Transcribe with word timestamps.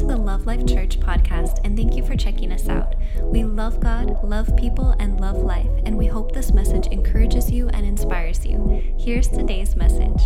to 0.00 0.06
the 0.06 0.16
Love 0.16 0.46
Life 0.46 0.64
Church 0.66 0.98
podcast, 0.98 1.60
and 1.62 1.76
thank 1.76 1.94
you 1.94 2.02
for 2.02 2.16
checking 2.16 2.52
us 2.52 2.70
out. 2.70 2.94
We 3.22 3.44
love 3.44 3.80
God, 3.80 4.24
love 4.24 4.56
people, 4.56 4.94
and 4.98 5.20
love 5.20 5.36
life, 5.36 5.68
and 5.84 5.98
we 5.98 6.06
hope 6.06 6.32
this 6.32 6.54
message 6.54 6.86
encourages 6.86 7.50
you 7.50 7.68
and 7.68 7.84
inspires 7.84 8.46
you. 8.46 8.94
Here's 8.98 9.28
today's 9.28 9.76
message. 9.76 10.22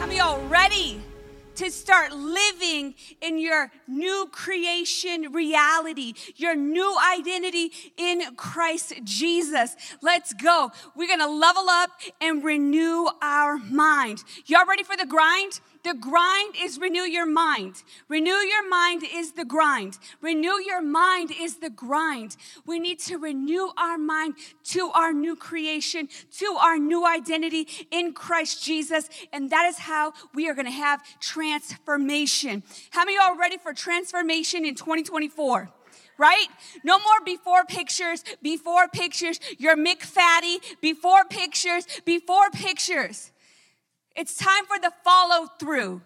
Many 0.00 0.16
y'all 0.16 0.44
ready 0.48 1.00
to 1.54 1.70
start 1.70 2.12
living 2.12 2.94
in 3.20 3.38
your 3.38 3.70
new 3.86 4.28
creation 4.32 5.30
reality, 5.32 6.14
your 6.34 6.56
new 6.56 6.96
identity 7.14 7.70
in 7.96 8.34
Christ 8.36 8.94
Jesus? 9.04 9.76
Let's 10.00 10.32
go. 10.32 10.72
We're 10.96 11.08
gonna 11.08 11.28
level 11.28 11.68
up 11.68 11.90
and 12.20 12.42
renew 12.42 13.06
our 13.20 13.58
mind. 13.58 14.24
Y'all 14.46 14.66
ready 14.66 14.82
for 14.82 14.96
the 14.96 15.06
grind? 15.06 15.60
The 15.84 15.94
grind 15.94 16.54
is 16.62 16.78
renew 16.78 17.02
your 17.02 17.26
mind. 17.26 17.82
Renew 18.08 18.30
your 18.30 18.68
mind 18.68 19.02
is 19.12 19.32
the 19.32 19.44
grind. 19.44 19.98
Renew 20.20 20.60
your 20.60 20.80
mind 20.80 21.32
is 21.36 21.56
the 21.56 21.70
grind. 21.70 22.36
We 22.64 22.78
need 22.78 23.00
to 23.00 23.18
renew 23.18 23.70
our 23.76 23.98
mind 23.98 24.34
to 24.64 24.90
our 24.94 25.12
new 25.12 25.34
creation, 25.34 26.08
to 26.38 26.56
our 26.60 26.78
new 26.78 27.04
identity 27.04 27.66
in 27.90 28.12
Christ 28.12 28.64
Jesus. 28.64 29.08
And 29.32 29.50
that 29.50 29.66
is 29.66 29.78
how 29.78 30.12
we 30.34 30.48
are 30.48 30.54
going 30.54 30.66
to 30.66 30.70
have 30.70 31.02
transformation. 31.18 32.62
How 32.90 33.04
many 33.04 33.18
are 33.18 33.36
ready 33.36 33.58
for 33.58 33.72
transformation 33.72 34.64
in 34.64 34.76
2024? 34.76 35.68
right? 36.18 36.46
No 36.84 36.98
more 36.98 37.24
before 37.24 37.64
pictures, 37.64 38.22
before 38.42 38.86
pictures. 38.86 39.40
You're 39.58 39.76
Mick 39.76 40.02
McFatty, 40.02 40.58
before 40.80 41.24
pictures, 41.24 41.84
before 42.04 42.48
pictures. 42.50 43.31
It's 44.14 44.36
time 44.36 44.66
for 44.66 44.78
the 44.78 44.92
follow 45.04 45.46
through, 45.58 46.02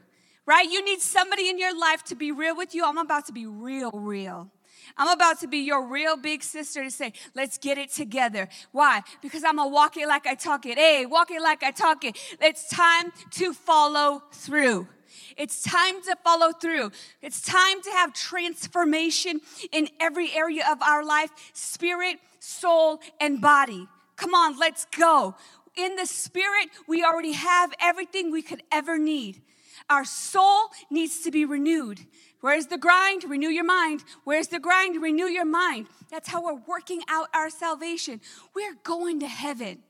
right? 0.47 0.69
You 0.71 0.85
need 0.85 1.01
somebody 1.01 1.49
in 1.49 1.59
your 1.59 1.79
life 1.79 2.05
to 2.05 2.15
be 2.15 2.33
real 2.33 2.57
with 2.57 2.75
you. 2.75 2.85
I'm 2.85 2.99
about 2.99 3.27
to 3.27 3.33
be 3.33 3.47
real, 3.47 3.91
real. 3.93 4.51
I'm 4.97 5.09
about 5.09 5.41
to 5.41 5.49
be 5.49 5.59
your 5.59 5.87
real 5.87 6.17
big 6.17 6.43
sister 6.43 6.85
to 6.85 6.91
say, 6.91 7.13
let's 7.35 7.59
get 7.59 7.79
it 7.79 7.91
together. 7.91 8.49
Why? 8.73 9.03
Because 9.21 9.45
I'm 9.45 9.57
gonna 9.57 9.71
walk 9.71 9.97
it 9.97 10.07
like 10.07 10.27
I 10.27 10.35
talk 10.35 10.65
it. 10.67 10.79
Hey, 10.79 11.07
walk 11.07 11.31
it 11.31 11.43
like 11.43 11.63
I 11.63 11.71
talk 11.71 12.05
it. 12.05 12.17
It's 12.41 12.69
time 12.69 13.13
to 13.33 13.53
follow 13.53 14.23
through. 14.33 14.89
It's 15.37 15.63
time 15.63 16.03
to 16.03 16.17
follow 16.23 16.53
through. 16.53 16.93
It's 17.21 17.41
time 17.41 17.83
to 17.83 17.91
have 17.91 18.13
transformation 18.13 19.41
in 19.73 19.89
every 20.01 20.33
area 20.35 20.65
of 20.71 20.81
our 20.83 21.05
life 21.05 21.31
spirit, 21.53 22.19
soul, 22.39 23.01
and 23.21 23.41
body. 23.41 23.89
Come 24.17 24.35
on, 24.35 24.59
let's 24.59 24.87
go 24.97 25.35
in 25.77 25.97
the 25.97 26.07
spirit, 26.07 26.69
we 26.87 27.05
already 27.05 27.33
have 27.33 27.73
everything 27.81 28.31
we 28.31 28.43
could 28.43 28.63
ever 28.73 28.99
need. 28.99 29.43
Our 29.89 30.05
soul 30.05 30.71
needs 30.91 31.21
to 31.21 31.31
be 31.31 31.45
renewed. 31.45 32.01
Where's 32.41 32.67
the 32.67 32.79
grind? 32.79 33.25
Renew 33.25 33.49
your 33.49 33.65
mind. 33.65 34.05
Where's 34.25 34.49
the 34.49 34.59
grind? 34.59 35.01
Renew 35.01 35.27
your 35.27 35.45
mind. 35.45 35.87
That's 36.11 36.29
how 36.29 36.45
we're 36.45 36.61
working 36.67 37.03
out 37.09 37.29
our 37.35 37.51
salvation. 37.51 38.21
We're 38.55 38.77
going 38.83 39.21
to 39.21 39.29
heaven. 39.29 39.83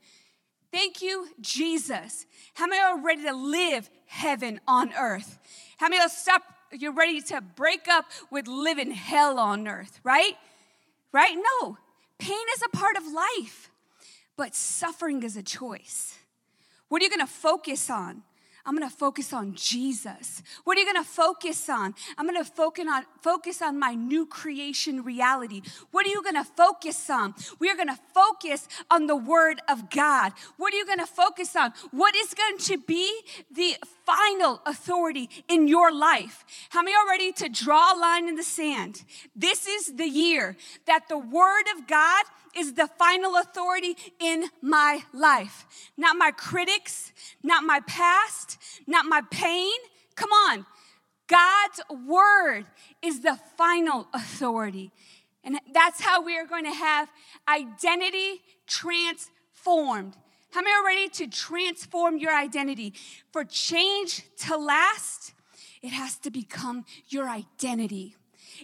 Thank 0.73 1.03
you, 1.03 1.29
Jesus. 1.41 2.27
How 2.55 2.67
many 2.67 2.83
are 2.83 3.01
ready 3.01 3.23
to 3.23 3.33
live 3.33 3.89
heaven 4.07 4.61
on 4.67 4.93
earth? 4.99 5.39
How 5.79 5.89
many 5.89 6.03
are 6.03 6.09
stop? 6.09 6.43
You're 6.73 6.93
ready 6.93 7.21
to 7.23 7.41
break 7.41 7.89
up 7.89 8.07
with 8.31 8.49
living 8.49 8.91
hell 8.91 9.39
on 9.39 9.69
earth, 9.69 10.01
right? 10.03 10.35
Right? 11.13 11.37
No. 11.37 11.79
Pain 12.19 12.47
is 12.55 12.63
a 12.63 12.77
part 12.77 12.97
of 12.97 13.05
life. 13.07 13.71
But 14.37 14.55
suffering 14.55 15.23
is 15.23 15.37
a 15.37 15.43
choice. 15.43 16.19
What 16.89 17.01
are 17.01 17.05
you 17.05 17.11
gonna 17.11 17.27
focus 17.27 17.91
on? 17.91 18.23
I'm 18.67 18.75
gonna 18.75 18.91
focus 18.91 19.33
on 19.33 19.55
Jesus. 19.55 20.43
What 20.65 20.77
are 20.77 20.81
you 20.81 20.87
gonna 20.87 21.05
focus 21.05 21.69
on? 21.69 21.95
I'm 22.19 22.27
gonna 22.27 22.45
focus 22.45 22.85
on, 22.91 23.05
focus 23.23 23.63
on 23.63 23.79
my 23.79 23.95
new 23.95 24.27
creation 24.27 25.05
reality. 25.05 25.63
What 25.93 26.05
are 26.05 26.09
you 26.09 26.21
gonna 26.23 26.45
focus 26.45 27.09
on? 27.09 27.35
We 27.61 27.71
are 27.71 27.77
gonna 27.77 27.99
focus 28.13 28.67
on 28.91 29.07
the 29.07 29.15
Word 29.15 29.61
of 29.69 29.89
God. 29.89 30.33
What 30.57 30.75
are 30.75 30.77
you 30.77 30.85
gonna 30.85 31.07
focus 31.07 31.55
on? 31.55 31.73
What 31.93 32.17
is 32.17 32.35
going 32.35 32.59
to 32.59 32.77
be 32.77 33.21
the 33.53 33.77
final 34.05 34.61
authority 34.67 35.31
in 35.47 35.69
your 35.69 35.93
life? 35.93 36.45
How 36.71 36.83
many 36.83 36.97
are 36.97 37.09
ready 37.09 37.31
to 37.33 37.49
draw 37.49 37.95
a 37.95 37.97
line 37.97 38.29
in 38.29 38.35
the 38.35 38.43
sand? 38.43 39.05
This 39.37 39.69
is 39.69 39.95
the 39.95 40.09
year 40.09 40.57
that 40.87 41.09
the 41.09 41.19
Word 41.19 41.67
of 41.77 41.87
God 41.87 42.25
is 42.57 42.75
the 42.75 42.89
final 42.99 43.37
authority 43.37 43.97
in 44.19 44.47
my 44.63 45.01
life. 45.13 45.67
Not 45.97 46.17
my 46.17 46.31
critics, 46.31 47.13
not 47.43 47.65
my 47.65 47.81
past, 47.87 48.59
not 48.87 49.07
my 49.07 49.23
pain. 49.31 49.77
Come 50.15 50.31
on. 50.31 50.67
God's 51.29 51.81
word 52.07 52.67
is 53.03 53.21
the 53.21 53.39
final 53.57 54.09
authority. 54.15 54.93
And 55.45 55.61
that's 55.73 56.01
how 56.01 56.23
we 56.23 56.37
are 56.37 56.47
going 56.47 56.65
to 56.65 56.73
have 56.73 57.09
identity 57.49 58.43
transformed. 58.67 60.17
How 60.53 60.63
many 60.63 60.75
are 60.75 60.85
ready 60.85 61.09
to 61.09 61.27
transform 61.27 62.19
your 62.19 62.35
identity? 62.35 62.95
For 63.33 63.45
change 63.45 64.25
to 64.47 64.57
last, 64.57 65.35
it 65.83 65.91
has 65.91 66.17
to 66.19 66.31
become 66.31 66.85
your 67.09 67.29
identity. 67.29 68.17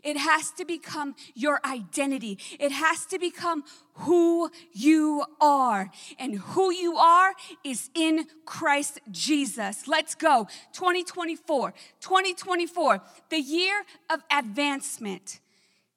It 0.02 0.16
has 0.16 0.50
to 0.52 0.64
become 0.64 1.14
your 1.34 1.60
identity. 1.64 2.38
It 2.58 2.72
has 2.72 3.06
to 3.06 3.18
become 3.18 3.64
who 3.94 4.50
you 4.72 5.24
are. 5.40 5.90
And 6.18 6.36
who 6.36 6.72
you 6.72 6.96
are 6.96 7.34
is 7.64 7.90
in 7.94 8.26
Christ 8.44 9.00
Jesus. 9.10 9.86
Let's 9.86 10.14
go. 10.14 10.48
2024. 10.72 11.74
2024, 12.00 13.00
the 13.30 13.40
year 13.40 13.82
of 14.10 14.20
advancement. 14.30 15.40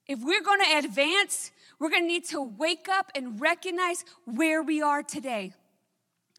If 0.08 0.20
we're 0.22 0.44
going 0.44 0.62
to 0.62 0.78
advance, 0.78 1.52
we're 1.80 1.90
going 1.90 2.04
to 2.04 2.08
need 2.08 2.26
to 2.26 2.42
wake 2.42 2.88
up 2.90 3.12
and 3.16 3.42
recognize 3.42 4.06
where 4.26 4.62
we 4.62 4.82
are 4.82 5.02
today. 5.02 5.54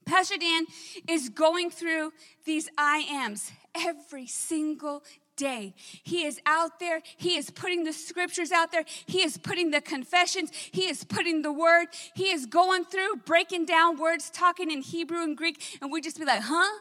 Pastor 0.05 0.37
Dan 0.37 0.67
is 1.09 1.29
going 1.29 1.71
through 1.71 2.13
these 2.45 2.69
I 2.79 3.05
ams 3.11 3.51
every 3.75 4.29
single 4.29 5.03
day. 5.37 5.75
He 5.77 6.25
is 6.25 6.41
out 6.47 6.81
there. 6.81 7.03
He 7.17 7.37
is 7.37 7.51
putting 7.51 7.85
the 7.85 7.93
scriptures 7.93 8.51
out 8.51 8.73
there. 8.73 8.85
He 9.07 9.23
is 9.23 9.37
putting 9.39 9.71
the 9.71 9.81
confessions. 9.81 10.51
He 10.53 10.89
is 10.89 11.05
putting 11.05 11.43
the 11.43 11.53
word. 11.53 11.89
He 12.15 12.31
is 12.31 12.47
going 12.47 12.85
through, 12.85 13.17
breaking 13.25 13.67
down 13.67 13.99
words, 13.99 14.31
talking 14.31 14.71
in 14.71 14.83
Hebrew 14.83 15.23
and 15.23 15.37
Greek, 15.37 15.79
and 15.81 15.93
we 15.93 16.01
just 16.01 16.19
be 16.19 16.25
like, 16.25 16.43
huh? 16.43 16.81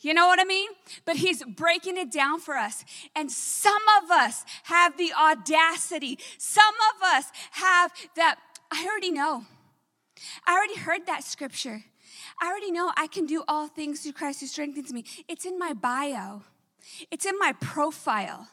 You 0.00 0.12
know 0.12 0.26
what 0.26 0.38
I 0.38 0.44
mean? 0.44 0.68
But 1.04 1.16
he's 1.16 1.42
breaking 1.42 1.96
it 1.96 2.12
down 2.12 2.40
for 2.40 2.54
us. 2.54 2.84
And 3.14 3.30
some 3.30 3.82
of 4.02 4.10
us 4.10 4.44
have 4.64 4.96
the 4.98 5.12
audacity. 5.14 6.18
Some 6.38 6.74
of 6.94 7.02
us 7.02 7.24
have 7.52 7.92
that, 8.14 8.38
I 8.70 8.86
already 8.86 9.10
know. 9.10 9.46
I 10.46 10.54
already 10.54 10.76
heard 10.76 11.06
that 11.06 11.24
scripture. 11.24 11.84
I 12.40 12.48
already 12.48 12.70
know 12.70 12.92
I 12.96 13.06
can 13.06 13.26
do 13.26 13.42
all 13.48 13.68
things 13.68 14.02
through 14.02 14.12
Christ 14.12 14.40
who 14.40 14.46
strengthens 14.46 14.92
me. 14.92 15.04
It's 15.28 15.46
in 15.46 15.58
my 15.58 15.72
bio. 15.72 16.42
It's 17.10 17.26
in 17.26 17.38
my 17.38 17.52
profile. 17.60 18.48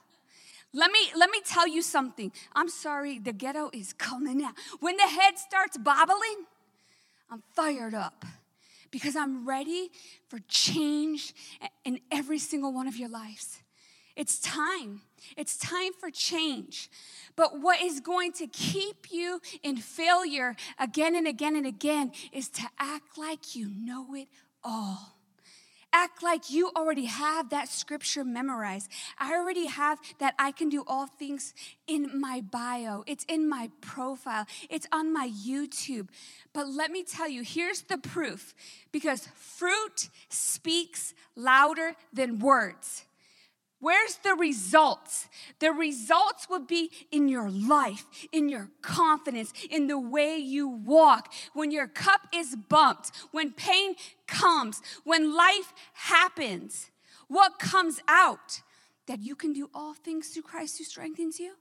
Let 0.74 0.92
me 0.92 1.00
let 1.16 1.30
me 1.30 1.40
tell 1.46 1.68
you 1.68 1.82
something. 1.82 2.32
I'm 2.54 2.70
sorry, 2.70 3.20
the 3.20 3.34
ghetto 3.34 3.70
is 3.74 3.94
coming 3.94 4.44
out. 4.44 4.54
When 4.80 4.98
the 4.98 5.04
head 5.04 5.38
starts 5.38 5.78
bobbling, 5.78 6.46
I'm 7.30 7.44
fired 7.54 7.94
up 7.94 8.26
because 8.90 9.16
I'm 9.16 9.48
ready 9.48 9.90
for 10.30 10.40
change 10.48 11.34
in 11.86 12.00
every 12.12 12.40
single 12.40 12.74
one 12.74 12.88
of 12.88 12.96
your 12.96 13.10
lives. 13.10 13.60
It's 14.16 14.40
time. 14.40 15.02
It's 15.36 15.58
time 15.58 15.94
for 16.00 16.12
change. 16.12 16.90
But 17.36 17.60
what 17.60 17.82
is 17.82 18.00
going 18.00 18.32
to 18.34 18.48
keep 18.48 19.12
you 19.12 19.42
in 19.64 19.78
failure 19.78 20.56
again 20.78 21.16
and 21.16 21.28
again 21.28 21.56
and 21.56 21.66
again 21.66 22.12
is 22.32 22.50
to 22.50 22.64
act 22.80 23.18
like 23.18 23.56
you 23.56 23.70
know 23.70 24.14
it 24.14 24.28
all 24.64 25.13
act 25.94 26.24
like 26.24 26.50
you 26.50 26.72
already 26.76 27.06
have 27.06 27.50
that 27.52 27.70
scripture 27.70 28.24
memorized. 28.24 28.90
I 29.18 29.36
already 29.36 29.68
have 29.68 30.00
that 30.20 30.34
I 30.38 30.52
can 30.52 30.70
do 30.70 30.84
all 30.88 31.08
things 31.08 31.54
in 31.88 32.20
my 32.20 32.42
bio, 32.42 33.04
it's 33.08 33.24
in 33.26 33.48
my 33.48 33.70
profile, 33.82 34.46
it's 34.70 34.88
on 34.92 35.14
my 35.14 35.30
YouTube. 35.30 36.10
But 36.54 36.68
let 36.68 36.92
me 36.92 37.04
tell 37.04 37.30
you, 37.30 37.44
here's 37.44 37.84
the 37.84 37.98
proof 37.98 38.54
because 38.92 39.28
fruit 39.36 40.10
speaks 40.30 41.14
louder 41.36 41.96
than 42.12 42.40
words. 42.40 43.06
Where's 43.84 44.16
the 44.24 44.34
results? 44.36 45.28
The 45.60 45.74
results 45.74 46.48
would 46.50 46.68
be 46.68 46.90
in 47.12 47.28
your 47.28 47.50
life, 47.50 48.06
in 48.32 48.48
your 48.48 48.70
confidence, 48.82 49.52
in 49.70 49.88
the 49.88 50.00
way 50.00 50.38
you 50.38 50.70
walk. 50.70 51.34
When 51.52 51.70
your 51.70 51.88
cup 51.88 52.22
is 52.34 52.56
bumped, 52.56 53.12
when 53.32 53.52
pain 53.52 53.96
comes, 54.26 54.82
when 55.04 55.36
life 55.36 55.74
happens, 55.92 56.92
what 57.28 57.60
comes 57.60 58.00
out? 58.08 58.62
That 59.08 59.22
you 59.22 59.36
can 59.36 59.52
do 59.52 59.70
all 59.74 59.94
things 59.94 60.30
through 60.30 60.44
Christ 60.44 60.78
who 60.78 60.86
strengthens 60.86 61.38
you? 61.38 61.56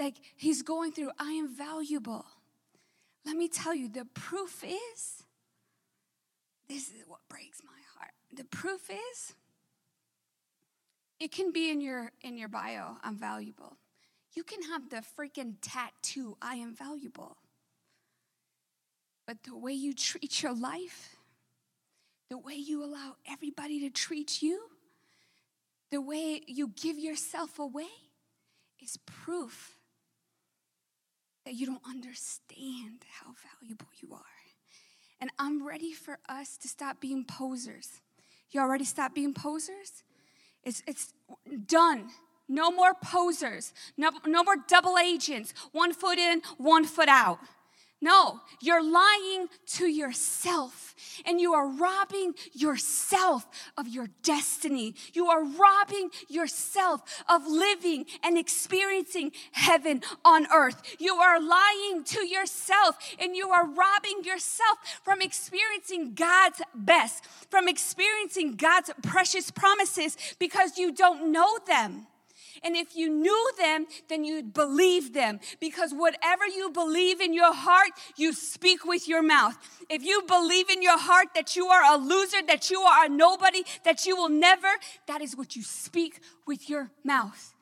Like 0.00 0.16
he's 0.34 0.62
going 0.62 0.90
through, 0.90 1.12
I 1.20 1.30
am 1.34 1.54
valuable. 1.56 2.26
Let 3.24 3.36
me 3.36 3.46
tell 3.46 3.76
you, 3.76 3.88
the 3.88 4.06
proof 4.06 4.64
is 4.64 5.22
this 6.68 6.88
is 6.88 7.04
what 7.06 7.20
breaks 7.28 7.62
my 7.64 7.80
heart. 7.96 8.10
The 8.34 8.42
proof 8.42 8.90
is 8.90 9.34
it 11.22 11.30
can 11.30 11.52
be 11.52 11.70
in 11.70 11.80
your 11.80 12.10
in 12.22 12.36
your 12.36 12.48
bio, 12.48 12.96
I'm 13.04 13.16
valuable. 13.16 13.76
You 14.34 14.42
can 14.42 14.62
have 14.62 14.90
the 14.90 15.02
freaking 15.16 15.54
tattoo, 15.62 16.36
I 16.42 16.56
am 16.56 16.74
valuable. 16.74 17.36
But 19.24 19.44
the 19.44 19.56
way 19.56 19.72
you 19.72 19.94
treat 19.94 20.42
your 20.42 20.52
life, 20.52 21.14
the 22.28 22.38
way 22.38 22.54
you 22.54 22.82
allow 22.82 23.14
everybody 23.30 23.78
to 23.80 23.90
treat 23.90 24.42
you, 24.42 24.62
the 25.92 26.00
way 26.00 26.40
you 26.48 26.72
give 26.74 26.98
yourself 26.98 27.60
away 27.60 27.92
is 28.82 28.98
proof 29.06 29.76
that 31.44 31.54
you 31.54 31.66
don't 31.66 31.86
understand 31.88 33.04
how 33.20 33.32
valuable 33.60 33.86
you 34.00 34.12
are. 34.12 34.40
And 35.20 35.30
I'm 35.38 35.64
ready 35.64 35.92
for 35.92 36.18
us 36.28 36.56
to 36.58 36.68
stop 36.68 37.00
being 37.00 37.24
posers. 37.24 38.00
You 38.50 38.60
already 38.60 38.84
stopped 38.84 39.14
being 39.14 39.34
posers? 39.34 40.02
It's, 40.64 40.82
it's 40.86 41.14
done. 41.66 42.10
No 42.48 42.70
more 42.70 42.94
posers. 42.94 43.72
No, 43.96 44.10
no 44.26 44.44
more 44.44 44.56
double 44.68 44.98
agents. 44.98 45.54
One 45.72 45.92
foot 45.92 46.18
in, 46.18 46.42
one 46.58 46.84
foot 46.84 47.08
out. 47.08 47.38
No, 48.02 48.40
you're 48.60 48.82
lying 48.82 49.46
to 49.74 49.86
yourself 49.86 50.96
and 51.24 51.40
you 51.40 51.54
are 51.54 51.68
robbing 51.68 52.34
yourself 52.52 53.46
of 53.78 53.86
your 53.86 54.08
destiny. 54.24 54.96
You 55.14 55.28
are 55.28 55.44
robbing 55.44 56.10
yourself 56.28 57.02
of 57.28 57.46
living 57.46 58.06
and 58.24 58.36
experiencing 58.36 59.30
heaven 59.52 60.02
on 60.24 60.48
earth. 60.52 60.96
You 60.98 61.14
are 61.14 61.40
lying 61.40 62.02
to 62.06 62.26
yourself 62.26 62.96
and 63.20 63.36
you 63.36 63.50
are 63.50 63.66
robbing 63.66 64.24
yourself 64.24 64.78
from 65.04 65.22
experiencing 65.22 66.14
God's 66.14 66.60
best, 66.74 67.24
from 67.50 67.68
experiencing 67.68 68.56
God's 68.56 68.90
precious 69.02 69.52
promises 69.52 70.16
because 70.40 70.76
you 70.76 70.92
don't 70.92 71.30
know 71.30 71.58
them. 71.68 72.08
And 72.64 72.76
if 72.76 72.94
you 72.94 73.10
knew 73.10 73.50
them, 73.58 73.86
then 74.08 74.24
you'd 74.24 74.54
believe 74.54 75.12
them. 75.12 75.40
Because 75.60 75.92
whatever 75.92 76.46
you 76.46 76.70
believe 76.70 77.20
in 77.20 77.32
your 77.34 77.54
heart, 77.54 77.90
you 78.16 78.32
speak 78.32 78.84
with 78.84 79.08
your 79.08 79.22
mouth. 79.22 79.56
If 79.88 80.04
you 80.04 80.22
believe 80.26 80.70
in 80.70 80.82
your 80.82 80.98
heart 80.98 81.28
that 81.34 81.56
you 81.56 81.66
are 81.66 81.94
a 81.94 81.98
loser, 81.98 82.42
that 82.46 82.70
you 82.70 82.80
are 82.80 83.06
a 83.06 83.08
nobody, 83.08 83.62
that 83.84 84.06
you 84.06 84.16
will 84.16 84.28
never, 84.28 84.68
that 85.06 85.20
is 85.22 85.36
what 85.36 85.56
you 85.56 85.62
speak 85.62 86.20
with 86.46 86.70
your 86.70 86.90
mouth. 87.04 87.54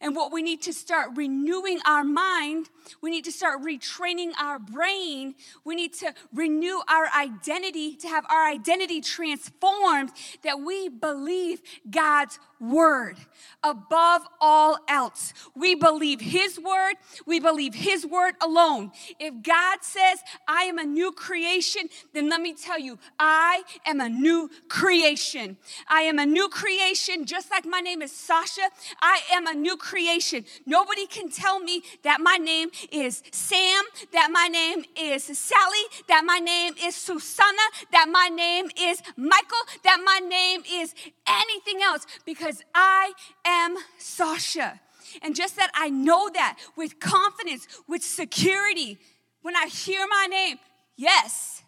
And 0.00 0.14
what 0.14 0.32
we 0.32 0.42
need 0.42 0.62
to 0.62 0.72
start 0.72 1.10
renewing 1.16 1.80
our 1.84 2.04
mind, 2.04 2.70
we 3.00 3.10
need 3.10 3.24
to 3.24 3.32
start 3.32 3.62
retraining 3.62 4.30
our 4.40 4.58
brain, 4.58 5.34
we 5.64 5.74
need 5.74 5.92
to 5.94 6.14
renew 6.32 6.80
our 6.88 7.08
identity, 7.16 7.96
to 7.96 8.08
have 8.08 8.24
our 8.30 8.48
identity 8.48 9.00
transformed, 9.00 10.10
that 10.44 10.60
we 10.60 10.88
believe 10.88 11.62
God's 11.90 12.38
word 12.60 13.16
above 13.62 14.22
all 14.40 14.78
else. 14.88 15.32
We 15.54 15.74
believe 15.74 16.20
his 16.20 16.58
word, 16.58 16.94
we 17.26 17.40
believe 17.40 17.74
his 17.74 18.06
word 18.06 18.34
alone. 18.40 18.92
If 19.18 19.42
God 19.42 19.78
says, 19.82 20.20
I 20.46 20.62
am 20.62 20.78
a 20.78 20.84
new 20.84 21.12
creation, 21.12 21.88
then 22.12 22.28
let 22.28 22.40
me 22.40 22.54
tell 22.54 22.78
you, 22.78 22.98
I 23.18 23.62
am 23.86 24.00
a 24.00 24.08
new 24.08 24.50
creation. 24.68 25.56
I 25.88 26.02
am 26.02 26.18
a 26.18 26.26
new 26.26 26.48
creation, 26.48 27.24
just 27.24 27.50
like 27.50 27.64
my 27.66 27.80
name 27.80 28.02
is 28.02 28.12
Sasha. 28.12 28.68
I 29.00 29.20
am 29.32 29.46
a 29.46 29.54
new 29.54 29.76
creation. 29.76 30.44
Nobody 30.66 31.06
can 31.06 31.30
tell 31.30 31.60
me 31.60 31.82
that 32.04 32.20
my 32.20 32.36
name 32.36 32.70
is 32.92 33.22
Sam, 33.32 33.84
that 34.12 34.30
my 34.30 34.48
name 34.48 34.84
is 34.96 35.24
Sally, 35.24 35.84
that 36.08 36.22
my 36.24 36.38
name 36.38 36.74
is 36.84 36.94
Susanna, 36.94 37.68
that 37.92 38.06
my 38.10 38.28
name 38.28 38.66
is 38.80 39.02
Michael, 39.16 39.58
that 39.84 39.98
my 40.04 40.20
name 40.26 40.62
is 40.70 40.94
anything 41.28 41.82
else 41.82 42.06
because 42.24 42.62
I 42.74 43.12
am 43.44 43.76
Sasha. 43.98 44.80
And 45.22 45.34
just 45.34 45.56
that 45.56 45.70
I 45.74 45.88
know 45.88 46.28
that 46.34 46.58
with 46.76 47.00
confidence, 47.00 47.66
with 47.88 48.02
security, 48.02 48.98
when 49.42 49.56
I 49.56 49.66
hear 49.66 50.06
my 50.08 50.26
name, 50.28 50.58
yes, 50.96 51.62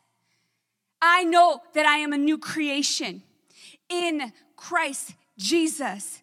I 1.01 1.25
know 1.25 1.61
that 1.75 1.87
I 1.87 1.97
am 1.97 2.13
a 2.13 2.19
new 2.19 2.37
creation 2.37 3.23
in 3.89 4.33
Christ 4.57 5.15
Jesus. 5.39 6.23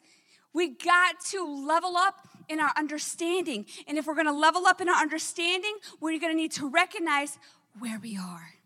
We 0.53 0.69
got 0.69 1.15
to 1.31 1.65
level 1.67 1.97
up 1.97 2.27
in 2.47 2.59
our 2.59 2.71
understanding. 2.77 3.65
And 3.87 3.97
if 3.97 4.05
we're 4.05 4.15
gonna 4.15 4.31
level 4.31 4.67
up 4.67 4.79
in 4.79 4.87
our 4.87 4.95
understanding, 4.95 5.75
we're 5.99 6.19
gonna 6.19 6.33
need 6.33 6.51
to 6.53 6.69
recognize 6.69 7.37
where 7.79 7.99
we 7.99 8.17
are 8.17 8.56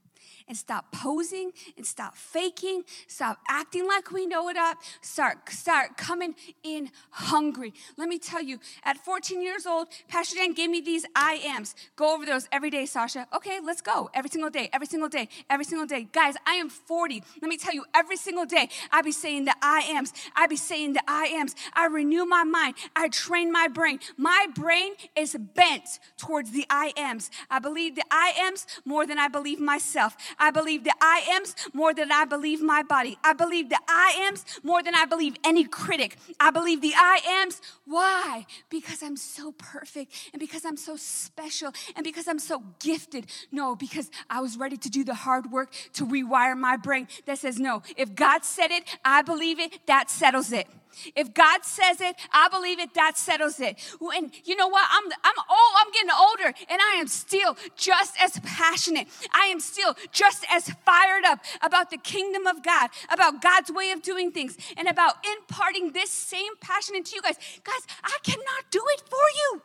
and 0.48 0.58
stop 0.58 0.92
posing 0.92 1.52
and 1.78 1.86
stop 1.86 2.16
faking, 2.16 2.84
stop 3.08 3.40
acting 3.50 3.88
like 3.88 4.12
we 4.12 4.26
know 4.26 4.50
it 4.50 4.58
up, 4.58 4.78
start, 5.02 5.50
start 5.50 5.98
coming 5.98 6.36
in 6.64 6.90
hungry. 7.12 7.74
Let 7.98 8.10
me 8.10 8.20
tell 8.20 8.42
you, 8.42 8.60
at 8.84 8.98
14 8.98 9.42
years 9.42 9.66
old, 9.66 9.88
Pastor 10.08 10.36
Dan 10.36 10.54
gave 10.54 10.70
me 10.70 10.82
these 10.82 11.06
I 11.16 11.42
ams. 11.46 11.76
Go 11.96 12.14
over 12.14 12.26
those 12.26 12.48
every 12.52 12.70
day, 12.70 12.86
Sasha. 12.86 13.28
Okay, 13.34 13.60
let's 13.64 13.82
go. 13.82 14.10
Every 14.14 14.30
single 14.30 14.50
day, 14.50 14.70
every 14.74 14.88
single 14.88 15.10
day, 15.10 15.30
every 15.50 15.66
single 15.66 15.88
day. 15.88 16.08
Guys, 16.12 16.36
I 16.46 16.56
am 16.56 16.70
40. 16.70 17.24
Let 17.42 17.50
me 17.50 17.58
tell 17.58 17.74
you, 17.74 17.86
every 17.94 18.18
single 18.18 18.46
day, 18.46 18.70
I 18.92 19.02
be 19.02 19.12
saying 19.12 19.46
the 19.46 19.56
I 19.62 19.82
ams. 19.90 20.14
I 20.36 20.48
be 20.48 20.56
saying 20.56 20.94
the 20.94 21.04
I 21.08 21.26
ams. 21.28 21.56
I 21.74 21.88
renew 21.88 22.26
my 22.26 22.44
mind. 22.44 22.76
I 22.96 23.10
train 23.10 23.52
my 23.52 23.68
brain. 23.68 24.00
My 24.18 24.48
brain 24.54 24.94
is 25.16 25.36
bent 25.36 26.00
towards 26.18 26.52
the 26.52 26.66
I 26.70 26.94
ams. 26.98 27.30
I 27.50 27.60
believe 27.60 27.96
the 27.96 28.04
I 28.12 28.34
ams 28.38 28.66
more 28.86 29.06
than 29.06 29.20
I 29.20 29.28
believe 29.28 29.60
myself. 29.60 30.16
I 30.42 30.50
believe 30.50 30.84
the 30.84 30.94
I 31.00 31.22
ams 31.36 31.56
more 31.72 31.94
than 31.94 32.12
I 32.12 32.26
believe 32.26 32.62
my 32.62 32.82
body. 32.82 33.18
I 33.24 33.34
believe 33.34 33.70
the 33.70 33.80
I 33.88 34.26
ams 34.28 34.44
more 34.64 34.82
than 34.82 34.96
I 34.96 35.06
believe 35.06 35.36
any 35.46 35.64
critic. 35.64 36.18
I 36.40 36.50
believe 36.50 36.82
the 36.82 36.94
I 36.96 37.20
ams. 37.42 37.62
Why? 37.86 38.48
Because 38.70 39.04
I'm 39.04 39.16
so 39.16 39.54
perfect 39.54 40.12
and 40.34 40.40
because 40.40 40.66
I'm 40.66 40.78
so 40.78 40.96
special 40.98 41.72
and 41.96 42.04
because 42.04 42.28
I'm 42.28 42.40
so 42.40 42.64
gifted. 42.80 43.28
No, 43.52 43.76
because 43.76 44.10
I 44.30 44.42
was 44.42 44.58
ready 44.58 44.78
to 44.78 44.90
do 44.90 45.04
the 45.04 45.14
hard 45.14 45.52
work 45.52 45.72
to 45.94 46.06
rewire 46.06 46.58
my 46.58 46.76
brain 46.76 47.08
that 47.28 47.38
says, 47.38 47.60
no, 47.60 47.84
if 47.96 48.16
God 48.16 48.44
said 48.44 48.72
it, 48.72 48.84
I 49.06 49.22
believe 49.22 49.60
it, 49.60 49.86
that 49.86 50.10
settles 50.10 50.52
it. 50.52 50.68
If 51.16 51.34
God 51.34 51.64
says 51.64 52.02
it, 52.02 52.16
I 52.32 52.48
believe 52.50 52.80
it, 52.80 52.94
that 52.94 53.18
settles 53.18 53.60
it. 53.60 53.78
And 54.02 54.32
you 54.44 54.56
know 54.56 54.68
what? 54.68 54.88
I'm, 54.92 55.12
I'm, 55.24 55.36
oh, 55.50 55.76
I'm 55.80 55.92
getting 55.92 56.10
older 56.12 56.58
and 56.70 56.82
I 56.82 56.96
am 57.00 57.08
still 57.08 57.58
just 57.76 58.16
as 58.22 58.40
passionate. 58.44 59.08
I 59.34 59.46
am 59.46 59.60
still 59.60 59.96
just 60.12 60.46
as 60.52 60.70
fired 60.86 61.26
up 61.26 61.40
about 61.62 61.90
the 61.90 61.98
kingdom 61.98 62.48
of 62.48 62.64
God, 62.64 62.90
about 63.10 63.42
God's 63.42 63.71
way 63.71 63.92
of 63.92 64.02
doing 64.02 64.31
things, 64.31 64.57
and 64.78 64.88
about 64.88 65.16
imparting 65.38 65.92
this 65.92 66.12
same 66.12 66.56
passion 66.60 66.95
into 66.95 67.16
you 67.16 67.21
guys. 67.21 67.38
Guys, 67.64 67.88
I 68.04 68.18
cannot 68.24 68.71
do 68.71 68.81
it 68.94 69.02
for 69.10 69.16
you. 69.36 69.62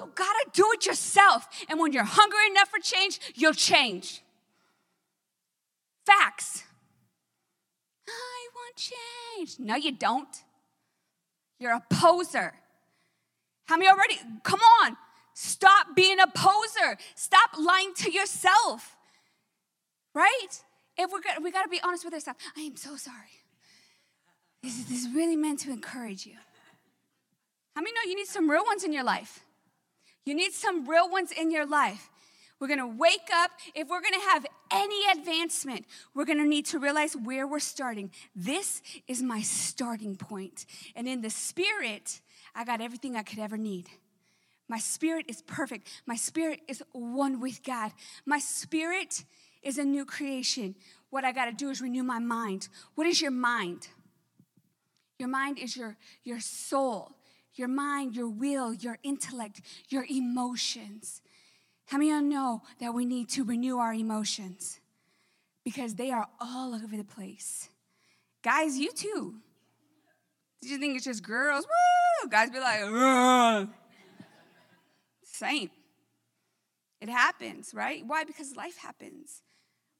You 0.00 0.10
gotta 0.14 0.46
do 0.52 0.70
it 0.72 0.86
yourself. 0.86 1.46
And 1.68 1.78
when 1.78 1.92
you're 1.92 2.04
hungry 2.04 2.46
enough 2.50 2.68
for 2.68 2.80
change, 2.80 3.20
you'll 3.34 3.52
change. 3.52 4.22
Facts. 6.04 6.64
I 8.08 8.48
want 8.54 8.76
change. 8.76 9.58
No, 9.58 9.76
you 9.76 9.92
don't. 9.92 10.42
You're 11.58 11.72
a 11.72 11.82
poser. 11.90 12.54
How 13.66 13.76
many 13.76 13.88
already? 13.88 14.18
Come 14.42 14.60
on. 14.82 14.96
Stop 15.34 15.96
being 15.96 16.20
a 16.20 16.26
poser. 16.26 16.98
Stop 17.14 17.50
lying 17.58 17.92
to 17.96 18.10
yourself. 18.10 18.96
Right? 20.14 20.62
If 20.96 21.10
we're 21.10 21.20
we 21.42 21.50
got 21.50 21.62
to 21.62 21.68
be 21.68 21.80
honest 21.82 22.04
with 22.04 22.14
ourselves. 22.14 22.38
I 22.56 22.60
am 22.60 22.76
so 22.76 22.96
sorry. 22.96 23.16
This 24.62 24.78
is, 24.78 24.86
this 24.86 25.04
is 25.04 25.14
really 25.14 25.36
meant 25.36 25.60
to 25.60 25.70
encourage 25.70 26.24
you. 26.26 26.36
How 27.74 27.82
many 27.82 27.92
know 27.92 28.08
you 28.08 28.16
need 28.16 28.28
some 28.28 28.48
real 28.48 28.64
ones 28.64 28.84
in 28.84 28.92
your 28.92 29.04
life? 29.04 29.40
You 30.24 30.34
need 30.34 30.52
some 30.52 30.88
real 30.88 31.10
ones 31.10 31.32
in 31.32 31.50
your 31.50 31.66
life. 31.66 32.08
We're 32.60 32.68
gonna 32.68 32.86
wake 32.86 33.28
up. 33.32 33.50
If 33.74 33.88
we're 33.88 34.00
gonna 34.00 34.30
have 34.30 34.46
any 34.70 35.00
advancement, 35.12 35.86
we're 36.14 36.24
gonna 36.24 36.44
need 36.44 36.66
to 36.66 36.78
realize 36.78 37.14
where 37.14 37.46
we're 37.46 37.58
starting. 37.58 38.10
This 38.34 38.82
is 39.06 39.22
my 39.22 39.42
starting 39.42 40.16
point. 40.16 40.66
And 40.94 41.08
in 41.08 41.20
the 41.20 41.30
spirit, 41.30 42.20
I 42.54 42.64
got 42.64 42.80
everything 42.80 43.16
I 43.16 43.22
could 43.22 43.38
ever 43.38 43.56
need. 43.56 43.88
My 44.68 44.78
spirit 44.78 45.26
is 45.28 45.42
perfect. 45.42 45.88
My 46.06 46.16
spirit 46.16 46.60
is 46.68 46.82
one 46.92 47.40
with 47.40 47.62
God. 47.62 47.92
My 48.24 48.38
spirit 48.38 49.24
is 49.62 49.78
a 49.78 49.84
new 49.84 50.04
creation. 50.04 50.74
What 51.10 51.24
I 51.24 51.32
got 51.32 51.46
to 51.46 51.52
do 51.52 51.70
is 51.70 51.80
renew 51.80 52.02
my 52.02 52.18
mind. 52.18 52.68
What 52.94 53.06
is 53.06 53.20
your 53.20 53.30
mind? 53.30 53.88
Your 55.18 55.28
mind 55.28 55.58
is 55.58 55.76
your, 55.76 55.96
your 56.22 56.40
soul, 56.40 57.12
your 57.54 57.68
mind, 57.68 58.16
your 58.16 58.28
will, 58.28 58.74
your 58.74 58.98
intellect, 59.02 59.60
your 59.88 60.06
emotions. 60.10 61.20
How 61.86 61.98
many 61.98 62.10
of 62.12 62.22
you 62.22 62.28
know 62.28 62.62
that 62.80 62.94
we 62.94 63.04
need 63.04 63.28
to 63.30 63.44
renew 63.44 63.78
our 63.78 63.92
emotions? 63.92 64.80
Because 65.64 65.94
they 65.94 66.10
are 66.10 66.26
all 66.40 66.74
over 66.74 66.96
the 66.96 67.04
place. 67.04 67.68
Guys, 68.42 68.78
you 68.78 68.90
too. 68.92 69.36
Did 70.60 70.70
you 70.70 70.78
think 70.78 70.96
it's 70.96 71.04
just 71.04 71.22
girls? 71.22 71.64
Woo! 71.64 72.30
Guys 72.30 72.50
be 72.50 72.58
like, 72.58 72.80
Ugh. 72.82 73.68
same. 75.24 75.70
It 77.00 77.08
happens, 77.08 77.74
right? 77.74 78.02
Why? 78.06 78.24
Because 78.24 78.56
life 78.56 78.78
happens. 78.78 79.42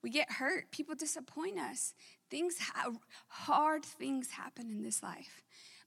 We 0.02 0.10
get 0.10 0.32
hurt. 0.32 0.70
People 0.70 0.94
disappoint 0.94 1.58
us. 1.58 1.94
things, 2.30 2.56
ha- 2.58 2.90
hard 3.28 3.84
things 3.84 4.30
happen 4.30 4.70
in 4.70 4.82
this 4.82 5.02
life. 5.02 5.42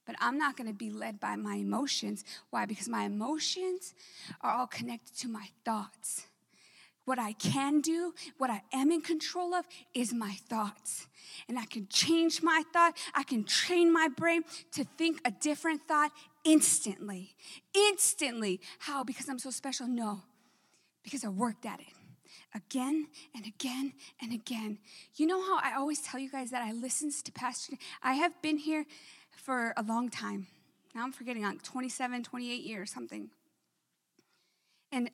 But 0.08 0.16
I'm 0.20 0.38
not 0.38 0.56
going 0.56 0.70
to 0.70 0.74
be 0.74 0.90
led 0.90 1.20
by 1.20 1.36
my 1.36 1.56
emotions. 1.56 2.24
Why? 2.50 2.66
Because 2.66 2.88
my 2.88 3.04
emotions 3.04 3.94
are 4.42 4.54
all 4.54 4.66
connected 4.66 5.16
to 5.20 5.28
my 5.28 5.50
thoughts. 5.66 6.26
What 7.04 7.20
I 7.20 7.34
can 7.34 7.80
do, 7.80 8.14
what 8.38 8.50
I 8.50 8.64
am 8.74 8.92
in 8.92 9.02
control 9.02 9.54
of, 9.54 9.66
is 9.94 10.14
my 10.14 10.38
thoughts. 10.50 11.08
And 11.48 11.60
I 11.60 11.66
can 11.66 11.88
change 11.90 12.42
my 12.42 12.64
thought. 12.74 12.98
I 13.14 13.24
can 13.24 13.44
train 13.44 13.94
my 13.94 14.08
brain 14.08 14.44
to 14.74 14.86
think 14.98 15.22
a 15.24 15.32
different 15.32 15.88
thought 15.88 16.12
instantly. 16.44 17.36
Instantly. 17.74 18.60
How? 18.80 19.04
Because 19.04 19.30
I'm 19.30 19.40
so 19.40 19.52
special? 19.52 19.88
No, 19.88 20.24
because 21.04 21.24
I 21.24 21.30
worked 21.30 21.66
at 21.66 21.80
it 21.80 21.88
again 22.54 23.08
and 23.36 23.46
again 23.46 23.94
and 24.22 24.34
again. 24.34 24.80
You 25.16 25.28
know 25.28 25.42
how 25.42 25.60
I 25.64 25.76
always 25.78 26.02
tell 26.02 26.20
you 26.20 26.30
guys 26.30 26.52
that 26.52 26.62
I 26.62 26.72
listen 26.72 27.12
to 27.24 27.32
Pastor? 27.32 27.78
I 28.04 28.14
have 28.16 28.42
been 28.42 28.58
here 28.58 28.86
for 29.38 29.74
a 29.78 29.84
long 29.84 30.10
time. 30.10 30.48
Now 30.94 31.04
I'm 31.04 31.12
forgetting, 31.12 31.44
like 31.44 31.62
27, 31.62 32.24
28 32.24 32.64
years, 32.64 32.92
something. 32.92 33.30
And 34.92 35.12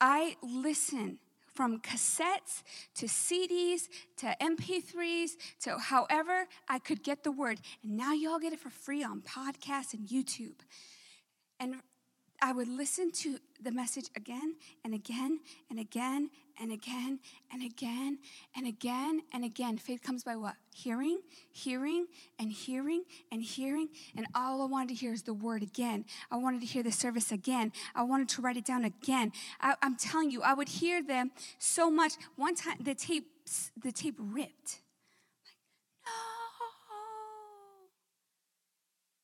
I 0.00 0.36
listen 0.42 1.18
from 1.52 1.80
cassettes 1.80 2.62
to 2.94 3.06
CDs 3.06 3.82
to 4.16 4.34
MP3s 4.40 5.32
to 5.62 5.78
however 5.78 6.46
I 6.68 6.78
could 6.78 7.02
get 7.02 7.22
the 7.22 7.32
word. 7.32 7.60
And 7.82 7.96
now 7.96 8.12
y'all 8.12 8.38
get 8.38 8.52
it 8.52 8.60
for 8.60 8.70
free 8.70 9.04
on 9.04 9.20
podcasts 9.22 9.92
and 9.92 10.08
YouTube. 10.08 10.60
And 11.58 11.76
I 12.40 12.52
would 12.52 12.68
listen 12.68 13.12
to 13.12 13.38
the 13.60 13.70
message 13.70 14.06
again 14.16 14.56
and 14.84 14.94
again 14.94 15.40
and 15.68 15.78
again 15.78 16.30
and 16.60 16.70
again 16.70 17.18
and 17.52 17.62
again 17.62 18.18
and 18.54 18.66
again 18.66 19.22
and 19.32 19.44
again. 19.44 19.78
Faith 19.78 20.02
comes 20.02 20.22
by 20.22 20.36
what? 20.36 20.54
Hearing, 20.74 21.20
hearing, 21.52 22.06
and 22.38 22.52
hearing, 22.52 23.04
and 23.32 23.42
hearing. 23.42 23.88
And 24.16 24.26
all 24.34 24.62
I 24.62 24.66
wanted 24.66 24.88
to 24.90 24.94
hear 24.94 25.12
is 25.12 25.22
the 25.22 25.34
word 25.34 25.62
again. 25.62 26.04
I 26.30 26.36
wanted 26.36 26.60
to 26.60 26.66
hear 26.66 26.82
the 26.82 26.92
service 26.92 27.32
again. 27.32 27.72
I 27.94 28.02
wanted 28.02 28.28
to 28.30 28.42
write 28.42 28.56
it 28.56 28.64
down 28.64 28.84
again. 28.84 29.32
I, 29.60 29.74
am 29.82 29.96
telling 29.96 30.30
you, 30.30 30.42
I 30.42 30.54
would 30.54 30.68
hear 30.68 31.02
them 31.02 31.32
so 31.58 31.90
much. 31.90 32.12
One 32.36 32.54
time, 32.54 32.76
the 32.80 32.94
tape, 32.94 33.28
the 33.82 33.92
tape 33.92 34.16
ripped. 34.18 34.80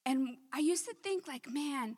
no. 0.07 0.11
And 0.11 0.37
I 0.53 0.59
used 0.61 0.87
to 0.87 0.95
think, 1.03 1.29
like, 1.29 1.51
man, 1.51 1.97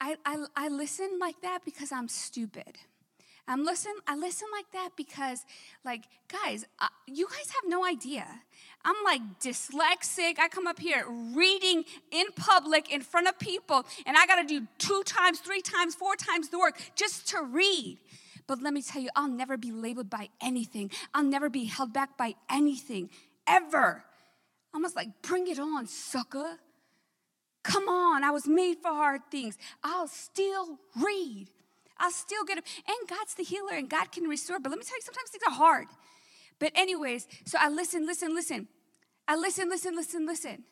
I, 0.00 0.16
I, 0.24 0.44
I 0.54 0.68
listen 0.68 1.18
like 1.20 1.40
that 1.42 1.60
because 1.64 1.92
I'm 1.92 2.08
stupid. 2.08 2.78
I'm 3.48 3.64
listen. 3.64 3.92
I 4.06 4.16
listen 4.16 4.48
like 4.52 4.70
that 4.72 4.90
because, 4.96 5.44
like, 5.84 6.04
guys, 6.28 6.64
uh, 6.80 6.88
you 7.06 7.26
guys 7.26 7.50
have 7.50 7.68
no 7.68 7.84
idea. 7.84 8.26
I'm 8.84 8.96
like 9.04 9.20
dyslexic. 9.40 10.38
I 10.38 10.48
come 10.48 10.66
up 10.66 10.80
here 10.80 11.04
reading 11.08 11.84
in 12.10 12.26
public 12.34 12.92
in 12.92 13.02
front 13.02 13.28
of 13.28 13.38
people, 13.38 13.84
and 14.04 14.16
I 14.16 14.26
got 14.26 14.36
to 14.36 14.46
do 14.46 14.66
two 14.78 15.02
times, 15.04 15.38
three 15.40 15.60
times, 15.60 15.94
four 15.94 16.16
times 16.16 16.48
the 16.48 16.58
work 16.58 16.78
just 16.96 17.28
to 17.28 17.42
read. 17.42 17.98
But 18.46 18.62
let 18.62 18.72
me 18.72 18.82
tell 18.82 19.02
you, 19.02 19.10
I'll 19.16 19.28
never 19.28 19.56
be 19.56 19.72
labeled 19.72 20.10
by 20.10 20.28
anything. 20.40 20.90
I'll 21.14 21.24
never 21.24 21.48
be 21.48 21.64
held 21.64 21.92
back 21.92 22.16
by 22.16 22.34
anything, 22.50 23.10
ever. 23.46 24.04
I'm 24.72 24.78
almost 24.78 24.94
like, 24.96 25.08
bring 25.22 25.48
it 25.48 25.58
on, 25.58 25.86
sucker. 25.86 26.58
Come 27.64 27.88
on, 27.88 28.22
I 28.22 28.30
was 28.30 28.46
made 28.46 28.76
for 28.80 28.90
hard 28.90 29.22
things. 29.30 29.58
I'll 29.82 30.06
still 30.06 30.78
read. 30.94 31.48
I'll 31.98 32.10
still 32.10 32.44
get 32.44 32.58
it. 32.58 32.64
And 32.86 33.08
God's 33.08 33.34
the 33.34 33.42
healer 33.44 33.74
and 33.74 33.88
God 33.88 34.12
can 34.12 34.24
restore. 34.24 34.58
But 34.58 34.70
let 34.70 34.78
me 34.78 34.84
tell 34.84 34.96
you, 34.96 35.02
sometimes 35.02 35.30
things 35.30 35.42
are 35.46 35.54
hard. 35.54 35.86
But, 36.58 36.72
anyways, 36.74 37.26
so 37.44 37.58
I 37.60 37.68
listen, 37.68 38.06
listen, 38.06 38.34
listen. 38.34 38.68
I 39.28 39.36
listen, 39.36 39.68
listen, 39.68 39.94
listen, 39.96 40.26
listen. 40.26 40.64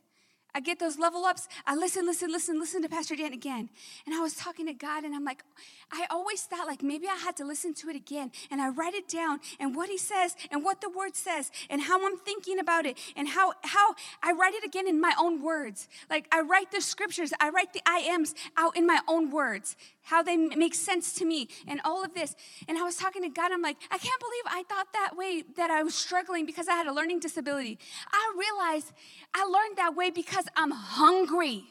I 0.56 0.60
get 0.60 0.78
those 0.78 0.98
level 1.00 1.24
ups. 1.24 1.48
I 1.66 1.74
listen, 1.74 2.06
listen, 2.06 2.30
listen, 2.30 2.60
listen 2.60 2.80
to 2.82 2.88
Pastor 2.88 3.16
Dan 3.16 3.32
again. 3.32 3.68
And 4.06 4.14
I 4.14 4.20
was 4.20 4.34
talking 4.34 4.66
to 4.66 4.72
God, 4.72 5.02
and 5.02 5.12
I'm 5.12 5.24
like, 5.24 5.42
I 5.90 6.06
always 6.10 6.42
thought 6.42 6.68
like 6.68 6.80
maybe 6.80 7.08
I 7.08 7.16
had 7.16 7.36
to 7.38 7.44
listen 7.44 7.74
to 7.74 7.88
it 7.88 7.96
again. 7.96 8.30
And 8.52 8.60
I 8.60 8.68
write 8.68 8.94
it 8.94 9.08
down 9.08 9.40
and 9.58 9.74
what 9.74 9.88
he 9.88 9.98
says 9.98 10.36
and 10.52 10.62
what 10.62 10.80
the 10.80 10.88
word 10.88 11.16
says 11.16 11.50
and 11.68 11.82
how 11.82 12.06
I'm 12.06 12.18
thinking 12.18 12.60
about 12.60 12.86
it 12.86 12.96
and 13.16 13.28
how 13.28 13.54
how 13.64 13.94
I 14.22 14.32
write 14.32 14.54
it 14.54 14.64
again 14.64 14.86
in 14.86 15.00
my 15.00 15.12
own 15.18 15.42
words. 15.42 15.88
Like 16.08 16.28
I 16.30 16.40
write 16.40 16.70
the 16.70 16.80
scriptures, 16.80 17.32
I 17.40 17.50
write 17.50 17.72
the 17.72 17.82
I 17.84 17.98
ams 18.08 18.34
out 18.56 18.76
in 18.76 18.86
my 18.86 19.00
own 19.08 19.30
words, 19.30 19.76
how 20.04 20.22
they 20.22 20.36
make 20.36 20.74
sense 20.74 21.12
to 21.14 21.24
me 21.24 21.48
and 21.66 21.80
all 21.84 22.04
of 22.04 22.14
this. 22.14 22.34
And 22.68 22.78
I 22.78 22.82
was 22.82 22.96
talking 22.96 23.22
to 23.22 23.28
God, 23.28 23.52
I'm 23.52 23.62
like, 23.62 23.76
I 23.90 23.98
can't 23.98 24.20
believe 24.20 24.44
I 24.46 24.62
thought 24.68 24.92
that 24.92 25.16
way 25.16 25.44
that 25.56 25.70
I 25.70 25.82
was 25.82 25.94
struggling 25.94 26.46
because 26.46 26.68
I 26.68 26.74
had 26.74 26.86
a 26.86 26.92
learning 26.92 27.20
disability. 27.20 27.78
I 28.12 28.34
realized 28.38 28.92
I 29.34 29.44
learned 29.44 29.76
that 29.78 29.94
way 29.96 30.10
because 30.10 30.46
I'm 30.56 30.70
hungry. 30.70 31.64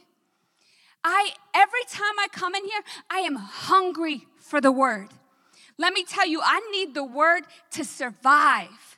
I 1.04 1.32
every 1.54 1.84
time 1.90 2.18
I 2.20 2.28
come 2.32 2.56
in 2.56 2.66
here, 2.66 2.82
I 3.10 3.20
am 3.20 3.36
hungry 3.36 4.28
for 4.40 4.62
the 4.62 4.72
word. 4.72 5.10
Let 5.78 5.94
me 5.94 6.04
tell 6.04 6.28
you, 6.28 6.42
I 6.44 6.60
need 6.72 6.94
the 6.94 7.04
word 7.04 7.44
to 7.72 7.84
survive. 7.84 8.93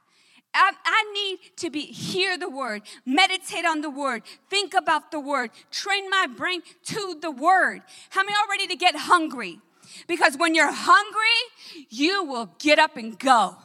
I, 0.55 0.71
I, 0.85 1.13
need 1.13 1.39
to 1.57 1.69
be 1.69 1.81
hear 1.81 2.37
the 2.37 2.49
word, 2.49 2.83
meditate 3.05 3.65
on 3.65 3.81
the 3.81 3.89
word, 3.89 4.23
think 4.49 4.73
about 4.73 5.11
the 5.11 5.19
word, 5.19 5.51
train 5.69 6.09
my 6.09 6.27
brain 6.27 6.61
to 6.85 7.17
the 7.21 7.29
word. 7.29 7.81
How 8.09 8.23
many 8.23 8.33
are 8.33 8.49
ready 8.49 8.67
to 8.67 8.75
get 8.75 8.95
hungry? 8.95 9.59
Because 10.07 10.37
when 10.37 10.55
you're 10.55 10.71
hungry, 10.71 11.85
you 11.89 12.23
will 12.23 12.49
get 12.57 12.79
up 12.79 12.97
and 12.97 13.19
go. 13.19 13.57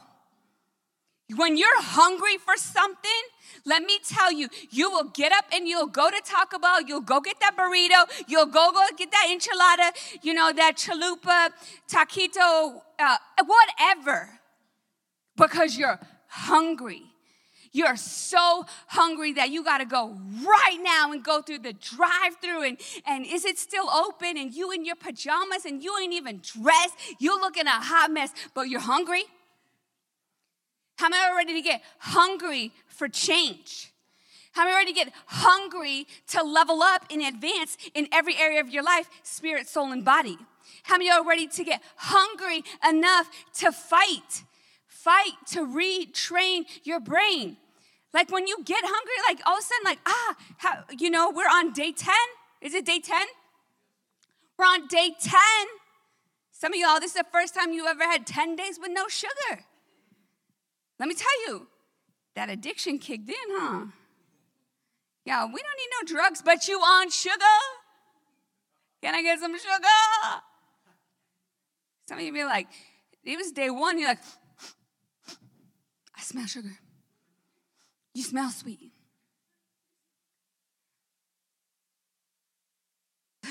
When 1.35 1.55
you're 1.57 1.81
hungry 1.81 2.37
for 2.37 2.57
something, 2.57 3.21
let 3.65 3.83
me 3.83 3.99
tell 4.05 4.31
you, 4.31 4.49
you 4.69 4.91
will 4.91 5.05
get 5.05 5.31
up 5.31 5.45
and 5.53 5.67
you'll 5.67 5.87
go 5.87 6.09
to 6.09 6.21
Taco 6.25 6.59
Bell, 6.59 6.81
you'll 6.81 7.01
go 7.01 7.21
get 7.21 7.39
that 7.39 7.55
burrito, 7.55 8.09
you'll 8.27 8.47
go 8.47 8.71
go 8.71 8.85
get 8.97 9.11
that 9.11 9.27
enchilada, 9.29 10.19
you 10.23 10.33
know, 10.33 10.51
that 10.51 10.77
chalupa, 10.77 11.49
taquito, 11.89 12.81
uh, 12.99 13.17
whatever, 13.45 14.39
because 15.37 15.77
you're 15.77 15.99
hungry. 16.31 17.03
You're 17.73 17.95
so 17.95 18.65
hungry 18.87 19.33
that 19.33 19.49
you 19.49 19.63
got 19.63 19.77
to 19.77 19.85
go 19.85 20.17
right 20.45 20.79
now 20.81 21.11
and 21.11 21.23
go 21.23 21.41
through 21.41 21.59
the 21.59 21.73
drive 21.73 22.35
through 22.41 22.63
and, 22.63 22.77
and 23.05 23.25
is 23.25 23.45
it 23.45 23.57
still 23.57 23.89
open? 23.89 24.37
And 24.37 24.53
you 24.53 24.71
in 24.71 24.83
your 24.83 24.95
pajamas 24.95 25.65
and 25.65 25.81
you 25.81 25.97
ain't 26.01 26.13
even 26.13 26.41
dressed. 26.41 26.95
You 27.19 27.39
looking 27.39 27.67
a 27.67 27.71
hot 27.71 28.11
mess, 28.11 28.33
but 28.53 28.63
you're 28.63 28.81
hungry. 28.81 29.23
How 30.97 31.09
many 31.09 31.23
are 31.23 31.35
ready 31.35 31.53
to 31.53 31.61
get 31.61 31.81
hungry 31.99 32.73
for 32.87 33.07
change? 33.07 33.91
How 34.51 34.63
many 34.63 34.75
are 34.75 34.79
ready 34.79 34.93
to 34.93 35.05
get 35.05 35.13
hungry 35.27 36.07
to 36.27 36.43
level 36.43 36.81
up 36.81 37.05
and 37.09 37.21
advance 37.21 37.77
in 37.93 38.07
every 38.11 38.37
area 38.37 38.59
of 38.59 38.69
your 38.69 38.83
life, 38.83 39.09
spirit, 39.23 39.67
soul, 39.67 39.93
and 39.93 40.03
body? 40.03 40.37
How 40.83 40.97
many 40.97 41.09
are 41.09 41.25
ready 41.25 41.47
to 41.47 41.63
get 41.63 41.81
hungry 41.95 42.63
enough 42.87 43.29
to 43.59 43.71
fight? 43.71 44.43
Fight 45.03 45.33
to 45.47 45.65
retrain 45.65 46.65
your 46.83 46.99
brain. 46.99 47.57
Like 48.13 48.29
when 48.29 48.45
you 48.45 48.57
get 48.63 48.83
hungry, 48.83 49.13
like 49.27 49.41
all 49.47 49.57
of 49.57 49.63
a 49.63 49.63
sudden, 49.63 49.83
like, 49.83 49.99
ah, 50.05 50.35
how, 50.57 50.83
you 50.95 51.09
know, 51.09 51.31
we're 51.31 51.49
on 51.49 51.73
day 51.73 51.91
10. 51.91 52.13
Is 52.61 52.75
it 52.75 52.85
day 52.85 52.99
10? 52.99 53.19
We're 54.59 54.65
on 54.65 54.85
day 54.85 55.15
10. 55.19 55.41
Some 56.51 56.73
of 56.73 56.79
y'all, 56.79 56.99
this 56.99 57.15
is 57.15 57.17
the 57.17 57.25
first 57.31 57.55
time 57.55 57.73
you 57.73 57.87
ever 57.87 58.03
had 58.03 58.27
10 58.27 58.55
days 58.55 58.77
with 58.79 58.91
no 58.91 59.07
sugar. 59.07 59.63
Let 60.99 61.09
me 61.09 61.15
tell 61.15 61.47
you, 61.47 61.67
that 62.35 62.51
addiction 62.51 62.99
kicked 62.99 63.27
in, 63.27 63.35
huh? 63.49 63.85
Yeah, 65.25 65.45
we 65.45 65.61
don't 65.61 65.77
need 65.79 65.89
no 65.99 66.15
drugs, 66.15 66.43
but 66.45 66.67
you 66.67 66.77
on 66.77 67.09
sugar? 67.09 67.57
Can 69.01 69.15
I 69.15 69.23
get 69.23 69.39
some 69.39 69.57
sugar? 69.57 70.41
Some 72.07 72.19
of 72.19 72.23
you 72.23 72.31
be 72.31 72.43
like, 72.43 72.67
it 73.23 73.37
was 73.37 73.51
day 73.51 73.71
one, 73.71 73.97
you're 73.97 74.09
like, 74.09 74.19
I 76.21 76.23
smell 76.23 76.45
sugar. 76.45 76.77
You 78.13 78.21
smell 78.21 78.51
sweet. 78.51 78.91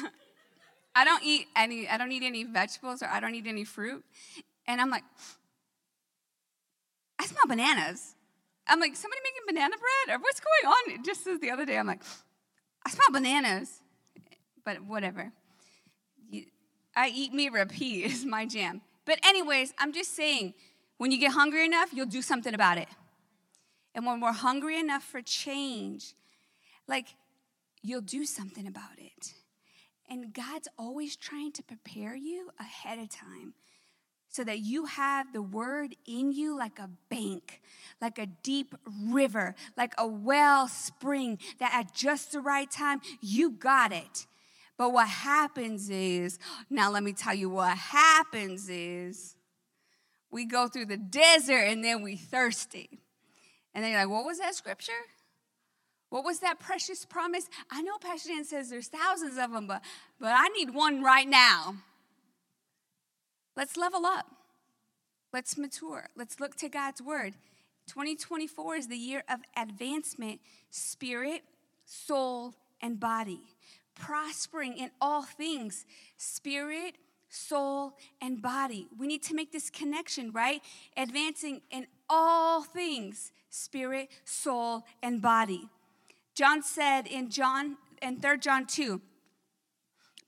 I 0.95 1.05
don't 1.05 1.25
eat 1.25 1.49
any, 1.57 1.89
I 1.89 1.99
don't 1.99 2.13
eat 2.13 2.23
any 2.23 2.45
vegetables 2.45 3.03
or 3.03 3.07
I 3.07 3.19
don't 3.19 3.35
eat 3.35 3.49
any 3.49 3.65
fruit. 3.65 4.05
And 4.69 4.81
I'm 4.81 4.89
like, 4.89 5.03
I 7.19 7.27
smell 7.27 7.43
bananas. 7.49 8.15
I'm 8.69 8.79
like, 8.79 8.95
somebody 8.95 9.21
making 9.25 9.43
banana 9.49 9.75
bread? 9.77 10.17
Or 10.17 10.21
what's 10.23 10.41
going 10.41 10.73
on? 10.73 11.05
Just 11.05 11.25
the 11.41 11.51
other 11.51 11.67
day, 11.67 11.77
I'm 11.77 11.89
like, 11.89 12.03
I 12.87 12.91
smell 12.91 13.09
bananas. 13.11 13.81
But 14.65 14.85
whatever. 14.85 15.33
I 16.95 17.09
eat 17.09 17.35
me 17.35 17.49
repeat 17.49 18.05
is 18.13 18.25
my 18.25 18.47
jam. 18.47 18.81
But, 19.07 19.19
anyways, 19.27 19.75
I'm 19.77 19.93
just 19.93 20.15
saying, 20.15 20.55
when 21.01 21.11
you 21.11 21.19
get 21.19 21.33
hungry 21.33 21.65
enough, 21.65 21.95
you'll 21.95 22.05
do 22.05 22.21
something 22.21 22.53
about 22.53 22.77
it. 22.77 22.87
And 23.95 24.05
when 24.05 24.21
we're 24.21 24.33
hungry 24.33 24.79
enough 24.79 25.03
for 25.03 25.23
change, 25.23 26.13
like, 26.87 27.07
you'll 27.83 28.03
do 28.03 28.27
something 28.27 28.67
about 28.67 28.99
it. 28.99 29.33
And 30.11 30.35
God's 30.35 30.69
always 30.79 31.17
trying 31.17 31.53
to 31.53 31.63
prepare 31.63 32.15
you 32.15 32.51
ahead 32.61 32.99
of 32.99 33.09
time 33.09 33.55
so 34.29 34.45
that 34.45 34.59
you 34.59 34.85
have 34.85 35.33
the 35.33 35.41
word 35.41 35.97
in 36.07 36.33
you 36.33 36.55
like 36.55 36.79
a 36.79 36.91
bank, 37.09 37.63
like 38.03 38.19
a 38.19 38.27
deep 38.27 38.75
river, 39.03 39.55
like 39.79 39.95
a 39.97 40.07
well 40.07 40.69
spring 40.69 41.39
that 41.61 41.73
at 41.73 41.95
just 41.95 42.33
the 42.33 42.43
right 42.43 42.71
time, 42.71 43.01
you 43.23 43.53
got 43.53 43.91
it. 43.91 44.27
But 44.77 44.93
what 44.93 45.09
happens 45.09 45.89
is, 45.89 46.39
now 46.69 46.91
let 46.91 47.03
me 47.03 47.15
tell 47.15 47.35
you 47.35 47.49
what 47.49 47.79
happens 47.79 48.69
is 48.69 49.35
we 50.31 50.45
go 50.45 50.69
through 50.69 50.87
the 50.87 50.97
desert 50.97 51.65
and 51.67 51.85
then 51.85 52.03
we 52.03 52.17
thirsty. 52.17 53.01
And 53.75 53.85
then 53.85 53.93
you're 53.93 54.01
like, 54.01 54.11
what 54.11 54.25
was 54.25 54.39
that 54.39 54.55
scripture? 54.55 54.93
What 56.09 56.25
was 56.25 56.41
that 56.41 56.59
precious 56.59 57.05
promise? 57.05 57.49
I 57.71 57.83
know 57.83 57.97
Pastor 57.99 58.31
Dan 58.31 58.45
says 58.45 58.69
there's 58.69 58.89
thousands 58.89 59.39
of 59.39 59.53
them, 59.53 59.67
but, 59.67 59.83
but 60.19 60.33
I 60.37 60.49
need 60.49 60.75
one 60.75 61.03
right 61.03 61.29
now. 61.29 61.77
Let's 63.57 63.77
level 63.77 64.05
up. 64.05 64.27
Let's 65.33 65.57
mature. 65.57 66.09
Let's 66.17 66.41
look 66.41 66.57
to 66.57 66.69
God's 66.69 67.01
word. 67.01 67.35
2024 67.87 68.77
is 68.77 68.89
the 68.89 68.97
year 68.97 69.23
of 69.29 69.41
advancement, 69.57 70.41
spirit, 70.71 71.43
soul, 71.85 72.55
and 72.81 72.99
body. 72.99 73.41
Prospering 73.95 74.77
in 74.77 74.91
all 75.01 75.23
things, 75.23 75.85
spirit, 76.17 76.97
soul, 77.31 77.95
and 78.21 78.43
body. 78.43 78.89
We 78.99 79.07
need 79.07 79.23
to 79.25 79.35
make 79.35 79.53
this 79.53 79.71
connection, 79.71 80.33
right? 80.33 80.61
Advancing 80.97 81.63
in 81.71 81.87
all 82.09 82.63
things, 82.63 83.33
spirit, 83.49 84.11
soul, 84.25 84.85
and 85.03 85.23
body. 85.23 85.69
John 86.35 86.63
said 86.63 87.07
in 87.07 87.31
John 87.31 87.77
in 88.03 88.21
3 88.21 88.39
John 88.39 88.67
2, 88.67 89.01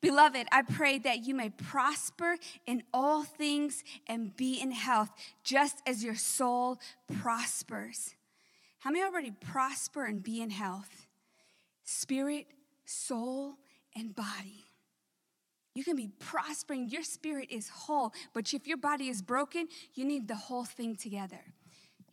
Beloved, 0.00 0.48
I 0.50 0.62
pray 0.62 0.98
that 0.98 1.26
you 1.26 1.34
may 1.34 1.50
prosper 1.50 2.36
in 2.66 2.82
all 2.92 3.22
things 3.22 3.84
and 4.08 4.36
be 4.36 4.60
in 4.60 4.72
health, 4.72 5.10
just 5.44 5.80
as 5.86 6.02
your 6.02 6.16
soul 6.16 6.80
prospers. 7.20 8.16
How 8.80 8.90
many 8.90 9.04
already 9.04 9.30
prosper 9.30 10.04
and 10.04 10.20
be 10.20 10.42
in 10.42 10.50
health? 10.50 11.06
Spirit, 11.84 12.46
soul, 12.84 13.54
and 13.94 14.14
body. 14.14 14.64
You 15.74 15.84
can 15.84 15.96
be 15.96 16.08
prospering. 16.18 16.88
Your 16.90 17.02
spirit 17.02 17.48
is 17.50 17.68
whole, 17.68 18.12
but 18.34 18.52
if 18.52 18.66
your 18.66 18.76
body 18.76 19.08
is 19.08 19.22
broken, 19.22 19.68
you 19.94 20.04
need 20.04 20.28
the 20.28 20.36
whole 20.36 20.64
thing 20.64 20.96
together. 20.96 21.40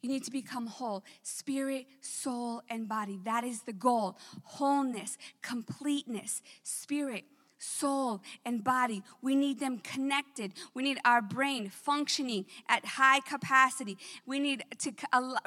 You 0.02 0.10
need 0.10 0.24
to 0.24 0.32
become 0.32 0.68
whole 0.68 1.04
spirit, 1.24 1.86
soul, 2.00 2.62
and 2.70 2.88
body. 2.88 3.20
That 3.26 3.44
is 3.44 3.64
the 3.64 3.74
goal 3.74 4.18
wholeness, 4.44 5.18
completeness, 5.42 6.42
spirit, 6.64 7.26
soul, 7.58 8.22
and 8.46 8.64
body. 8.64 9.04
We 9.22 9.36
need 9.36 9.60
them 9.60 9.80
connected. 9.80 10.54
We 10.74 10.84
need 10.84 11.00
our 11.04 11.22
brain 11.22 11.70
functioning 11.70 12.46
at 12.70 12.86
high 12.86 13.20
capacity. 13.20 13.98
We 14.26 14.40
need 14.40 14.64
to 14.80 14.94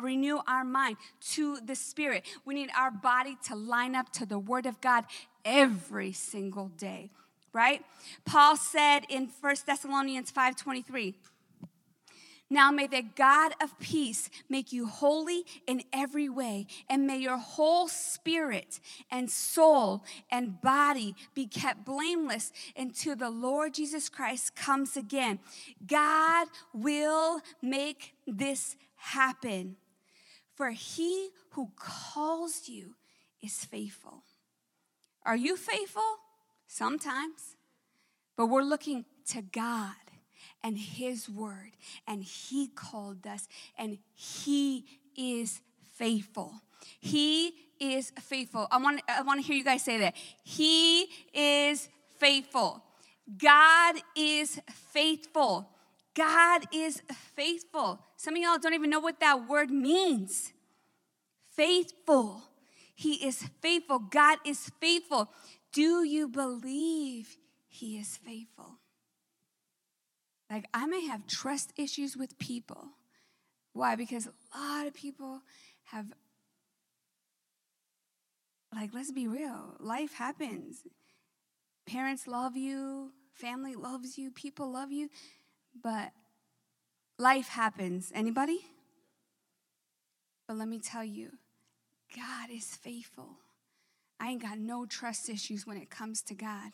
renew 0.01 0.41
our 0.47 0.65
mind 0.65 0.99
to 1.33 1.59
the 1.65 1.75
spirit. 1.75 2.25
We 2.45 2.55
need 2.55 2.69
our 2.77 2.91
body 2.91 3.39
to 3.47 3.57
line 3.57 3.95
up 3.95 4.13
to 4.13 4.27
the 4.27 4.39
word 4.39 4.67
of 4.67 4.81
God 4.83 5.05
every 5.45 6.13
single 6.13 6.69
day, 6.69 7.11
right? 7.53 7.85
Paul 8.25 8.57
said 8.57 9.01
in 9.09 9.31
1 9.41 9.67
Thessalonians 9.67 10.31
5:23, 10.31 11.15
now 12.53 12.71
may 12.71 12.87
the 12.87 13.01
God 13.01 13.55
of 13.63 13.79
peace 13.79 14.29
make 14.47 14.75
you 14.75 14.87
holy 14.87 15.45
in 15.67 15.85
every 15.91 16.29
way, 16.29 16.67
and 16.87 17.07
may 17.07 17.17
your 17.17 17.39
whole 17.39 17.89
spirit 17.89 18.79
and 19.11 19.31
soul 19.31 20.05
and 20.31 20.61
body 20.61 21.15
be 21.33 21.47
kept 21.47 21.87
blameless 21.87 22.53
until 22.77 23.17
the 23.17 23.31
Lord 23.31 23.73
Jesus 23.73 24.11
Christ 24.11 24.55
comes 24.55 24.99
again. 24.99 25.39
God 25.87 26.49
will 26.75 27.41
make 27.63 28.15
this 28.27 28.77
happen. 28.97 29.77
For 30.55 30.73
he 30.73 31.31
who 31.53 31.71
calls 31.75 32.69
you 32.69 32.97
is 33.43 33.65
faithful. 33.65 34.25
Are 35.25 35.37
you 35.37 35.57
faithful? 35.57 36.19
Sometimes. 36.73 37.57
But 38.35 38.47
we're 38.47 38.63
looking 38.63 39.05
to 39.29 39.43
God 39.43 39.93
and 40.65 40.79
His 40.79 41.29
word, 41.29 41.73
and 42.07 42.25
He 42.25 42.69
called 42.69 43.27
us, 43.27 43.47
and 43.77 43.99
He 44.15 44.87
is 45.15 45.61
faithful. 45.93 46.55
He 46.99 47.53
is 47.79 48.11
faithful. 48.19 48.69
I 48.71 48.79
want, 48.79 49.03
I 49.07 49.21
want 49.21 49.43
to 49.43 49.47
hear 49.47 49.55
you 49.55 49.65
guys 49.65 49.83
say 49.83 49.99
that. 49.99 50.17
He 50.45 51.09
is 51.35 51.91
faithful. 52.19 52.83
God 53.37 53.97
is 54.17 54.59
faithful. 54.71 55.69
God 56.15 56.63
is 56.73 57.03
faithful. 57.37 58.01
Some 58.17 58.35
of 58.35 58.41
y'all 58.41 58.59
don't 58.59 58.73
even 58.73 58.89
know 58.89 59.01
what 59.01 59.21
that 59.21 59.47
word 59.47 59.71
means. 59.71 60.55
Faithful. 61.51 62.45
He 62.95 63.27
is 63.27 63.45
faithful. 63.61 63.99
God 63.99 64.39
is 64.47 64.71
faithful. 64.81 65.29
Do 65.73 66.05
you 66.05 66.29
believe 66.29 67.37
He 67.67 67.99
is 67.99 68.17
faithful? 68.17 68.79
Like, 70.51 70.67
I 70.75 70.87
may 70.87 71.07
have 71.07 71.27
trust 71.27 71.73
issues 71.79 72.17
with 72.17 72.39
people. 72.39 72.89
Why? 73.73 73.97
Because 73.97 74.27
a 74.27 74.59
lot 74.59 74.87
of 74.87 74.93
people 74.93 75.41
have, 75.85 76.13
like, 78.75 78.91
let's 78.93 79.13
be 79.13 79.27
real, 79.27 79.77
life 79.81 80.13
happens. 80.13 80.83
Parents 81.87 82.27
love 82.27 82.55
you, 82.55 83.13
family 83.33 83.75
loves 83.75 84.19
you, 84.19 84.31
people 84.31 84.71
love 84.71 84.93
you, 84.93 85.09
but 85.83 86.13
life 87.19 87.49
happens. 87.49 88.13
Anybody? 88.15 88.61
But 90.47 90.59
let 90.59 90.69
me 90.69 90.81
tell 90.81 91.05
you, 91.05 91.31
God 92.15 92.51
is 92.51 92.77
faithful. 92.77 93.39
I 94.23 94.29
ain't 94.29 94.43
got 94.43 94.59
no 94.59 94.87
trust 94.87 95.29
issues 95.29 95.67
when 95.67 95.77
it 95.77 95.91
comes 95.91 96.23
to 96.23 96.35
God 96.35 96.73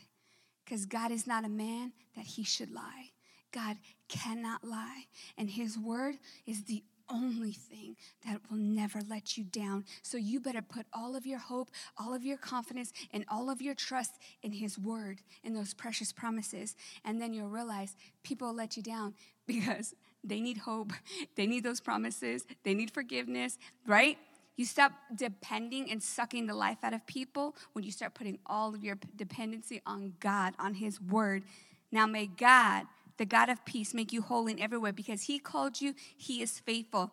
because 0.65 0.85
God 0.85 1.11
is 1.11 1.27
not 1.27 1.47
a 1.47 1.49
man 1.49 1.93
that 2.15 2.27
he 2.27 2.45
should 2.45 2.71
lie. 2.71 3.13
God 3.53 3.79
cannot 4.09 4.65
lie, 4.65 5.05
and 5.37 5.49
His 5.49 5.79
word 5.79 6.17
is 6.47 6.65
the 6.65 6.83
only 7.11 7.53
thing 7.53 7.97
that 8.27 8.43
will 8.51 8.59
never 8.59 9.01
let 9.09 9.39
you 9.39 9.45
down. 9.45 9.87
So 10.03 10.19
you 10.19 10.41
better 10.41 10.61
put 10.61 10.85
all 10.93 11.17
of 11.17 11.25
your 11.25 11.39
hope, 11.39 11.71
all 11.97 12.13
of 12.13 12.23
your 12.23 12.37
confidence, 12.37 12.93
and 13.13 13.25
all 13.31 13.49
of 13.49 13.63
your 13.63 13.75
trust 13.75 14.13
in 14.43 14.53
His 14.53 14.79
word, 14.79 15.23
in 15.43 15.55
those 15.55 15.73
precious 15.73 16.13
promises. 16.13 16.77
And 17.05 17.21
then 17.21 17.33
you'll 17.33 17.49
realize 17.49 17.97
people 18.23 18.55
let 18.55 18.77
you 18.77 18.83
down 18.83 19.15
because 19.47 19.95
they 20.23 20.41
need 20.41 20.59
hope, 20.59 20.93
they 21.37 21.47
need 21.47 21.65
those 21.65 21.81
promises, 21.81 22.45
they 22.65 22.75
need 22.75 22.91
forgiveness, 22.91 23.57
right? 23.87 24.19
You 24.59 24.65
stop 24.65 24.91
depending 25.15 25.89
and 25.89 26.03
sucking 26.03 26.49
the 26.49 26.55
life 26.55 26.79
out 26.83 26.93
of 26.93 27.07
people 27.07 27.55
when 27.75 27.85
you 27.85 27.93
start 27.93 28.15
putting 28.15 28.41
all 28.45 28.75
of 28.75 28.83
your 28.83 28.99
dependency 29.15 29.81
on 29.87 30.15
God, 30.19 30.55
on 30.59 30.75
His 30.75 31.01
word. 31.01 31.45
Now, 31.93 32.07
may 32.07 32.27
God 32.27 32.87
the 33.19 33.25
God 33.25 33.49
of 33.49 33.65
peace, 33.65 33.95
make 33.95 34.13
you 34.13 34.21
whole 34.21 34.49
in 34.49 34.59
everywhere 34.59 34.93
because 34.93 35.23
He 35.23 35.39
called 35.39 35.81
you, 35.81 35.95
He 36.17 36.43
is 36.43 36.59
faithful. 36.59 37.13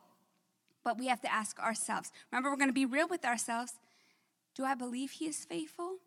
But 0.84 0.97
we 0.97 1.05
have 1.05 1.21
to 1.21 1.31
ask 1.31 1.60
ourselves 1.60 2.12
remember, 2.31 2.49
we're 2.49 2.58
going 2.58 2.69
to 2.69 2.73
be 2.73 2.88
real 2.88 3.08
with 3.08 3.23
ourselves. 3.23 3.73
Do 4.55 4.65
I 4.65 4.73
believe 4.73 5.12
He 5.12 5.27
is 5.27 5.45
faithful? 5.45 5.97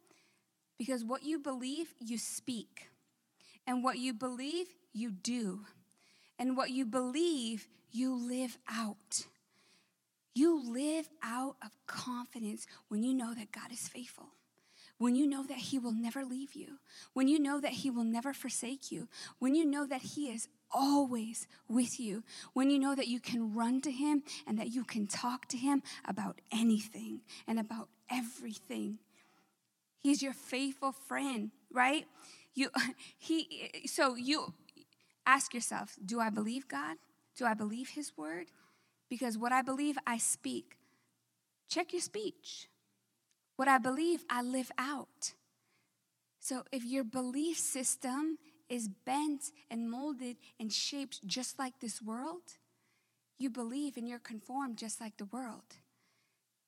Because 0.76 1.04
what 1.04 1.22
you 1.22 1.38
believe, 1.38 1.94
you 2.00 2.18
speak. 2.18 2.88
And 3.64 3.84
what 3.84 3.98
you 3.98 4.12
believe, 4.12 4.66
you 4.92 5.12
do. 5.12 5.66
And 6.36 6.56
what 6.56 6.70
you 6.70 6.84
believe, 6.84 7.68
you 7.92 8.12
live 8.14 8.58
out. 8.68 9.26
You 10.34 10.62
live 10.72 11.08
out 11.22 11.56
of 11.62 11.70
confidence 11.86 12.66
when 12.88 13.02
you 13.02 13.14
know 13.14 13.34
that 13.34 13.52
God 13.52 13.72
is 13.72 13.88
faithful 13.88 14.28
when 14.98 15.14
you 15.14 15.26
know 15.26 15.44
that 15.44 15.56
He 15.56 15.78
will 15.78 15.92
never 15.92 16.24
leave 16.24 16.54
you, 16.54 16.78
when 17.14 17.28
you 17.28 17.38
know 17.38 17.60
that 17.60 17.70
He 17.70 17.90
will 17.90 18.04
never 18.04 18.32
forsake 18.32 18.92
you, 18.92 19.08
when 19.38 19.54
you 19.54 19.64
know 19.64 19.86
that 19.86 20.02
He 20.02 20.28
is 20.28 20.48
always 20.70 21.46
with 21.68 21.98
you, 21.98 22.24
when 22.52 22.68
you 22.68 22.78
know 22.78 22.94
that 22.94 23.08
you 23.08 23.20
can 23.20 23.54
run 23.54 23.80
to 23.82 23.92
Him 23.92 24.22
and 24.46 24.58
that 24.58 24.72
you 24.72 24.84
can 24.84 25.06
talk 25.06 25.46
to 25.46 25.56
Him 25.56 25.82
about 26.04 26.40
anything 26.52 27.20
and 27.46 27.58
about 27.58 27.88
everything. 28.10 28.98
He's 30.00 30.22
your 30.22 30.32
faithful 30.32 30.92
friend, 30.92 31.52
right? 31.72 32.06
You, 32.54 32.70
he, 33.18 33.70
so 33.86 34.16
you 34.16 34.52
ask 35.26 35.54
yourself, 35.54 35.96
do 36.04 36.20
I 36.20 36.30
believe 36.30 36.68
God? 36.68 36.96
Do 37.36 37.46
I 37.46 37.54
believe 37.54 37.90
His 37.90 38.16
word? 38.16 38.46
Because 39.08 39.38
what 39.38 39.52
I 39.52 39.62
believe, 39.62 39.98
I 40.06 40.18
speak. 40.18 40.78
Check 41.68 41.92
your 41.92 42.02
speech. 42.02 42.68
What 43.56 43.68
I 43.68 43.78
believe, 43.78 44.24
I 44.30 44.42
live 44.42 44.70
out. 44.78 45.32
So 46.40 46.62
if 46.72 46.84
your 46.84 47.04
belief 47.04 47.58
system 47.58 48.38
is 48.68 48.88
bent 48.88 49.50
and 49.70 49.90
molded 49.90 50.36
and 50.60 50.72
shaped 50.72 51.26
just 51.26 51.58
like 51.58 51.80
this 51.80 52.00
world, 52.00 52.42
you 53.38 53.50
believe 53.50 53.96
and 53.96 54.08
you're 54.08 54.18
conformed 54.18 54.76
just 54.78 55.00
like 55.00 55.16
the 55.16 55.24
world. 55.26 55.76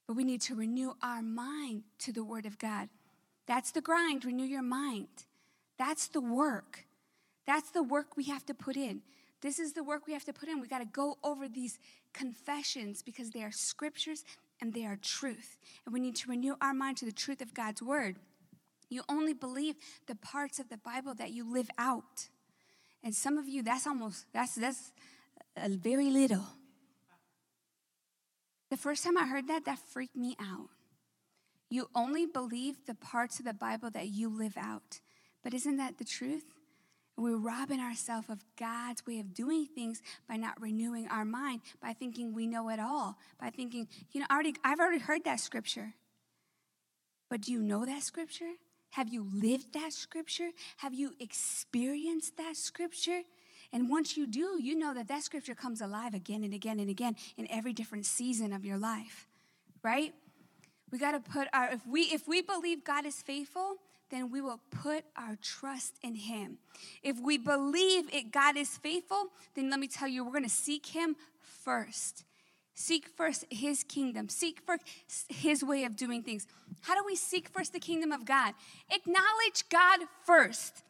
But 0.07 0.17
we 0.17 0.25
need 0.25 0.41
to 0.43 0.55
renew 0.55 0.95
our 1.03 1.23
mind 1.23 1.85
to 2.01 2.13
the 2.13 2.25
Word 2.25 2.47
of 2.47 2.59
God. 2.59 2.89
That's 3.47 3.71
the 3.71 3.81
grind, 3.81 4.25
renew 4.25 4.45
your 4.45 4.63
mind. 4.63 5.09
That's 5.79 6.09
the 6.09 6.21
work. 6.21 6.87
That's 7.47 7.71
the 7.71 7.83
work 7.83 8.17
we 8.17 8.25
have 8.25 8.45
to 8.47 8.55
put 8.55 8.77
in. 8.77 9.03
This 9.43 9.59
is 9.59 9.73
the 9.73 9.83
work 9.83 10.07
we 10.07 10.13
have 10.13 10.25
to 10.25 10.33
put 10.33 10.49
in. 10.49 10.61
We 10.61 10.69
got 10.69 10.81
to 10.81 10.85
go 10.85 11.17
over 11.25 11.49
these 11.49 11.79
confessions 12.13 13.03
because 13.03 13.31
they 13.31 13.43
are 13.43 13.53
scriptures 13.53 14.25
and 14.61 14.75
they 14.75 14.85
are 14.85 14.99
truth. 15.01 15.57
And 15.85 15.95
we 15.95 16.01
need 16.01 16.17
to 16.17 16.31
renew 16.31 16.57
our 16.61 16.75
mind 16.75 16.99
to 16.99 17.07
the 17.07 17.13
truth 17.13 17.41
of 17.41 17.55
God's 17.55 17.83
word. 17.83 18.17
You 18.91 19.03
only 19.09 19.33
believe 19.33 19.77
the 20.07 20.17
parts 20.17 20.59
of 20.59 20.69
the 20.69 20.77
Bible 20.77 21.15
that 21.15 21.31
you 21.31 21.51
live 21.51 21.71
out. 21.79 22.29
And 23.03 23.15
some 23.15 23.39
of 23.39 23.49
you, 23.49 23.63
that's 23.63 23.87
almost, 23.87 24.27
that's, 24.33 24.57
that's 24.57 24.93
a 25.57 25.71
very 25.71 26.11
little. 26.11 26.45
The 28.71 28.77
first 28.77 29.05
time 29.05 29.17
I 29.17 29.27
heard 29.27 29.49
that, 29.49 29.65
that 29.65 29.79
freaked 29.79 30.17
me 30.17 30.37
out. 30.41 30.69
You 31.71 31.89
only 31.95 32.27
believe 32.27 32.85
the 32.87 32.95
parts 32.95 33.39
of 33.39 33.45
the 33.45 33.55
Bible 33.55 33.91
that 33.91 34.09
you 34.09 34.29
live 34.29 34.57
out. 34.57 35.01
But 35.43 35.55
isn't 35.55 35.77
that 35.77 35.99
the 35.99 36.05
truth? 36.05 36.45
We're 37.21 37.37
robbing 37.37 37.81
ourselves 37.81 38.31
of 38.31 38.43
God's 38.59 39.07
way 39.07 39.21
of 39.21 39.35
doing 39.35 39.67
things 39.67 40.01
by 40.27 40.37
not 40.37 40.61
renewing 40.61 41.07
our 41.09 41.27
mind, 41.27 41.61
by 41.81 41.93
thinking 41.93 42.33
we 42.33 42.47
know 42.47 42.71
it 42.71 42.81
all, 42.81 43.19
by 43.39 43.51
thinking, 43.51 43.89
you 44.13 44.21
know, 44.21 44.27
already, 44.31 44.55
I've 44.65 44.81
already 44.81 45.01
heard 45.01 45.25
that 45.25 45.39
scripture. 45.39 45.93
But 47.29 47.43
do 47.43 47.53
you 47.53 47.61
know 47.61 47.85
that 47.85 48.03
scripture? 48.03 48.53
Have 48.93 49.13
you 49.13 49.29
lived 49.35 49.75
that 49.75 49.93
scripture? 49.93 50.51
Have 50.79 50.95
you 50.95 51.13
experienced 51.21 52.39
that 52.39 52.57
scripture? 52.57 53.21
And 53.71 53.91
once 53.91 54.17
you 54.17 54.27
do, 54.27 54.59
you 54.61 54.75
know 54.75 54.95
that 54.95 55.09
that 55.09 55.23
scripture 55.23 55.55
comes 55.55 55.83
alive 55.83 56.15
again 56.15 56.43
and 56.43 56.55
again 56.55 56.81
and 56.81 56.89
again 56.89 57.17
in 57.37 57.47
every 57.51 57.75
different 57.75 58.07
season 58.07 58.53
of 58.53 58.65
your 58.65 58.79
life, 58.79 59.29
right? 59.83 60.15
We 60.91 60.99
got 60.99 61.13
to 61.13 61.21
put 61.21 61.49
our 61.53 61.71
if 61.71 61.87
we 61.87 62.03
if 62.03 62.27
we 62.27 62.43
believe 62.43 62.85
God 62.85 63.07
is 63.07 63.23
faithful, 63.23 63.77
then 64.11 64.31
we 64.31 64.41
will 64.41 64.61
put 64.71 65.05
our 65.17 65.37
trust 65.41 65.95
in 66.03 66.15
him. 66.15 66.59
If 67.03 67.19
we 67.21 67.39
believe 67.39 68.13
it 68.13 68.33
God 68.33 68.57
is 68.57 68.77
faithful, 68.77 69.29
then 69.55 69.71
let 69.71 69.79
me 69.79 69.87
tell 69.87 70.09
you 70.09 70.25
we're 70.25 70.33
going 70.33 70.45
to 70.45 70.51
seek 70.51 70.87
him 70.87 71.17
first. 71.39 72.25
Seek 72.75 73.09
first 73.09 73.45
his 73.51 73.85
kingdom. 73.85 74.29
Seek 74.29 74.61
first 74.67 74.83
his 75.29 75.63
way 75.63 75.85
of 75.85 75.97
doing 75.97 76.23
things. 76.23 76.47
How 76.81 76.95
do 76.95 77.03
we 77.05 77.15
seek 77.15 77.49
first 77.49 77.73
the 77.73 77.79
kingdom 77.79 78.11
of 78.11 78.25
God? 78.25 78.55
Acknowledge 78.91 79.69
God 79.71 80.01
first. 80.25 80.83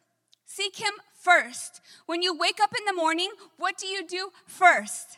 Seek 0.45 0.77
him 0.77 0.93
first. 1.19 1.81
When 2.05 2.21
you 2.21 2.37
wake 2.37 2.59
up 2.61 2.71
in 2.77 2.85
the 2.85 2.93
morning, 2.93 3.31
what 3.57 3.77
do 3.77 3.87
you 3.87 4.07
do 4.07 4.31
first? 4.45 5.17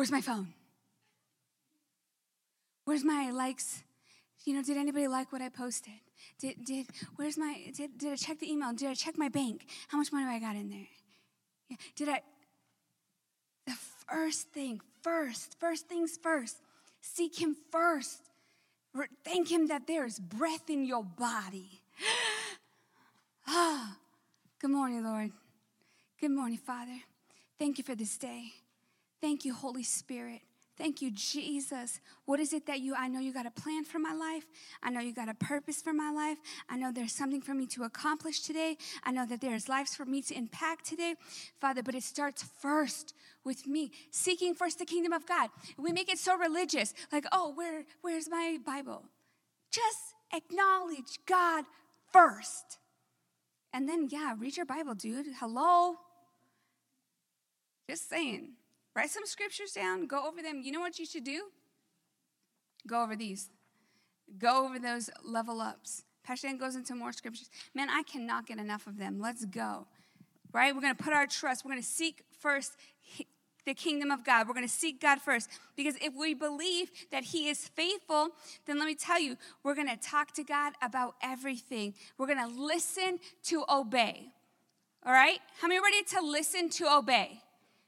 Where's 0.00 0.10
my 0.10 0.22
phone? 0.22 0.54
Where's 2.86 3.04
my 3.04 3.30
likes? 3.32 3.82
You 4.46 4.54
know, 4.54 4.62
did 4.62 4.78
anybody 4.78 5.06
like 5.06 5.30
what 5.30 5.42
I 5.42 5.50
posted? 5.50 5.92
Did, 6.38 6.64
did 6.64 6.86
where's 7.16 7.36
my 7.36 7.70
did, 7.76 7.98
did 7.98 8.14
I 8.14 8.16
check 8.16 8.38
the 8.38 8.50
email? 8.50 8.72
Did 8.72 8.88
I 8.88 8.94
check 8.94 9.18
my 9.18 9.28
bank? 9.28 9.66
How 9.88 9.98
much 9.98 10.10
money 10.10 10.24
I 10.24 10.38
got 10.38 10.56
in 10.56 10.70
there? 10.70 11.78
Did 11.96 12.08
I? 12.08 12.22
The 13.66 13.76
first 14.08 14.48
thing, 14.52 14.80
first, 15.02 15.60
first 15.60 15.86
things 15.86 16.18
first. 16.22 16.56
Seek 17.02 17.38
Him 17.38 17.54
first. 17.70 18.22
Thank 19.22 19.52
Him 19.52 19.66
that 19.66 19.86
there 19.86 20.06
is 20.06 20.18
breath 20.18 20.70
in 20.70 20.86
your 20.86 21.04
body. 21.04 21.82
ah, 23.46 23.98
good 24.58 24.70
morning, 24.70 25.04
Lord. 25.04 25.30
Good 26.18 26.30
morning, 26.30 26.56
Father. 26.56 27.00
Thank 27.58 27.76
you 27.76 27.84
for 27.84 27.94
this 27.94 28.16
day. 28.16 28.54
Thank 29.20 29.44
you, 29.44 29.54
Holy 29.54 29.82
Spirit. 29.82 30.40
Thank 30.80 31.02
you, 31.02 31.10
Jesus. 31.10 32.00
What 32.24 32.40
is 32.40 32.54
it 32.54 32.64
that 32.64 32.80
you, 32.80 32.94
I 32.96 33.06
know 33.06 33.20
you 33.20 33.34
got 33.34 33.44
a 33.44 33.50
plan 33.50 33.84
for 33.84 33.98
my 33.98 34.14
life. 34.14 34.46
I 34.82 34.88
know 34.88 35.00
you 35.00 35.12
got 35.12 35.28
a 35.28 35.34
purpose 35.34 35.82
for 35.82 35.92
my 35.92 36.10
life. 36.10 36.38
I 36.70 36.78
know 36.78 36.90
there's 36.90 37.12
something 37.12 37.42
for 37.42 37.52
me 37.52 37.66
to 37.66 37.82
accomplish 37.82 38.40
today. 38.40 38.78
I 39.04 39.12
know 39.12 39.26
that 39.26 39.42
there's 39.42 39.68
lives 39.68 39.94
for 39.94 40.06
me 40.06 40.22
to 40.22 40.34
impact 40.34 40.86
today, 40.86 41.16
Father, 41.60 41.82
but 41.82 41.94
it 41.94 42.02
starts 42.02 42.42
first 42.62 43.12
with 43.44 43.66
me, 43.66 43.92
seeking 44.10 44.54
first 44.54 44.78
the 44.78 44.86
kingdom 44.86 45.12
of 45.12 45.26
God. 45.26 45.50
We 45.76 45.92
make 45.92 46.10
it 46.10 46.18
so 46.18 46.38
religious, 46.38 46.94
like, 47.12 47.26
oh, 47.30 47.52
where, 47.54 47.84
where's 48.00 48.30
my 48.30 48.56
Bible? 48.64 49.04
Just 49.70 50.14
acknowledge 50.32 51.18
God 51.26 51.66
first. 52.10 52.78
And 53.74 53.86
then, 53.86 54.08
yeah, 54.10 54.34
read 54.38 54.56
your 54.56 54.66
Bible, 54.66 54.94
dude. 54.94 55.26
Hello? 55.38 55.96
Just 57.86 58.08
saying. 58.08 58.52
Write 59.00 59.08
some 59.08 59.24
scriptures 59.24 59.72
down, 59.72 60.06
go 60.06 60.26
over 60.28 60.42
them. 60.42 60.60
You 60.62 60.72
know 60.72 60.80
what 60.80 60.98
you 60.98 61.06
should 61.06 61.24
do? 61.24 61.44
Go 62.86 63.02
over 63.02 63.16
these. 63.16 63.48
Go 64.38 64.66
over 64.66 64.78
those 64.78 65.08
level 65.24 65.62
ups. 65.62 66.04
Pastor 66.22 66.48
Dan 66.48 66.58
goes 66.58 66.76
into 66.76 66.94
more 66.94 67.10
scriptures. 67.10 67.48
Man, 67.74 67.88
I 67.88 68.02
cannot 68.02 68.46
get 68.46 68.58
enough 68.58 68.86
of 68.86 68.98
them. 68.98 69.18
Let's 69.18 69.46
go. 69.46 69.86
Right? 70.52 70.74
We're 70.74 70.82
going 70.82 70.94
to 70.94 71.02
put 71.02 71.14
our 71.14 71.26
trust. 71.26 71.64
We're 71.64 71.70
going 71.70 71.80
to 71.82 71.88
seek 71.88 72.24
first 72.40 72.76
the 73.64 73.72
kingdom 73.72 74.10
of 74.10 74.22
God. 74.22 74.46
We're 74.46 74.52
going 74.52 74.68
to 74.68 74.72
seek 74.72 75.00
God 75.00 75.18
first. 75.18 75.48
Because 75.76 75.94
if 76.02 76.12
we 76.14 76.34
believe 76.34 76.90
that 77.10 77.24
He 77.24 77.48
is 77.48 77.68
faithful, 77.68 78.28
then 78.66 78.78
let 78.78 78.84
me 78.84 78.94
tell 78.94 79.18
you, 79.18 79.38
we're 79.62 79.74
going 79.74 79.88
to 79.88 79.96
talk 79.96 80.34
to 80.34 80.44
God 80.44 80.74
about 80.82 81.14
everything. 81.22 81.94
We're 82.18 82.26
going 82.26 82.46
to 82.46 82.62
listen 82.62 83.18
to 83.44 83.64
obey. 83.66 84.26
All 85.06 85.12
right? 85.14 85.38
How 85.58 85.68
many 85.68 85.80
ready 85.80 86.02
to 86.02 86.20
listen 86.20 86.68
to 86.68 86.94
obey? 86.94 87.40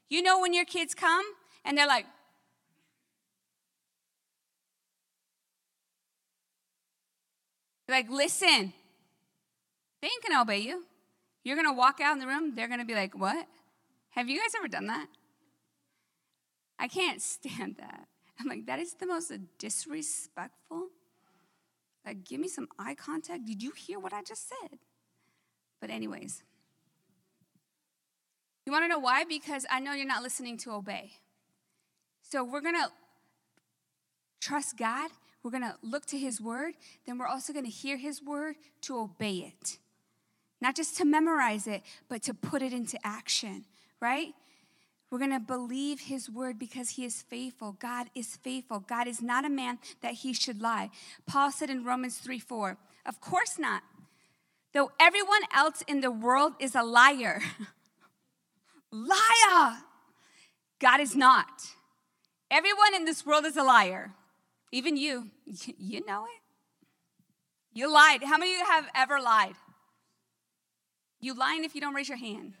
You 0.09 0.21
know 0.21 0.39
when 0.39 0.53
your 0.53 0.65
kids 0.65 0.93
come 0.93 1.25
and 1.65 1.77
they're 1.77 1.87
like, 1.87 2.05
like, 7.89 8.09
listen, 8.09 8.73
they 10.01 10.07
ain't 10.07 10.23
gonna 10.27 10.41
obey 10.41 10.59
you. 10.59 10.85
You're 11.43 11.55
gonna 11.55 11.73
walk 11.73 11.99
out 11.99 12.13
in 12.13 12.19
the 12.19 12.27
room, 12.27 12.55
they're 12.55 12.67
gonna 12.67 12.85
be 12.85 12.95
like, 12.95 13.17
what? 13.17 13.47
Have 14.11 14.29
you 14.29 14.39
guys 14.39 14.53
ever 14.57 14.67
done 14.67 14.87
that? 14.87 15.07
I 16.79 16.87
can't 16.87 17.21
stand 17.33 17.77
that. 17.79 18.07
I'm 18.39 18.47
like, 18.47 18.65
that 18.65 18.79
is 18.79 18.95
the 18.95 19.05
most 19.05 19.31
disrespectful. 19.57 20.87
Like, 22.05 22.25
give 22.25 22.39
me 22.39 22.47
some 22.47 22.67
eye 22.77 22.95
contact. 22.95 23.45
Did 23.45 23.63
you 23.63 23.71
hear 23.71 23.99
what 23.99 24.11
I 24.11 24.21
just 24.21 24.49
said? 24.49 24.79
But, 25.79 25.89
anyways, 25.89 26.43
you 28.65 28.71
want 28.71 28.83
to 28.83 28.87
know 28.87 28.99
why? 28.99 29.23
Because 29.23 29.65
I 29.69 29.79
know 29.79 29.93
you're 29.93 30.07
not 30.07 30.23
listening 30.23 30.57
to 30.59 30.71
obey. 30.71 31.11
So 32.21 32.43
we're 32.43 32.61
going 32.61 32.75
to 32.75 32.89
trust 34.39 34.77
God. 34.77 35.11
We're 35.43 35.51
going 35.51 35.63
to 35.63 35.75
look 35.81 36.05
to 36.07 36.17
His 36.17 36.39
word. 36.39 36.75
Then 37.05 37.17
we're 37.17 37.27
also 37.27 37.53
going 37.53 37.65
to 37.65 37.71
hear 37.71 37.97
His 37.97 38.23
word 38.23 38.55
to 38.81 38.97
obey 38.97 39.53
it. 39.53 39.77
Not 40.61 40.75
just 40.75 40.95
to 40.97 41.05
memorize 41.05 41.67
it, 41.67 41.81
but 42.07 42.23
to 42.23 42.33
put 42.33 42.61
it 42.61 42.71
into 42.71 42.97
action, 43.03 43.65
right? 43.99 44.33
We're 45.13 45.19
going 45.19 45.29
to 45.29 45.39
believe 45.39 45.99
his 45.99 46.27
word 46.27 46.57
because 46.57 46.91
he 46.91 47.05
is 47.05 47.21
faithful. 47.21 47.73
God 47.73 48.07
is 48.15 48.37
faithful. 48.37 48.79
God 48.79 49.07
is 49.07 49.21
not 49.21 49.45
a 49.45 49.49
man 49.49 49.77
that 50.01 50.13
he 50.13 50.33
should 50.33 50.59
lie. 50.59 50.89
Paul 51.27 51.51
said 51.51 51.69
in 51.69 51.83
Romans 51.83 52.17
3 52.17 52.39
4, 52.39 52.77
Of 53.05 53.21
course 53.21 53.59
not. 53.59 53.83
Though 54.73 54.91
everyone 54.99 55.41
else 55.53 55.83
in 55.87 56.01
the 56.01 56.09
world 56.09 56.53
is 56.59 56.73
a 56.73 56.81
liar. 56.81 57.41
Liar! 58.93 59.77
God 60.79 60.99
is 60.99 61.15
not. 61.15 61.71
Everyone 62.51 62.93
in 62.93 63.05
this 63.05 63.25
world 63.25 63.45
is 63.45 63.57
a 63.57 63.63
liar. 63.63 64.11
Even 64.71 64.95
you. 64.95 65.31
You 65.77 66.05
know 66.05 66.25
it. 66.25 66.41
You 67.73 67.91
lied. 67.91 68.23
How 68.23 68.37
many 68.37 68.53
of 68.53 68.59
you 68.59 68.65
have 68.65 68.85
ever 68.95 69.19
lied? 69.19 69.55
You 71.19 71.33
lying 71.33 71.63
if 71.63 71.73
you 71.73 71.81
don't 71.81 71.95
raise 71.95 72.07
your 72.07 72.17
hand. 72.17 72.53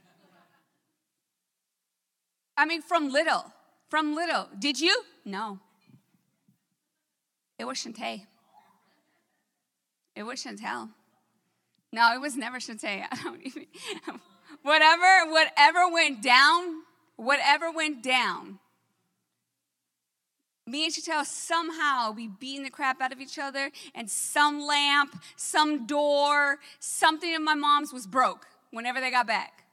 I 2.57 2.65
mean, 2.65 2.81
from 2.81 3.11
little. 3.11 3.45
From 3.89 4.15
little. 4.15 4.49
Did 4.57 4.79
you? 4.79 5.03
No. 5.25 5.59
It 7.59 7.65
was 7.65 7.77
Shantae. 7.77 8.25
It 10.15 10.23
was 10.23 10.43
Chantel. 10.43 10.89
No, 11.91 12.13
it 12.13 12.21
was 12.21 12.35
never 12.35 12.57
Shantae. 12.57 13.05
I 13.11 13.23
don't 13.23 13.41
even 13.43 13.67
whatever, 14.63 15.31
whatever 15.31 15.91
went 15.91 16.23
down, 16.23 16.81
whatever 17.15 17.71
went 17.71 18.01
down, 18.01 18.59
me 20.65 20.85
and 20.85 20.93
Chantel 20.93 21.25
somehow 21.25 22.13
be 22.13 22.27
beating 22.27 22.63
the 22.63 22.69
crap 22.69 23.01
out 23.01 23.11
of 23.11 23.19
each 23.19 23.37
other, 23.37 23.69
and 23.93 24.09
some 24.09 24.61
lamp, 24.61 25.21
some 25.35 25.85
door, 25.85 26.59
something 26.79 27.33
in 27.33 27.43
my 27.43 27.53
mom's 27.53 27.91
was 27.91 28.07
broke 28.07 28.47
whenever 28.71 29.01
they 29.01 29.11
got 29.11 29.27
back. 29.27 29.65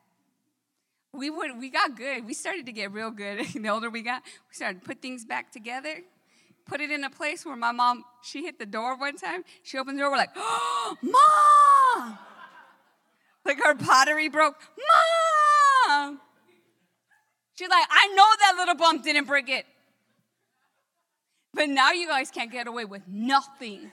We 1.12 1.30
would 1.30 1.58
we 1.58 1.70
got 1.70 1.96
good. 1.96 2.24
We 2.24 2.34
started 2.34 2.66
to 2.66 2.72
get 2.72 2.92
real 2.92 3.10
good. 3.10 3.46
the 3.54 3.68
older 3.68 3.90
we 3.90 4.02
got, 4.02 4.22
we 4.24 4.54
started 4.54 4.80
to 4.80 4.86
put 4.86 5.00
things 5.00 5.24
back 5.24 5.52
together, 5.52 6.02
put 6.66 6.80
it 6.80 6.90
in 6.90 7.04
a 7.04 7.10
place 7.10 7.46
where 7.46 7.56
my 7.56 7.72
mom, 7.72 8.04
she 8.22 8.44
hit 8.44 8.58
the 8.58 8.66
door 8.66 8.96
one 8.96 9.16
time. 9.16 9.44
She 9.62 9.78
opened 9.78 9.98
the 9.98 10.02
door, 10.02 10.10
we're 10.10 10.16
like, 10.16 10.30
oh, 10.36 10.96
mom! 11.02 12.18
Like 13.50 13.64
her 13.64 13.74
pottery 13.74 14.28
broke. 14.28 14.54
Mom! 15.88 16.20
She's 17.56 17.68
like, 17.68 17.84
I 17.90 18.06
know 18.14 18.24
that 18.38 18.54
little 18.56 18.76
bump 18.76 19.02
didn't 19.02 19.24
break 19.24 19.48
it. 19.48 19.66
But 21.52 21.68
now 21.68 21.90
you 21.90 22.06
guys 22.06 22.30
can't 22.30 22.52
get 22.52 22.68
away 22.68 22.84
with 22.84 23.02
nothing. 23.08 23.90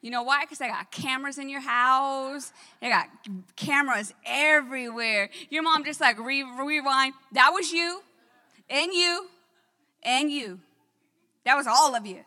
You 0.00 0.10
know 0.10 0.22
why? 0.22 0.44
Because 0.44 0.62
I 0.62 0.68
got 0.68 0.90
cameras 0.90 1.36
in 1.36 1.50
your 1.50 1.60
house. 1.60 2.50
I 2.80 2.88
got 2.88 3.08
cameras 3.56 4.14
everywhere. 4.24 5.28
Your 5.50 5.64
mom 5.64 5.84
just 5.84 6.00
like 6.00 6.18
re- 6.18 6.42
rewind. 6.42 7.12
That 7.32 7.50
was 7.52 7.72
you, 7.72 8.00
and 8.70 8.90
you, 8.94 9.26
and 10.02 10.30
you. 10.30 10.60
That 11.44 11.56
was 11.56 11.66
all 11.66 11.94
of 11.94 12.06
you. 12.06 12.24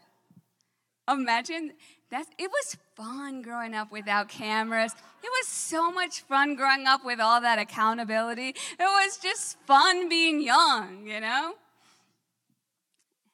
Imagine 1.10 1.72
that's 2.10 2.30
it 2.38 2.50
was 2.50 2.78
fun 2.96 3.42
growing 3.42 3.74
up 3.74 3.92
without 3.92 4.30
cameras. 4.30 4.94
It 5.24 5.30
was 5.42 5.48
so 5.48 5.92
much 5.92 6.22
fun 6.22 6.56
growing 6.56 6.88
up 6.88 7.04
with 7.04 7.20
all 7.20 7.42
that 7.42 7.60
accountability. 7.60 8.50
It 8.50 8.80
was 8.80 9.18
just 9.18 9.58
fun 9.66 10.08
being 10.08 10.42
young, 10.42 11.06
you 11.06 11.20
know? 11.20 11.56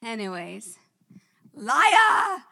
Anyways, 0.02 0.78
liar! 1.54 2.42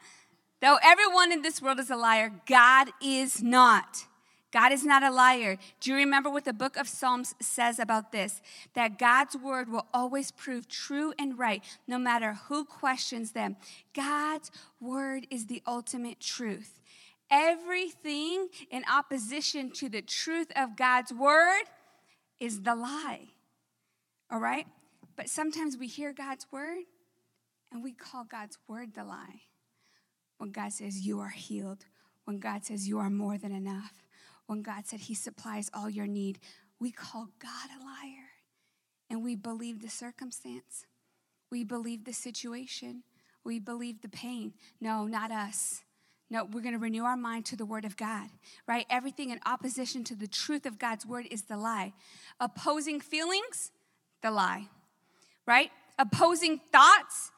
Though 0.60 0.78
everyone 0.82 1.32
in 1.32 1.42
this 1.42 1.60
world 1.60 1.80
is 1.80 1.90
a 1.90 1.96
liar, 1.96 2.30
God 2.46 2.90
is 3.02 3.42
not. 3.42 4.06
God 4.52 4.70
is 4.70 4.84
not 4.84 5.02
a 5.02 5.10
liar. 5.10 5.56
Do 5.80 5.90
you 5.90 5.96
remember 5.96 6.28
what 6.28 6.44
the 6.44 6.52
book 6.52 6.76
of 6.76 6.86
Psalms 6.86 7.34
says 7.40 7.78
about 7.78 8.12
this? 8.12 8.42
That 8.74 8.98
God's 8.98 9.34
word 9.34 9.70
will 9.70 9.86
always 9.94 10.30
prove 10.30 10.68
true 10.68 11.14
and 11.18 11.38
right, 11.38 11.64
no 11.88 11.98
matter 11.98 12.34
who 12.48 12.64
questions 12.64 13.32
them. 13.32 13.56
God's 13.94 14.50
word 14.78 15.26
is 15.30 15.46
the 15.46 15.62
ultimate 15.66 16.20
truth. 16.20 16.80
Everything 17.30 18.48
in 18.70 18.84
opposition 18.92 19.70
to 19.72 19.88
the 19.88 20.02
truth 20.02 20.52
of 20.54 20.76
God's 20.76 21.14
word 21.14 21.62
is 22.38 22.60
the 22.60 22.74
lie. 22.74 23.28
All 24.30 24.38
right? 24.38 24.66
But 25.16 25.30
sometimes 25.30 25.78
we 25.78 25.86
hear 25.86 26.12
God's 26.12 26.46
word 26.52 26.84
and 27.72 27.82
we 27.82 27.92
call 27.92 28.24
God's 28.24 28.58
word 28.68 28.94
the 28.94 29.04
lie. 29.04 29.42
When 30.36 30.50
God 30.50 30.72
says 30.72 31.06
you 31.06 31.20
are 31.20 31.30
healed, 31.30 31.86
when 32.24 32.38
God 32.38 32.66
says 32.66 32.86
you 32.86 32.98
are 32.98 33.08
more 33.08 33.38
than 33.38 33.52
enough, 33.52 33.94
when 34.52 34.62
God 34.62 34.86
said 34.86 35.00
he 35.00 35.14
supplies 35.14 35.70
all 35.72 35.88
your 35.88 36.06
need, 36.06 36.38
we 36.78 36.90
call 36.90 37.28
God 37.38 37.70
a 37.74 37.82
liar. 37.82 38.28
And 39.08 39.24
we 39.24 39.34
believe 39.34 39.80
the 39.80 39.88
circumstance. 39.88 40.84
We 41.50 41.64
believe 41.64 42.04
the 42.04 42.12
situation. 42.12 43.02
We 43.44 43.58
believe 43.58 44.02
the 44.02 44.10
pain. 44.10 44.52
No, 44.78 45.06
not 45.06 45.30
us. 45.30 45.84
No, 46.28 46.44
we're 46.44 46.60
going 46.60 46.74
to 46.74 46.78
renew 46.78 47.04
our 47.04 47.16
mind 47.16 47.46
to 47.46 47.56
the 47.56 47.64
Word 47.64 47.86
of 47.86 47.96
God, 47.96 48.28
right? 48.68 48.84
Everything 48.90 49.30
in 49.30 49.40
opposition 49.46 50.04
to 50.04 50.14
the 50.14 50.26
truth 50.26 50.66
of 50.66 50.78
God's 50.78 51.06
Word 51.06 51.26
is 51.30 51.42
the 51.42 51.56
lie. 51.56 51.94
Opposing 52.38 53.00
feelings, 53.00 53.70
the 54.22 54.30
lie, 54.30 54.68
right? 55.46 55.70
Opposing 55.98 56.60
thoughts, 56.70 57.30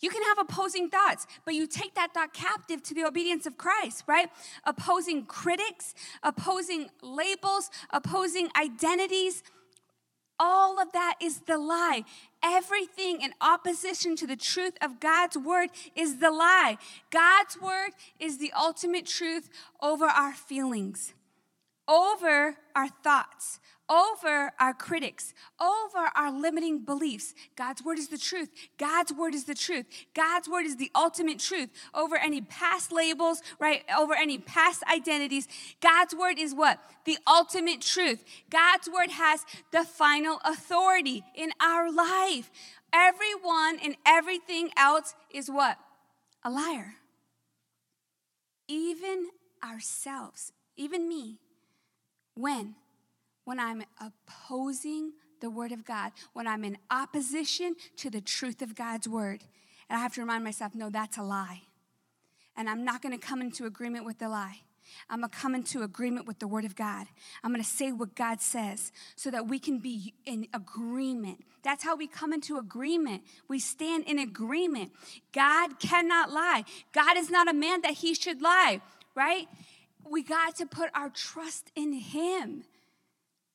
you 0.00 0.10
can 0.10 0.22
have 0.22 0.38
opposing 0.38 0.88
thoughts, 0.88 1.26
but 1.44 1.54
you 1.54 1.66
take 1.66 1.94
that 1.94 2.14
thought 2.14 2.32
captive 2.32 2.82
to 2.84 2.94
the 2.94 3.04
obedience 3.04 3.46
of 3.46 3.56
Christ, 3.56 4.04
right? 4.06 4.28
Opposing 4.64 5.26
critics, 5.26 5.94
opposing 6.22 6.90
labels, 7.02 7.70
opposing 7.90 8.48
identities. 8.60 9.42
All 10.38 10.80
of 10.80 10.92
that 10.92 11.16
is 11.20 11.40
the 11.40 11.58
lie. 11.58 12.04
Everything 12.44 13.22
in 13.22 13.32
opposition 13.40 14.14
to 14.16 14.26
the 14.26 14.36
truth 14.36 14.74
of 14.80 15.00
God's 15.00 15.36
word 15.36 15.70
is 15.96 16.18
the 16.18 16.30
lie. 16.30 16.78
God's 17.10 17.60
word 17.60 17.90
is 18.20 18.38
the 18.38 18.52
ultimate 18.56 19.06
truth 19.06 19.50
over 19.80 20.04
our 20.06 20.32
feelings, 20.32 21.12
over 21.88 22.56
our 22.76 22.88
thoughts, 22.88 23.58
over 23.88 24.52
our 24.60 24.74
critics, 24.74 25.32
over 25.60 26.10
our 26.14 26.30
limiting 26.30 26.84
beliefs. 26.84 27.34
God's 27.56 27.82
word 27.82 27.98
is 27.98 28.08
the 28.08 28.18
truth. 28.18 28.50
God's 28.78 29.12
word 29.12 29.34
is 29.34 29.44
the 29.44 29.54
truth. 29.54 29.86
God's 30.14 30.48
word 30.48 30.66
is 30.66 30.76
the 30.76 30.90
ultimate 30.94 31.38
truth 31.38 31.70
over 31.94 32.16
any 32.16 32.40
past 32.40 32.92
labels, 32.92 33.42
right? 33.58 33.84
Over 33.96 34.14
any 34.14 34.38
past 34.38 34.82
identities. 34.92 35.48
God's 35.80 36.14
word 36.14 36.38
is 36.38 36.54
what? 36.54 36.78
The 37.04 37.18
ultimate 37.26 37.80
truth. 37.80 38.24
God's 38.50 38.88
word 38.88 39.10
has 39.10 39.44
the 39.72 39.84
final 39.84 40.40
authority 40.44 41.24
in 41.34 41.50
our 41.60 41.90
life. 41.92 42.50
Everyone 42.92 43.78
and 43.82 43.96
everything 44.06 44.70
else 44.76 45.14
is 45.30 45.50
what? 45.50 45.78
A 46.44 46.50
liar. 46.50 46.94
Even 48.68 49.28
ourselves, 49.64 50.52
even 50.76 51.08
me. 51.08 51.38
When? 52.34 52.74
When 53.48 53.58
I'm 53.58 53.82
opposing 53.98 55.14
the 55.40 55.48
Word 55.48 55.72
of 55.72 55.82
God, 55.82 56.12
when 56.34 56.46
I'm 56.46 56.64
in 56.64 56.76
opposition 56.90 57.76
to 57.96 58.10
the 58.10 58.20
truth 58.20 58.60
of 58.60 58.74
God's 58.74 59.08
Word. 59.08 59.42
And 59.88 59.98
I 59.98 60.02
have 60.02 60.12
to 60.16 60.20
remind 60.20 60.44
myself, 60.44 60.74
no, 60.74 60.90
that's 60.90 61.16
a 61.16 61.22
lie. 61.22 61.62
And 62.58 62.68
I'm 62.68 62.84
not 62.84 63.00
going 63.00 63.18
to 63.18 63.26
come 63.26 63.40
into 63.40 63.64
agreement 63.64 64.04
with 64.04 64.18
the 64.18 64.28
lie. 64.28 64.60
I'm 65.08 65.20
going 65.20 65.30
to 65.30 65.38
come 65.38 65.54
into 65.54 65.82
agreement 65.82 66.26
with 66.26 66.40
the 66.40 66.46
Word 66.46 66.66
of 66.66 66.76
God. 66.76 67.06
I'm 67.42 67.50
going 67.50 67.64
to 67.64 67.68
say 67.68 67.90
what 67.90 68.14
God 68.14 68.42
says 68.42 68.92
so 69.16 69.30
that 69.30 69.48
we 69.48 69.58
can 69.58 69.78
be 69.78 70.12
in 70.26 70.46
agreement. 70.52 71.42
That's 71.62 71.82
how 71.82 71.96
we 71.96 72.06
come 72.06 72.34
into 72.34 72.58
agreement. 72.58 73.22
We 73.48 73.60
stand 73.60 74.04
in 74.04 74.18
agreement. 74.18 74.92
God 75.32 75.80
cannot 75.80 76.30
lie. 76.30 76.64
God 76.92 77.16
is 77.16 77.30
not 77.30 77.48
a 77.48 77.54
man 77.54 77.80
that 77.80 77.92
he 77.92 78.12
should 78.12 78.42
lie, 78.42 78.82
right? 79.14 79.48
We 80.06 80.22
got 80.22 80.56
to 80.56 80.66
put 80.66 80.90
our 80.94 81.08
trust 81.08 81.72
in 81.74 81.94
Him. 81.94 82.64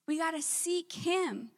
We 0.08 0.18
got 0.18 0.32
to 0.32 0.42
seek 0.42 0.92
Him. 0.92 1.50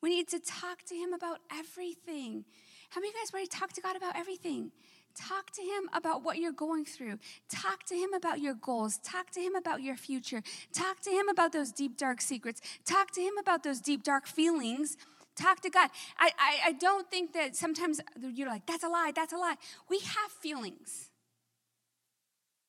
We 0.00 0.10
need 0.10 0.28
to 0.28 0.38
talk 0.38 0.82
to 0.88 0.94
Him 0.94 1.12
about 1.12 1.38
everything. 1.52 2.44
How 2.90 3.00
many 3.00 3.10
of 3.10 3.14
you 3.14 3.20
guys 3.20 3.32
ready 3.32 3.46
to 3.46 3.56
talk 3.56 3.72
to 3.72 3.80
God 3.80 3.96
about 3.96 4.16
everything? 4.16 4.70
Talk 5.14 5.52
to 5.52 5.62
Him 5.62 5.88
about 5.92 6.24
what 6.24 6.38
you're 6.38 6.52
going 6.52 6.84
through. 6.84 7.18
Talk 7.48 7.84
to 7.84 7.94
Him 7.94 8.12
about 8.12 8.40
your 8.40 8.54
goals. 8.54 8.98
Talk 8.98 9.30
to 9.32 9.40
Him 9.40 9.54
about 9.54 9.82
your 9.82 9.96
future. 9.96 10.42
Talk 10.72 11.00
to 11.02 11.10
Him 11.10 11.28
about 11.28 11.52
those 11.52 11.70
deep, 11.70 11.96
dark 11.96 12.20
secrets. 12.20 12.60
Talk 12.84 13.12
to 13.12 13.20
Him 13.20 13.34
about 13.40 13.62
those 13.62 13.80
deep, 13.80 14.02
dark 14.02 14.26
feelings. 14.26 14.96
Talk 15.36 15.60
to 15.62 15.70
God. 15.70 15.90
I, 16.18 16.30
I, 16.38 16.58
I 16.66 16.72
don't 16.72 17.10
think 17.10 17.32
that 17.32 17.56
sometimes 17.56 18.00
you're 18.20 18.48
like, 18.48 18.66
that's 18.66 18.84
a 18.84 18.88
lie, 18.88 19.12
that's 19.14 19.32
a 19.32 19.36
lie. 19.36 19.56
We 19.88 19.98
have 19.98 20.30
feelings, 20.40 21.10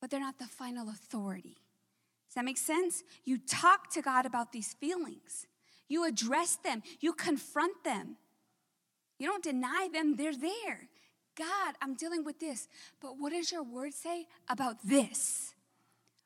but 0.01 0.09
they're 0.09 0.19
not 0.19 0.39
the 0.39 0.45
final 0.45 0.89
authority. 0.89 1.57
Does 2.35 2.41
that 2.41 2.45
make 2.45 2.57
sense? 2.57 3.01
You 3.23 3.37
talk 3.37 3.89
to 3.91 4.01
God 4.01 4.25
about 4.25 4.51
these 4.51 4.73
feelings, 4.73 5.47
you 5.87 6.05
address 6.05 6.57
them, 6.57 6.83
you 6.99 7.13
confront 7.13 7.85
them. 7.85 8.17
You 9.17 9.27
don't 9.27 9.41
deny 9.43 9.87
them, 9.93 10.17
they're 10.17 10.35
there. 10.35 10.89
God, 11.37 11.75
I'm 11.81 11.95
dealing 11.95 12.25
with 12.25 12.41
this, 12.41 12.67
but 13.01 13.17
what 13.17 13.31
does 13.31 13.53
your 13.53 13.63
word 13.63 13.93
say 13.93 14.27
about 14.49 14.75
this? 14.83 15.53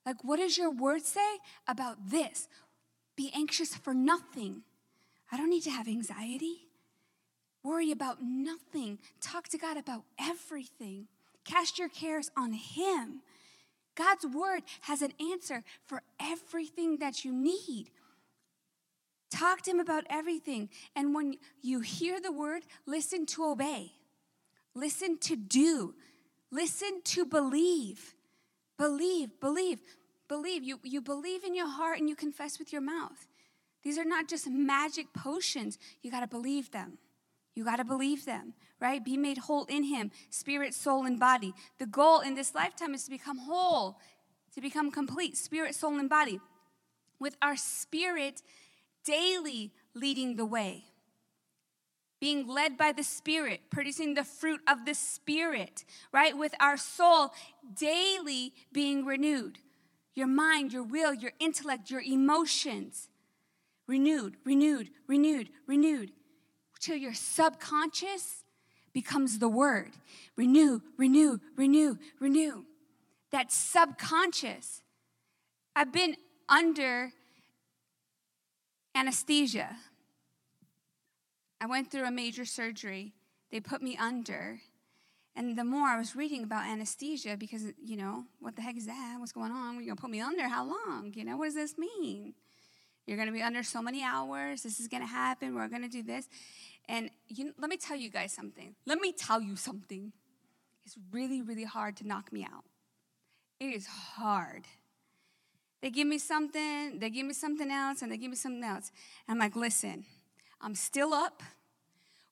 Like, 0.03 0.23
what 0.23 0.37
does 0.37 0.57
your 0.57 0.71
word 0.71 1.03
say 1.03 1.37
about 1.67 2.09
this? 2.09 2.47
Be 3.15 3.31
anxious 3.35 3.75
for 3.75 3.93
nothing. 3.93 4.63
I 5.31 5.37
don't 5.37 5.51
need 5.51 5.63
to 5.63 5.69
have 5.69 5.87
anxiety. 5.87 6.69
Worry 7.63 7.91
about 7.91 8.23
nothing. 8.23 8.97
Talk 9.21 9.47
to 9.49 9.59
God 9.59 9.77
about 9.77 10.05
everything. 10.19 11.07
Cast 11.45 11.77
your 11.77 11.89
cares 11.89 12.31
on 12.35 12.53
Him. 12.53 13.21
God's 13.99 14.25
word 14.25 14.61
has 14.81 15.01
an 15.01 15.11
answer 15.33 15.63
for 15.85 16.01
everything 16.21 16.97
that 16.97 17.25
you 17.25 17.33
need. 17.33 17.91
Talk 19.29 19.61
to 19.63 19.71
him 19.71 19.79
about 19.79 20.05
everything. 20.09 20.69
And 20.95 21.13
when 21.13 21.35
you 21.61 21.81
hear 21.81 22.21
the 22.21 22.31
word, 22.31 22.63
listen 22.87 23.25
to 23.27 23.43
obey, 23.43 23.91
listen 24.73 25.17
to 25.19 25.35
do, 25.35 25.93
listen 26.49 27.01
to 27.03 27.25
believe. 27.25 28.15
Believe, 28.77 29.41
believe, 29.41 29.79
believe. 30.29 30.63
You, 30.63 30.79
you 30.83 31.01
believe 31.01 31.43
in 31.43 31.53
your 31.53 31.67
heart 31.67 31.99
and 31.99 32.07
you 32.07 32.15
confess 32.15 32.57
with 32.57 32.71
your 32.71 32.81
mouth. 32.81 33.27
These 33.83 33.97
are 33.97 34.05
not 34.05 34.29
just 34.29 34.47
magic 34.47 35.07
potions, 35.13 35.77
you 36.01 36.09
got 36.09 36.21
to 36.21 36.27
believe 36.27 36.71
them. 36.71 36.97
You 37.55 37.65
got 37.65 37.75
to 37.75 37.83
believe 37.83 38.23
them, 38.23 38.53
right? 38.79 39.03
Be 39.03 39.17
made 39.17 39.37
whole 39.37 39.65
in 39.65 39.83
Him, 39.83 40.11
spirit, 40.29 40.73
soul, 40.73 41.05
and 41.05 41.19
body. 41.19 41.53
The 41.77 41.85
goal 41.85 42.21
in 42.21 42.35
this 42.35 42.55
lifetime 42.55 42.93
is 42.93 43.03
to 43.05 43.09
become 43.09 43.37
whole, 43.37 43.99
to 44.53 44.61
become 44.61 44.91
complete, 44.91 45.37
spirit, 45.37 45.75
soul, 45.75 45.97
and 45.99 46.09
body, 46.09 46.39
with 47.19 47.35
our 47.41 47.55
spirit 47.55 48.41
daily 49.03 49.71
leading 49.93 50.35
the 50.35 50.45
way. 50.45 50.85
Being 52.19 52.47
led 52.47 52.77
by 52.77 52.91
the 52.91 53.03
Spirit, 53.03 53.61
producing 53.69 54.13
the 54.13 54.25
fruit 54.25 54.59
of 54.67 54.85
the 54.85 54.93
Spirit, 54.93 55.85
right? 56.11 56.37
With 56.37 56.53
our 56.59 56.75
soul 56.75 57.31
daily 57.79 58.53
being 58.73 59.05
renewed. 59.05 59.59
Your 60.15 60.27
mind, 60.27 60.73
your 60.73 60.83
will, 60.83 61.13
your 61.13 61.31
intellect, 61.39 61.89
your 61.89 62.01
emotions. 62.01 63.07
Renewed, 63.87 64.35
renewed, 64.43 64.89
renewed, 65.07 65.49
renewed 65.65 66.11
till 66.79 66.95
your 66.95 67.13
subconscious 67.13 68.38
becomes 68.93 69.39
the 69.39 69.49
word. 69.49 69.91
Renew, 70.35 70.81
renew, 70.97 71.39
renew, 71.55 71.97
renew. 72.19 72.63
That 73.31 73.51
subconscious. 73.51 74.81
I've 75.75 75.91
been 75.91 76.15
under 76.47 77.11
anesthesia. 78.95 79.77
I 81.61 81.67
went 81.67 81.91
through 81.91 82.05
a 82.05 82.11
major 82.11 82.45
surgery. 82.45 83.13
They 83.51 83.59
put 83.59 83.81
me 83.81 83.97
under. 83.97 84.61
And 85.35 85.57
the 85.57 85.63
more 85.63 85.87
I 85.87 85.97
was 85.97 86.15
reading 86.15 86.43
about 86.43 86.65
anesthesia, 86.65 87.37
because, 87.37 87.63
you 87.83 87.97
know, 87.97 88.25
what 88.39 88.55
the 88.55 88.61
heck 88.61 88.77
is 88.77 88.87
that? 88.87 89.17
What's 89.19 89.31
going 89.31 89.51
on? 89.51 89.75
You're 89.75 89.85
going 89.85 89.95
to 89.95 90.01
put 90.01 90.09
me 90.09 90.21
under? 90.21 90.47
How 90.47 90.65
long? 90.65 91.13
You 91.15 91.23
know, 91.23 91.37
what 91.37 91.45
does 91.45 91.55
this 91.55 91.77
mean? 91.77 92.33
You're 93.09 93.17
going 93.17 93.27
to 93.27 93.33
be 93.33 93.41
under 93.41 93.63
so 93.63 93.81
many 93.81 94.03
hours. 94.03 94.61
This 94.61 94.79
is 94.79 94.87
going 94.87 95.01
to 95.01 95.09
happen. 95.09 95.55
We're 95.55 95.67
going 95.67 95.81
to 95.81 95.89
do 95.89 96.03
this. 96.03 96.29
And 96.87 97.09
you, 97.27 97.55
let 97.57 97.67
me 97.67 97.75
tell 97.75 97.97
you 97.97 98.11
guys 98.11 98.31
something. 98.31 98.75
Let 98.85 98.99
me 98.99 99.13
tell 99.13 99.41
you 99.41 99.55
something. 99.55 100.11
It's 100.85 100.95
really, 101.11 101.41
really 101.41 101.63
hard 101.63 101.97
to 101.97 102.07
knock 102.07 102.31
me 102.31 102.43
out. 102.43 102.65
It 103.59 103.73
is 103.73 103.87
hard. 103.87 104.65
They 105.81 105.89
give 105.89 106.05
me 106.05 106.19
something, 106.19 106.99
they 106.99 107.09
give 107.09 107.25
me 107.25 107.33
something 107.33 107.71
else, 107.71 108.03
and 108.03 108.11
they 108.11 108.17
give 108.17 108.29
me 108.29 108.35
something 108.35 108.63
else. 108.63 108.91
And 109.27 109.33
I'm 109.33 109.39
like, 109.39 109.55
listen, 109.55 110.05
I'm 110.61 110.75
still 110.75 111.11
up. 111.11 111.41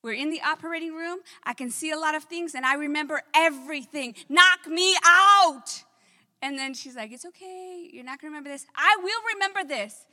We're 0.03 0.13
in 0.13 0.29
the 0.29 0.41
operating 0.41 0.93
room. 0.93 1.21
I 1.43 1.53
can 1.55 1.71
see 1.71 1.89
a 1.89 1.97
lot 1.97 2.13
of 2.13 2.25
things, 2.25 2.53
and 2.53 2.67
I 2.67 2.75
remember 2.75 3.23
everything. 3.33 4.13
Knock 4.29 4.67
me 4.67 4.95
out. 5.03 5.85
And 6.41 6.57
then 6.57 6.75
she's 6.75 6.95
like, 6.95 7.11
It's 7.11 7.25
okay. 7.25 7.89
You're 7.91 8.03
not 8.03 8.21
going 8.21 8.31
to 8.31 8.37
remember 8.37 8.49
this. 8.49 8.65
I 8.75 8.97
will 9.01 9.21
remember 9.33 9.67
this. 9.67 10.05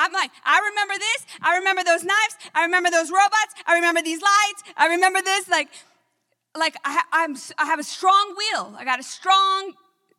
I'm 0.00 0.12
like, 0.12 0.30
I 0.44 0.58
remember 0.70 0.94
this. 0.98 1.26
I 1.42 1.58
remember 1.58 1.84
those 1.84 2.02
knives. 2.02 2.34
I 2.54 2.64
remember 2.64 2.90
those 2.90 3.10
robots. 3.10 3.52
I 3.66 3.74
remember 3.74 4.00
these 4.00 4.22
lights. 4.22 4.62
I 4.76 4.86
remember 4.88 5.20
this. 5.20 5.46
Like, 5.46 5.68
like 6.58 6.74
I, 6.84 7.02
I'm, 7.12 7.36
I 7.58 7.66
have 7.66 7.78
a 7.78 7.84
strong 7.84 8.34
will. 8.34 8.74
I 8.78 8.84
got 8.84 8.98
a 8.98 9.02
strong 9.02 9.74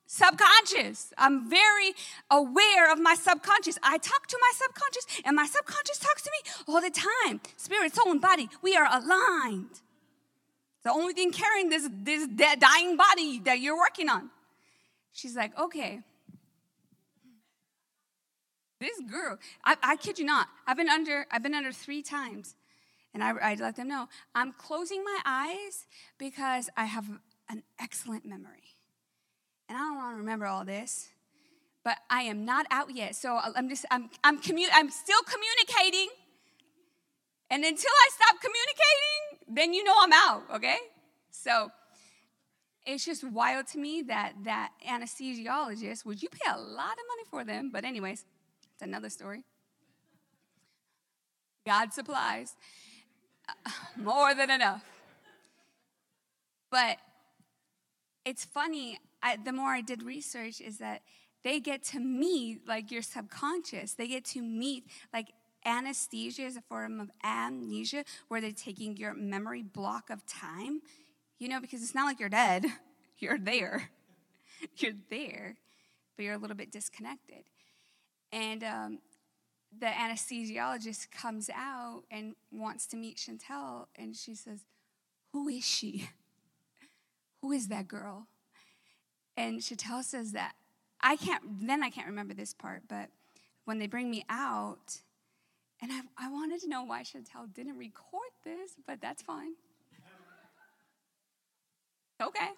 subconscious. 0.06 1.13
I'm 1.17 1.50
very 1.50 1.94
aware 2.30 2.91
of 2.91 3.00
my 3.00 3.15
subconscious. 3.15 3.80
I 3.82 3.98
talk 3.98 4.28
to 4.28 4.38
my 4.39 4.52
subconscious, 4.54 5.06
and 5.26 5.36
my 5.36 5.48
subconscious 5.48 5.98
talks 5.98 6.22
to 6.24 6.30
me 6.30 6.52
all 6.67 6.82
the 6.82 6.91
time. 6.91 7.41
Spirit, 7.58 7.96
soul, 7.96 8.12
and 8.12 8.22
body, 8.22 8.50
we 8.62 8.76
are 8.76 8.86
aligned. 8.86 9.82
The 10.84 10.91
only 10.91 11.13
thing 11.13 11.32
carrying 11.32 11.70
this, 11.70 11.89
this 11.91 12.28
dying 12.28 12.98
body 12.98 13.39
that 13.46 13.60
you're 13.62 13.78
working 13.78 14.10
on. 14.10 14.30
She's 15.12 15.36
like, 15.36 15.58
okay. 15.58 16.02
This 18.82 19.00
girl, 19.10 19.38
I, 19.63 19.78
I 19.84 19.96
kid 19.96 20.17
you 20.17 20.26
not, 20.26 20.48
I've 20.65 20.76
been 20.76 20.89
under, 20.89 21.28
I've 21.32 21.44
been 21.44 21.54
under 21.54 21.72
three 21.72 22.02
times. 22.02 22.56
And 23.13 23.24
I, 23.24 23.32
I 23.32 23.56
let 23.56 23.76
them 23.76 23.88
know 23.88 24.08
I'm 24.34 24.54
closing 24.54 25.04
my 25.04 25.20
eyes 25.24 25.86
because 26.17 26.70
I 26.76 26.86
have 26.86 27.08
an 27.50 27.62
excellent 27.80 28.26
memory 28.26 28.78
and 29.70 29.78
I 29.78 29.82
don't 29.82 29.98
want 29.98 30.15
to 30.15 30.17
remember 30.17 30.48
all 30.48 30.65
this, 30.65 31.10
but 31.84 31.98
I 32.10 32.24
am 32.24 32.44
not 32.44 32.65
out 32.72 32.96
yet. 32.96 33.15
So 33.15 33.36
uh, 33.36 33.52
I'm 33.56 33.70
just, 33.70 33.86
I'm, 33.91 34.10
I'm, 34.24 34.41
commu- 34.41 34.74
I'm 34.74 34.89
still 34.89 35.20
communicating. 35.24 36.10
And 37.50 37.63
until 37.63 37.91
I 37.91 38.10
stop 38.15 38.41
communicating, 38.41 39.56
then 39.56 39.74
you 39.74 39.84
know 39.84 39.94
I'm 40.02 40.13
out, 40.13 40.44
okay? 40.56 40.78
So 41.30 41.70
it's 42.86 43.06
just 43.06 43.30
wild 43.30 43.67
to 43.67 43.78
me 43.78 44.02
that 44.04 44.34
that 44.46 44.72
anesthesiologist, 44.89 46.04
would 46.06 46.24
you 46.24 46.30
pay 46.30 46.52
a 46.52 46.58
lot 46.58 46.94
of 46.94 47.06
money 47.08 47.24
for 47.30 47.44
them? 47.44 47.70
But 47.72 47.86
anyways, 47.86 48.26
it's 48.82 48.88
another 48.88 49.10
story. 49.10 49.44
God 51.65 51.94
supplies 51.94 52.56
uh, 53.48 53.70
more 54.02 54.34
than 54.34 54.50
enough. 54.50 54.84
But 56.72 56.98
it's 58.26 58.44
funny, 58.44 58.98
I, 59.22 59.38
the 59.38 59.54
more 59.54 59.70
I 59.70 59.82
did 59.82 60.02
research, 60.02 60.62
is 60.62 60.78
that 60.80 61.02
they 61.44 61.60
get 61.60 61.84
to 61.86 62.00
meet 62.00 62.67
like 62.67 62.91
your 62.91 63.02
subconscious. 63.02 63.94
They 63.94 64.08
get 64.08 64.26
to 64.26 64.41
meet 64.41 64.86
like 65.13 65.28
anesthesia 65.65 66.44
is 66.44 66.58
a 66.58 66.62
form 66.62 67.00
of 67.00 67.12
amnesia 67.24 68.04
where 68.30 68.41
they're 68.41 68.52
taking 68.52 68.98
your 68.98 69.13
memory 69.13 69.62
block 69.62 70.10
of 70.10 70.26
time, 70.26 70.82
you 71.38 71.48
know, 71.50 71.60
because 71.60 71.84
it's 71.84 71.94
not 71.94 72.06
like 72.06 72.20
you're 72.20 72.30
dead, 72.30 72.65
you're 73.20 73.39
there. 73.39 73.89
You're 74.78 74.94
there, 75.10 75.58
but 76.15 76.24
you're 76.24 76.36
a 76.36 76.38
little 76.38 76.56
bit 76.56 76.72
disconnected. 76.72 77.46
And 78.32 78.63
um, 78.63 79.00
the 79.78 79.88
anesthesiologist 79.88 81.12
comes 81.12 81.50
out 81.54 82.04
and 82.10 82.36
wants 82.52 82.88
to 82.88 82.98
meet 82.98 83.17
Chantel, 83.17 83.88
and 83.96 84.15
she 84.15 84.36
says, 84.36 84.65
Who 85.34 85.48
is 85.48 85.65
she? 85.65 86.10
Who 87.41 87.52
is 87.52 87.67
that 87.70 87.88
girl? 87.88 88.28
And 89.36 89.60
Chantel 89.60 90.04
says 90.04 90.34
that 90.34 90.54
I 91.02 91.15
can't, 91.15 91.41
then 91.65 91.84
I 91.84 91.89
can't 91.89 92.08
remember 92.08 92.34
this 92.34 92.54
part, 92.54 92.84
but 92.88 93.10
when 93.65 93.80
they 93.80 93.88
bring 93.88 94.12
me 94.12 94.24
out, 94.30 95.00
and 95.82 95.91
I, 95.91 96.02
I 96.17 96.30
wanted 96.30 96.62
to 96.62 96.70
know 96.70 96.84
why 96.84 97.02
Chantel 97.02 97.52
didn't 97.54 97.78
record 97.78 98.30
this, 98.44 98.74
but 98.86 99.02
that's 99.02 99.24
fine. 99.24 99.54
Okay. 102.22 102.50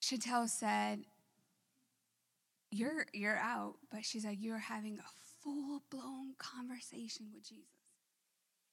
Chantel 0.00 0.48
said, 0.48 1.00
You're 2.70 3.06
you're 3.12 3.36
out, 3.36 3.74
but 3.90 4.04
she's 4.04 4.24
like, 4.24 4.38
You're 4.40 4.58
having 4.58 4.98
a 4.98 5.42
full-blown 5.42 6.34
conversation 6.38 7.26
with 7.34 7.48
Jesus. 7.48 7.64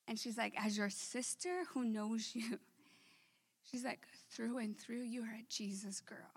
And 0.08 0.18
she's 0.18 0.38
like, 0.38 0.54
as 0.58 0.78
your 0.78 0.90
sister 0.90 1.64
who 1.74 1.84
knows 1.84 2.32
you, 2.34 2.60
She's 3.70 3.84
like, 3.84 4.00
through 4.32 4.58
and 4.60 4.78
through, 4.78 5.02
you 5.02 5.24
are 5.24 5.36
a 5.36 5.46
Jesus 5.50 6.00
girl. 6.00 6.32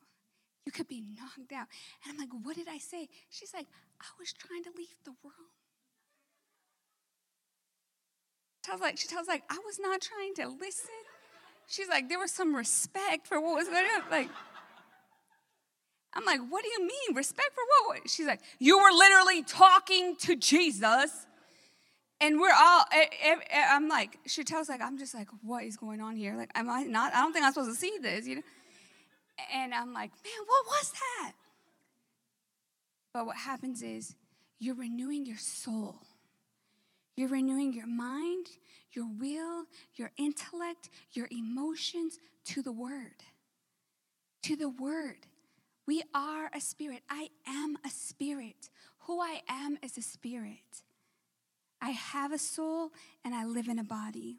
You 0.66 0.73
could 0.73 0.88
be 0.88 1.01
knocked 1.01 1.53
out. 1.53 1.68
And 2.05 2.12
I'm 2.12 2.18
like, 2.18 2.31
what 2.42 2.57
did 2.57 2.68
I 2.68 2.79
say? 2.79 3.09
She's 3.31 3.55
like, 3.55 3.66
I 4.01 4.07
was 4.18 4.33
trying 4.33 4.64
to 4.64 4.70
leave 4.77 4.96
the 5.05 5.12
room. 5.23 5.51
Tells 8.62 8.81
like, 8.81 8.99
she 8.99 9.09
tells 9.09 9.29
like, 9.29 9.44
I 9.49 9.59
was 9.64 9.79
not 9.79 10.01
trying 10.01 10.35
to 10.37 10.49
listen. 10.49 10.90
She's 11.66 11.88
like, 11.88 12.09
there 12.09 12.18
was 12.18 12.33
some 12.33 12.55
respect 12.55 13.27
for 13.27 13.40
what 13.40 13.55
was 13.55 13.68
going 13.68 13.85
on. 13.85 14.11
Like, 14.11 14.29
I'm 16.12 16.25
like, 16.25 16.40
what 16.49 16.64
do 16.64 16.68
you 16.70 16.81
mean? 16.81 17.16
Respect 17.16 17.51
for 17.55 17.62
what? 17.87 18.11
She's 18.11 18.27
like, 18.27 18.40
you 18.59 18.79
were 18.79 18.90
literally 18.92 19.42
talking 19.42 20.16
to 20.20 20.37
Jesus. 20.37 21.27
And 22.23 22.38
we're 22.38 22.53
all 22.55 22.85
i'm 23.70 23.88
like 23.88 24.18
she 24.27 24.44
tells 24.44 24.68
like 24.68 24.83
i'm 24.83 24.99
just 24.99 25.14
like 25.14 25.29
what 25.42 25.64
is 25.64 25.79
going 25.79 26.03
on 26.03 26.16
here? 26.16 26.37
Like 26.37 26.51
am 26.55 26.68
i 26.68 26.83
not 26.83 27.14
i 27.14 27.23
don't 27.23 27.33
think 27.33 27.46
i'm 27.46 27.53
supposed 27.53 27.70
to 27.70 27.77
see 27.77 27.96
this 28.03 28.27
you 28.27 28.37
know? 28.37 28.42
And 29.55 29.73
i'm 29.73 29.94
like 29.94 30.11
man 30.11 30.46
what 30.46 30.66
was 30.66 30.92
that? 30.92 31.33
But 33.14 33.25
what 33.25 33.38
happens 33.38 33.83
is 33.83 34.16
you're 34.59 34.75
renewing 34.75 35.25
your 35.25 35.38
soul. 35.38 36.03
You're 37.16 37.31
renewing 37.31 37.73
your 37.73 37.87
mind 37.87 38.49
your 38.92 39.07
will 39.18 39.64
your 39.94 40.11
intellect 40.18 40.90
your 41.12 41.29
emotions 41.31 42.18
to 42.44 42.61
the 42.61 42.73
word. 42.73 43.25
To 44.42 44.57
the 44.57 44.68
word 44.68 45.27
we 45.87 46.03
are 46.14 46.51
a 46.55 46.61
spirit 46.61 47.03
i 47.09 47.29
am 47.47 47.77
a 47.85 47.90
spirit 47.90 48.71
who 49.01 49.21
i 49.21 49.40
am 49.49 49.79
is 49.83 49.97
a 49.97 50.03
spirit 50.03 50.83
I 51.81 51.90
have 51.90 52.33
a 52.33 52.38
soul 52.38 52.93
and 53.25 53.35
I 53.35 53.45
live 53.45 53.69
in 53.69 53.79
a 53.79 53.85
body. 53.85 54.38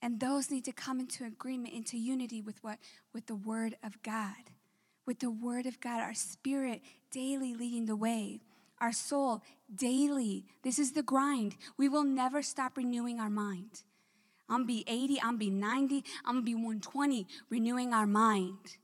And 0.00 0.20
those 0.20 0.50
need 0.50 0.64
to 0.64 0.72
come 0.72 1.00
into 1.00 1.24
agreement, 1.24 1.74
into 1.74 1.98
unity 1.98 2.40
with 2.40 2.62
what? 2.62 2.78
With 3.12 3.26
the 3.26 3.34
Word 3.34 3.76
of 3.82 4.02
God. 4.02 4.50
With 5.06 5.20
the 5.20 5.30
Word 5.30 5.66
of 5.66 5.80
God, 5.80 6.00
our 6.00 6.14
spirit 6.14 6.82
daily 7.10 7.54
leading 7.54 7.86
the 7.86 7.96
way, 7.96 8.40
our 8.80 8.92
soul 8.92 9.42
daily. 9.74 10.44
This 10.62 10.78
is 10.78 10.92
the 10.92 11.02
grind. 11.02 11.56
We 11.76 11.88
will 11.88 12.04
never 12.04 12.42
stop 12.42 12.76
renewing 12.76 13.20
our 13.20 13.30
mind. 13.30 13.82
I'm 14.48 14.64
be 14.64 14.84
80, 14.86 15.20
I'm 15.22 15.38
be 15.38 15.50
90, 15.50 16.04
I'm 16.24 16.42
be 16.42 16.54
120, 16.54 17.26
renewing 17.50 17.92
our 17.92 18.06
mind 18.06 18.76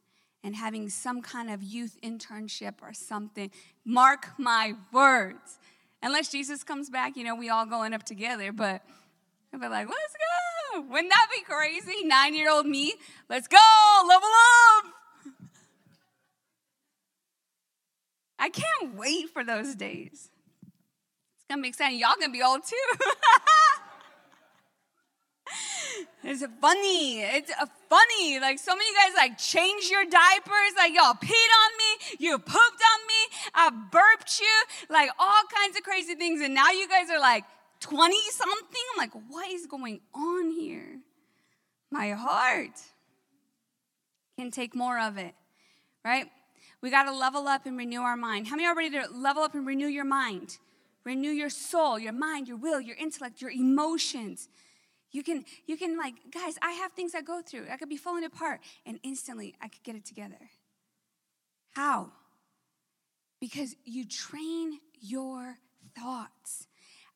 and 0.45 0.57
having 0.57 0.89
some 0.89 1.23
kind 1.23 1.51
of 1.51 1.63
youth 1.63 1.99
internship 2.03 2.75
or 2.83 2.93
something. 2.93 3.51
Mark 3.85 4.29
my 4.39 4.75
words. 4.93 5.59
Unless 6.03 6.31
Jesus 6.31 6.65
comes 6.65 6.91
back, 6.91 7.17
you 7.17 7.25
know, 7.25 7.35
we 7.35 7.49
all 7.49 7.65
going 7.65 7.95
up 7.95 8.03
together, 8.03 8.53
but 8.53 8.83
I'll 9.53 9.61
be 9.61 9.69
like, 9.69 9.87
let's 9.87 10.15
go. 10.75 10.81
Wouldn't 10.81 11.11
that 11.11 11.27
be 11.33 11.43
crazy? 11.45 12.05
Nine 12.05 12.35
year 12.35 12.51
old 12.51 12.67
me, 12.67 12.95
let's 13.29 13.47
go, 13.47 13.59
level 14.09 14.29
up. 14.29 14.85
I 18.39 18.49
can't 18.49 18.97
wait 18.97 19.31
for 19.31 19.45
those 19.45 19.77
days. 19.77 20.31
It's 21.37 21.45
gonna 21.49 21.63
be 21.63 21.69
exciting. 21.69 21.99
Y'all 22.01 22.15
gonna 22.19 22.33
be 22.33 22.43
old 22.43 22.65
too. 22.67 22.77
It's 26.25 26.45
funny. 26.61 27.21
It's 27.21 27.51
uh, 27.51 27.67
funny. 27.89 28.39
Like 28.39 28.59
so 28.59 28.75
many 28.77 28.91
guys 28.95 29.15
like 29.17 29.39
change 29.39 29.91
your 29.91 30.05
diapers. 30.05 30.73
Like 30.77 30.95
y'all 30.95 31.15
peed 31.15 31.51
on 31.63 31.71
me. 31.79 32.17
You 32.19 32.39
pooped 32.39 32.57
on 32.57 33.07
me. 33.07 33.37
I 33.55 33.71
burped 33.91 34.41
you. 34.41 34.95
Like 34.95 35.11
all 35.19 35.43
kinds 35.55 35.77
of 35.77 35.83
crazy 35.83 36.15
things. 36.15 36.41
And 36.41 36.55
now 36.55 36.71
you 36.71 36.89
guys 36.89 37.11
are 37.11 37.21
like 37.21 37.45
20 37.81 38.17
something. 38.31 38.83
I'm 38.93 38.99
like, 38.99 39.13
what 39.29 39.51
is 39.51 39.67
going 39.67 40.01
on 40.15 40.51
here? 40.51 41.01
My 41.91 42.11
heart 42.13 42.81
can 44.39 44.51
take 44.51 44.75
more 44.75 44.99
of 44.99 45.19
it, 45.19 45.35
right? 46.05 46.27
We 46.81 46.91
got 46.91 47.05
to 47.05 47.13
level 47.13 47.49
up 47.49 47.67
and 47.67 47.77
renew 47.77 48.01
our 48.01 48.17
mind. 48.17 48.47
How 48.47 48.57
many 48.57 48.67
are 48.67 48.75
ready 48.75 48.91
to 48.91 49.09
level 49.13 49.43
up 49.43 49.55
and 49.55 49.67
renew 49.67 49.89
your 49.89 50.05
mind? 50.05 50.59
Renew 51.05 51.31
your 51.31 51.51
soul, 51.51 51.99
your 51.99 52.13
mind, 52.13 52.49
your 52.49 52.57
will, 52.57 52.81
your 52.81 52.97
intellect, 52.97 53.43
your 53.43 53.51
emotions. 53.51 54.49
You 55.13 55.23
can, 55.23 55.45
you 55.67 55.77
can 55.77 55.99
like, 55.99 56.15
guys, 56.33 56.59
I 56.63 56.73
have 56.73 56.93
things 56.93 57.15
I 57.15 57.21
go 57.21 57.43
through. 57.43 57.67
I 57.71 57.77
could 57.77 57.91
be 57.91 57.99
falling 57.99 58.25
apart, 58.25 58.61
and 58.87 58.99
instantly 59.03 59.55
I 59.61 59.69
could 59.69 59.83
get 59.83 59.95
it 59.95 60.07
together. 60.07 60.51
How? 61.75 62.11
Because 63.41 63.77
you 63.85 64.07
train 64.07 64.81
your 65.01 65.59
thoughts. 65.99 66.67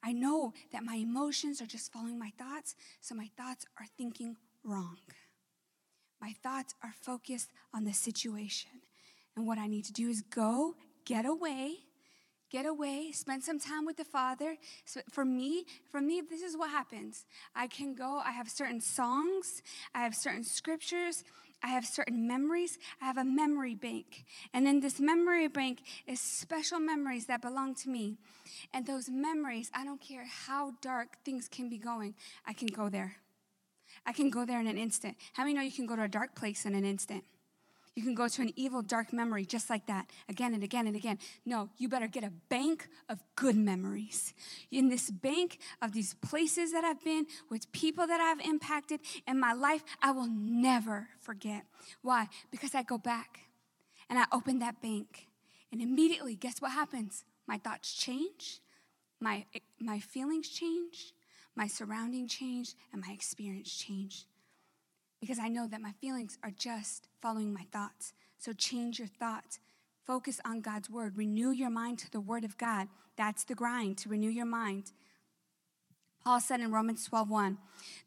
I 0.02 0.12
know 0.12 0.52
that 0.72 0.84
my 0.84 0.96
emotions 0.96 1.62
are 1.62 1.66
just 1.66 1.92
following 1.92 2.18
my 2.18 2.32
thoughts, 2.38 2.74
so 3.00 3.14
my 3.14 3.30
thoughts 3.36 3.64
are 3.80 3.86
thinking 3.96 4.36
wrong. 4.62 4.98
My 6.20 6.34
thoughts 6.42 6.74
are 6.82 6.92
focused 7.02 7.50
on 7.74 7.84
the 7.84 7.92
situation. 7.92 8.70
And 9.36 9.46
what 9.46 9.58
I 9.58 9.66
need 9.66 9.84
to 9.86 9.92
do 9.92 10.08
is 10.08 10.22
go, 10.22 10.74
get 11.04 11.24
away, 11.24 11.76
get 12.50 12.66
away, 12.66 13.10
spend 13.12 13.42
some 13.42 13.58
time 13.58 13.84
with 13.84 13.96
the 13.96 14.04
Father. 14.04 14.56
For 15.10 15.24
me, 15.24 15.64
for 15.90 16.00
me, 16.00 16.22
this 16.28 16.42
is 16.42 16.56
what 16.56 16.70
happens. 16.70 17.24
I 17.54 17.66
can 17.66 17.94
go, 17.94 18.20
I 18.24 18.32
have 18.32 18.48
certain 18.48 18.80
songs, 18.80 19.62
I 19.94 20.02
have 20.02 20.14
certain 20.14 20.44
scriptures, 20.44 21.24
I 21.62 21.68
have 21.68 21.84
certain 21.84 22.26
memories. 22.26 22.78
I 23.00 23.06
have 23.06 23.16
a 23.16 23.24
memory 23.24 23.74
bank. 23.74 24.24
And 24.52 24.68
in 24.68 24.80
this 24.80 25.00
memory 25.00 25.48
bank 25.48 25.80
is 26.06 26.20
special 26.20 26.78
memories 26.78 27.26
that 27.26 27.42
belong 27.42 27.74
to 27.76 27.90
me. 27.90 28.18
And 28.72 28.86
those 28.86 29.08
memories, 29.08 29.70
I 29.74 29.84
don't 29.84 30.00
care 30.00 30.26
how 30.46 30.74
dark 30.80 31.24
things 31.24 31.48
can 31.48 31.68
be 31.68 31.78
going, 31.78 32.14
I 32.46 32.52
can 32.52 32.68
go 32.68 32.88
there. 32.88 33.16
I 34.04 34.12
can 34.12 34.30
go 34.30 34.44
there 34.44 34.60
in 34.60 34.66
an 34.66 34.78
instant. 34.78 35.16
How 35.32 35.42
many 35.42 35.54
know 35.54 35.62
you 35.62 35.72
can 35.72 35.86
go 35.86 35.96
to 35.96 36.02
a 36.02 36.08
dark 36.08 36.36
place 36.36 36.66
in 36.66 36.74
an 36.74 36.84
instant? 36.84 37.24
You 37.96 38.02
can 38.02 38.14
go 38.14 38.28
to 38.28 38.42
an 38.42 38.52
evil, 38.56 38.82
dark 38.82 39.10
memory 39.14 39.46
just 39.46 39.70
like 39.70 39.86
that, 39.86 40.10
again 40.28 40.52
and 40.52 40.62
again 40.62 40.86
and 40.86 40.94
again. 40.94 41.18
No, 41.46 41.70
you 41.78 41.88
better 41.88 42.06
get 42.06 42.24
a 42.24 42.32
bank 42.50 42.88
of 43.08 43.22
good 43.36 43.56
memories. 43.56 44.34
In 44.70 44.90
this 44.90 45.10
bank 45.10 45.58
of 45.80 45.92
these 45.92 46.12
places 46.12 46.72
that 46.72 46.84
I've 46.84 47.02
been, 47.02 47.26
with 47.48 47.72
people 47.72 48.06
that 48.06 48.20
I've 48.20 48.46
impacted 48.46 49.00
in 49.26 49.40
my 49.40 49.54
life, 49.54 49.82
I 50.02 50.12
will 50.12 50.28
never 50.28 51.08
forget. 51.22 51.64
Why? 52.02 52.28
Because 52.50 52.74
I 52.74 52.82
go 52.82 52.98
back 52.98 53.40
and 54.10 54.18
I 54.18 54.26
open 54.30 54.58
that 54.58 54.82
bank, 54.82 55.26
and 55.72 55.80
immediately, 55.80 56.36
guess 56.36 56.60
what 56.60 56.72
happens? 56.72 57.24
My 57.46 57.56
thoughts 57.56 57.94
change, 57.94 58.60
my, 59.20 59.46
my 59.80 60.00
feelings 60.00 60.50
change, 60.50 61.14
my 61.54 61.66
surrounding 61.66 62.28
change, 62.28 62.74
and 62.92 63.02
my 63.04 63.12
experience 63.14 63.74
change 63.74 64.26
because 65.26 65.42
I 65.42 65.48
know 65.48 65.66
that 65.66 65.82
my 65.82 65.90
feelings 66.00 66.38
are 66.44 66.52
just 66.56 67.08
following 67.20 67.52
my 67.52 67.66
thoughts. 67.72 68.12
So 68.38 68.52
change 68.52 69.00
your 69.00 69.08
thoughts. 69.08 69.58
Focus 70.06 70.40
on 70.44 70.60
God's 70.60 70.88
word. 70.88 71.16
Renew 71.16 71.50
your 71.50 71.68
mind 71.68 71.98
to 71.98 72.10
the 72.12 72.20
word 72.20 72.44
of 72.44 72.56
God. 72.56 72.86
That's 73.16 73.42
the 73.42 73.56
grind 73.56 73.98
to 73.98 74.08
renew 74.08 74.28
your 74.28 74.46
mind. 74.46 74.92
Paul 76.26 76.40
said 76.40 76.60
in 76.60 76.72
Romans 76.72 77.04
12:1, 77.04 77.56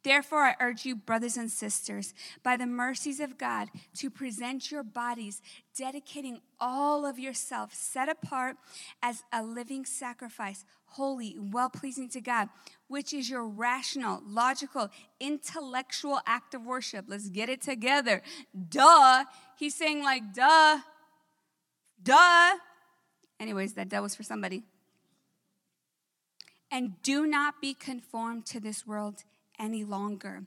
"Therefore 0.03 0.43
I 0.43 0.55
urge 0.59 0.85
you 0.85 0.93
brothers 0.93 1.37
and 1.37 1.49
sisters, 1.49 2.13
by 2.43 2.57
the 2.57 2.65
mercies 2.65 3.21
of 3.21 3.37
God, 3.37 3.71
to 3.93 4.09
present 4.09 4.69
your 4.71 4.83
bodies, 4.83 5.41
dedicating 5.73 6.41
all 6.59 7.05
of 7.05 7.17
yourself 7.17 7.73
set 7.73 8.09
apart 8.09 8.57
as 9.01 9.23
a 9.31 9.41
living 9.41 9.85
sacrifice, 9.85 10.65
holy, 10.97 11.35
and 11.35 11.53
well-pleasing 11.53 12.09
to 12.09 12.19
God, 12.19 12.49
which 12.89 13.13
is 13.13 13.29
your 13.29 13.47
rational, 13.47 14.21
logical, 14.25 14.89
intellectual 15.21 16.19
act 16.25 16.53
of 16.53 16.65
worship." 16.65 17.05
Let's 17.07 17.29
get 17.29 17.47
it 17.47 17.61
together. 17.61 18.21
Duh. 18.67 19.23
He's 19.55 19.75
saying 19.75 20.03
like, 20.03 20.33
"Duh." 20.33 20.81
Duh. 22.03 22.59
Anyways, 23.39 23.75
that 23.75 23.87
duh 23.87 24.01
was 24.01 24.13
for 24.13 24.23
somebody. 24.23 24.65
And 26.71 27.01
do 27.01 27.25
not 27.25 27.61
be 27.61 27.73
conformed 27.73 28.45
to 28.47 28.59
this 28.59 28.85
world 28.85 29.23
any 29.57 29.83
longer 29.83 30.43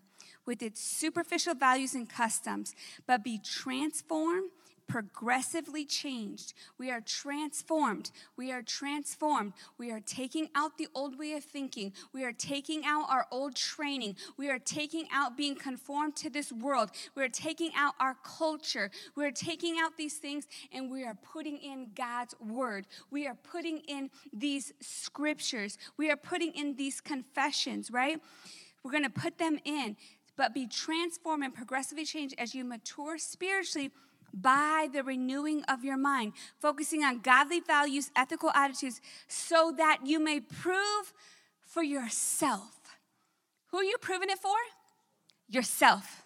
with 0.47 0.63
its 0.63 0.81
superficial 0.81 1.55
values 1.55 1.95
and 1.95 2.09
customs, 2.09 2.75
but 3.07 3.25
be 3.25 3.39
transformed 3.39 4.51
progressively 4.87 5.85
changed. 5.85 6.55
We 6.79 6.91
are 6.91 7.01
transformed. 7.01 8.11
We 8.37 8.53
are 8.53 8.63
transformed. 8.63 9.53
We 9.79 9.91
are 9.91 10.01
taking 10.01 10.49
out 10.55 10.79
the 10.79 10.89
old 10.95 11.19
way 11.19 11.33
of 11.33 11.45
thinking. 11.45 11.93
We 12.13 12.25
are 12.25 12.33
taking 12.33 12.85
out 12.85 13.07
our 13.09 13.27
old 13.31 13.55
training. 13.55 14.17
We 14.37 14.51
are 14.51 14.59
taking 14.59 15.07
out 15.13 15.37
being 15.37 15.55
conformed 15.55 16.17
to 16.17 16.31
this 16.31 16.53
world. 16.53 16.91
We 17.15 17.23
are 17.23 17.29
taking 17.29 17.71
out 17.77 17.95
our 18.01 18.17
culture. 18.25 18.91
We 19.17 19.25
are 19.25 19.31
taking 19.31 19.79
out 19.79 19.97
these 19.97 20.19
things 20.19 20.47
and 20.73 20.91
we 20.91 21.05
are 21.05 21.17
putting 21.33 21.59
in 21.59 21.91
God's 21.95 22.35
word. 22.41 22.87
We 23.11 23.27
are 23.27 23.37
putting 23.37 23.79
in 23.89 24.11
these 24.33 24.73
scriptures. 24.81 25.79
We 25.97 26.11
are 26.11 26.17
putting 26.17 26.53
in 26.53 26.77
these 26.77 27.01
confessions, 27.01 27.91
right? 27.91 28.19
We're 28.83 28.91
going 28.91 29.05
to 29.05 29.11
put 29.11 29.39
them 29.39 29.59
in, 29.65 29.97
but 30.37 30.55
be 30.55 30.67
transformed 30.67 31.45
and 31.45 31.55
progressively 31.55 32.05
changed 32.05 32.35
as 32.39 32.55
you 32.55 32.65
mature 32.65 33.19
spiritually 33.19 33.91
by 34.33 34.89
the 34.93 35.03
renewing 35.03 35.63
of 35.65 35.85
your 35.85 35.97
mind, 35.97 36.33
focusing 36.59 37.05
on 37.05 37.21
godly 37.21 37.61
values, 37.61 38.11
ethical 38.17 38.51
attitudes, 38.51 39.01
so 39.29 39.73
that 39.77 39.99
you 40.05 40.19
may 40.19 40.41
prove 40.41 41.13
for 41.61 41.83
yourself. 41.83 42.97
Who 43.71 43.79
are 43.79 43.85
you 43.85 43.97
proving 44.01 44.31
it 44.31 44.39
for? 44.39 44.57
Yourself. 45.49 46.23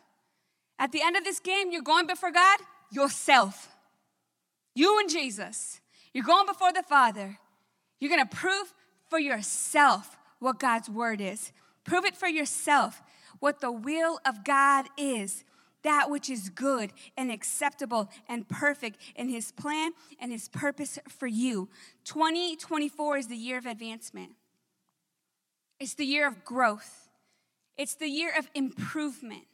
At 0.78 0.92
the 0.92 1.02
end 1.02 1.16
of 1.16 1.24
this 1.24 1.40
game, 1.40 1.70
you're 1.70 1.82
going 1.82 2.06
before 2.06 2.30
God, 2.30 2.58
yourself. 2.90 3.74
You 4.74 4.98
and 4.98 5.08
Jesus. 5.08 5.80
You're 6.12 6.24
going 6.24 6.46
before 6.46 6.72
the 6.72 6.82
Father. 6.82 7.38
You're 7.98 8.10
going 8.10 8.26
to 8.26 8.36
prove 8.36 8.72
for 9.08 9.18
yourself 9.18 10.16
what 10.38 10.58
God's 10.58 10.90
word 10.90 11.20
is. 11.20 11.52
Prove 11.84 12.04
it 12.04 12.16
for 12.16 12.28
yourself 12.28 13.02
what 13.38 13.60
the 13.60 13.72
will 13.72 14.18
of 14.24 14.44
God 14.44 14.86
is 14.96 15.44
that 15.86 16.10
which 16.10 16.28
is 16.28 16.50
good 16.50 16.92
and 17.16 17.30
acceptable 17.30 18.10
and 18.28 18.48
perfect 18.48 18.98
in 19.14 19.28
His 19.28 19.52
plan 19.52 19.92
and 20.20 20.32
His 20.32 20.48
purpose 20.48 20.98
for 21.08 21.28
you. 21.28 21.68
2024 22.04 23.18
is 23.18 23.28
the 23.28 23.36
year 23.36 23.58
of 23.58 23.66
advancement, 23.66 24.32
it's 25.78 25.94
the 25.94 26.04
year 26.04 26.26
of 26.26 26.44
growth, 26.44 27.08
it's 27.76 27.94
the 27.94 28.08
year 28.08 28.32
of 28.36 28.50
improvement, 28.54 29.44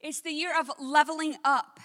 it's 0.00 0.20
the 0.20 0.32
year 0.32 0.52
of 0.58 0.70
leveling 0.78 1.36
up. 1.44 1.80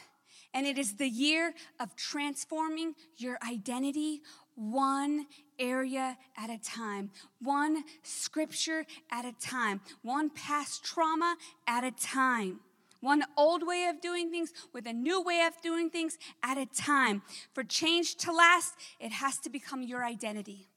And 0.55 0.67
it 0.67 0.77
is 0.77 0.97
the 0.97 1.07
year 1.07 1.55
of 1.79 1.95
transforming 1.95 2.93
your 3.17 3.39
identity 3.47 4.21
one 4.53 5.25
area 5.57 6.15
at 6.37 6.51
a 6.51 6.59
time, 6.59 7.09
one 7.41 7.83
scripture 8.03 8.85
at 9.11 9.25
a 9.25 9.33
time, 9.41 9.81
one 10.03 10.29
past 10.29 10.83
trauma 10.83 11.37
at 11.67 11.83
a 11.83 11.89
time 11.89 12.59
one 13.03 13.23
old 13.37 13.67
way 13.67 13.85
of 13.85 14.01
doing 14.01 14.31
things 14.31 14.51
with 14.73 14.87
a 14.87 14.93
new 14.93 15.21
way 15.21 15.41
of 15.45 15.61
doing 15.61 15.89
things 15.89 16.17
at 16.41 16.57
a 16.57 16.65
time. 16.65 17.21
For 17.53 17.63
change 17.63 18.15
to 18.17 18.31
last, 18.31 18.75
it 18.99 19.11
has 19.11 19.37
to 19.39 19.49
become 19.49 19.83
your 19.83 20.03
identity. 20.03 20.69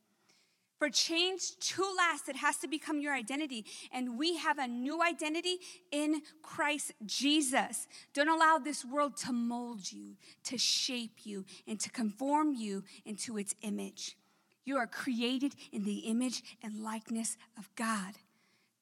For 0.78 0.90
change 0.90 1.56
to 1.58 1.82
last, 1.96 2.28
it 2.28 2.36
has 2.36 2.58
to 2.58 2.68
become 2.68 3.00
your 3.00 3.14
identity. 3.14 3.64
And 3.92 4.18
we 4.18 4.36
have 4.36 4.58
a 4.58 4.66
new 4.66 5.02
identity 5.02 5.56
in 5.90 6.20
Christ 6.42 6.92
Jesus. 7.06 7.86
Don't 8.12 8.28
allow 8.28 8.58
this 8.58 8.84
world 8.84 9.16
to 9.18 9.32
mold 9.32 9.90
you, 9.90 10.16
to 10.44 10.58
shape 10.58 11.24
you, 11.24 11.46
and 11.66 11.80
to 11.80 11.90
conform 11.90 12.52
you 12.52 12.84
into 13.06 13.38
its 13.38 13.54
image. 13.62 14.16
You 14.64 14.76
are 14.76 14.86
created 14.86 15.54
in 15.72 15.84
the 15.84 16.00
image 16.00 16.42
and 16.62 16.82
likeness 16.82 17.38
of 17.56 17.70
God. 17.76 18.14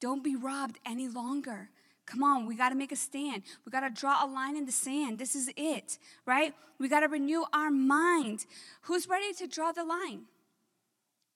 Don't 0.00 0.24
be 0.24 0.34
robbed 0.34 0.78
any 0.84 1.08
longer. 1.08 1.70
Come 2.06 2.22
on, 2.22 2.46
we 2.46 2.54
got 2.54 2.68
to 2.68 2.74
make 2.74 2.92
a 2.92 2.96
stand. 2.96 3.42
We 3.64 3.72
got 3.72 3.80
to 3.80 3.90
draw 3.90 4.24
a 4.24 4.28
line 4.28 4.56
in 4.56 4.66
the 4.66 4.72
sand. 4.72 5.18
This 5.18 5.34
is 5.34 5.50
it, 5.56 5.98
right? 6.26 6.54
We 6.78 6.88
got 6.88 7.00
to 7.00 7.08
renew 7.08 7.44
our 7.52 7.70
mind. 7.70 8.44
Who's 8.82 9.08
ready 9.08 9.32
to 9.34 9.46
draw 9.46 9.72
the 9.72 9.84
line? 9.84 10.24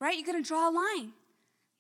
Right? 0.01 0.17
You're 0.17 0.27
going 0.27 0.43
to 0.43 0.47
draw 0.47 0.69
a 0.69 0.73
line. 0.73 1.13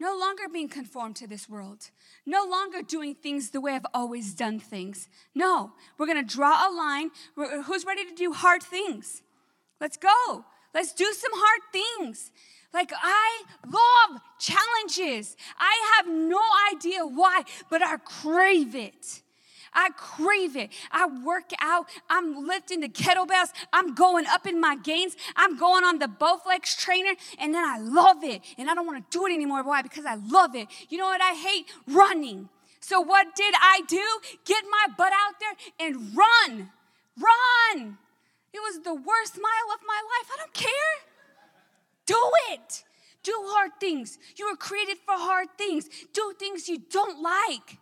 No 0.01 0.17
longer 0.17 0.45
being 0.53 0.69
conformed 0.69 1.17
to 1.17 1.27
this 1.27 1.49
world. 1.49 1.91
No 2.25 2.45
longer 2.45 2.83
doing 2.83 3.15
things 3.15 3.51
the 3.51 3.61
way 3.61 3.75
I've 3.75 3.87
always 3.93 4.33
done 4.33 4.61
things. 4.61 5.09
No, 5.35 5.73
we're 5.99 6.07
going 6.07 6.25
to 6.25 6.35
draw 6.35 6.69
a 6.69 6.71
line. 6.73 7.11
Who's 7.65 7.85
ready 7.85 8.05
to 8.05 8.15
do 8.15 8.33
hard 8.33 8.63
things? 8.63 9.23
Let's 9.81 9.97
go. 9.97 10.45
Let's 10.73 10.93
do 10.93 11.13
some 11.13 11.33
hard 11.35 11.61
things. 11.73 12.31
Like, 12.73 12.93
I 12.95 13.43
love 13.67 14.21
challenges. 14.39 15.37
I 15.59 15.97
have 15.97 16.07
no 16.07 16.41
idea 16.73 17.07
why, 17.07 17.45
but 17.71 17.83
I 17.83 17.97
crave 17.97 18.75
it. 18.75 19.23
I 19.73 19.91
crave 19.97 20.57
it. 20.57 20.71
I 20.91 21.07
work 21.25 21.51
out. 21.61 21.87
I'm 22.09 22.47
lifting 22.47 22.81
the 22.81 22.89
kettlebells. 22.89 23.53
I'm 23.73 23.95
going 23.95 24.27
up 24.27 24.47
in 24.47 24.61
my 24.61 24.77
gains. 24.77 25.17
I'm 25.37 25.57
going 25.57 25.85
on 25.85 25.99
the 25.99 26.07
Bowflex 26.07 26.77
trainer, 26.79 27.15
and 27.39 27.55
then 27.55 27.65
I 27.65 27.79
love 27.79 28.23
it. 28.23 28.43
And 28.57 28.71
I 28.71 28.75
don't 28.75 28.87
want 28.87 29.11
to 29.11 29.19
do 29.19 29.27
it 29.27 29.33
anymore. 29.33 29.63
Why? 29.63 29.83
Because 29.83 30.05
I 30.05 30.17
love 30.17 30.55
it. 30.55 30.69
You 30.89 30.99
know 30.99 31.07
what 31.07 31.23
I 31.23 31.35
hate? 31.35 31.67
Running. 31.87 32.49
So 32.81 33.01
what 33.01 33.35
did 33.35 33.55
I 33.61 33.83
do? 33.87 34.05
Get 34.45 34.65
my 34.71 34.95
butt 34.97 35.13
out 35.13 35.35
there 35.41 35.87
and 35.87 36.17
run. 36.17 36.71
Run. 37.19 37.99
It 38.53 38.61
was 38.61 38.81
the 38.83 38.95
worst 38.95 39.37
mile 39.37 39.75
of 39.75 39.81
my 39.87 40.01
life. 40.03 40.31
I 40.33 40.37
don't 40.39 40.55
care. 40.55 41.18
Do 42.09 42.21
it. 42.53 42.85
Do 43.23 43.35
hard 43.53 43.73
things. 43.79 44.19
You 44.37 44.49
were 44.49 44.57
created 44.57 44.97
for 45.05 45.13
hard 45.13 45.49
things. 45.59 45.89
Do 46.15 46.33
things 46.39 46.67
you 46.67 46.79
don't 46.79 47.21
like. 47.23 47.77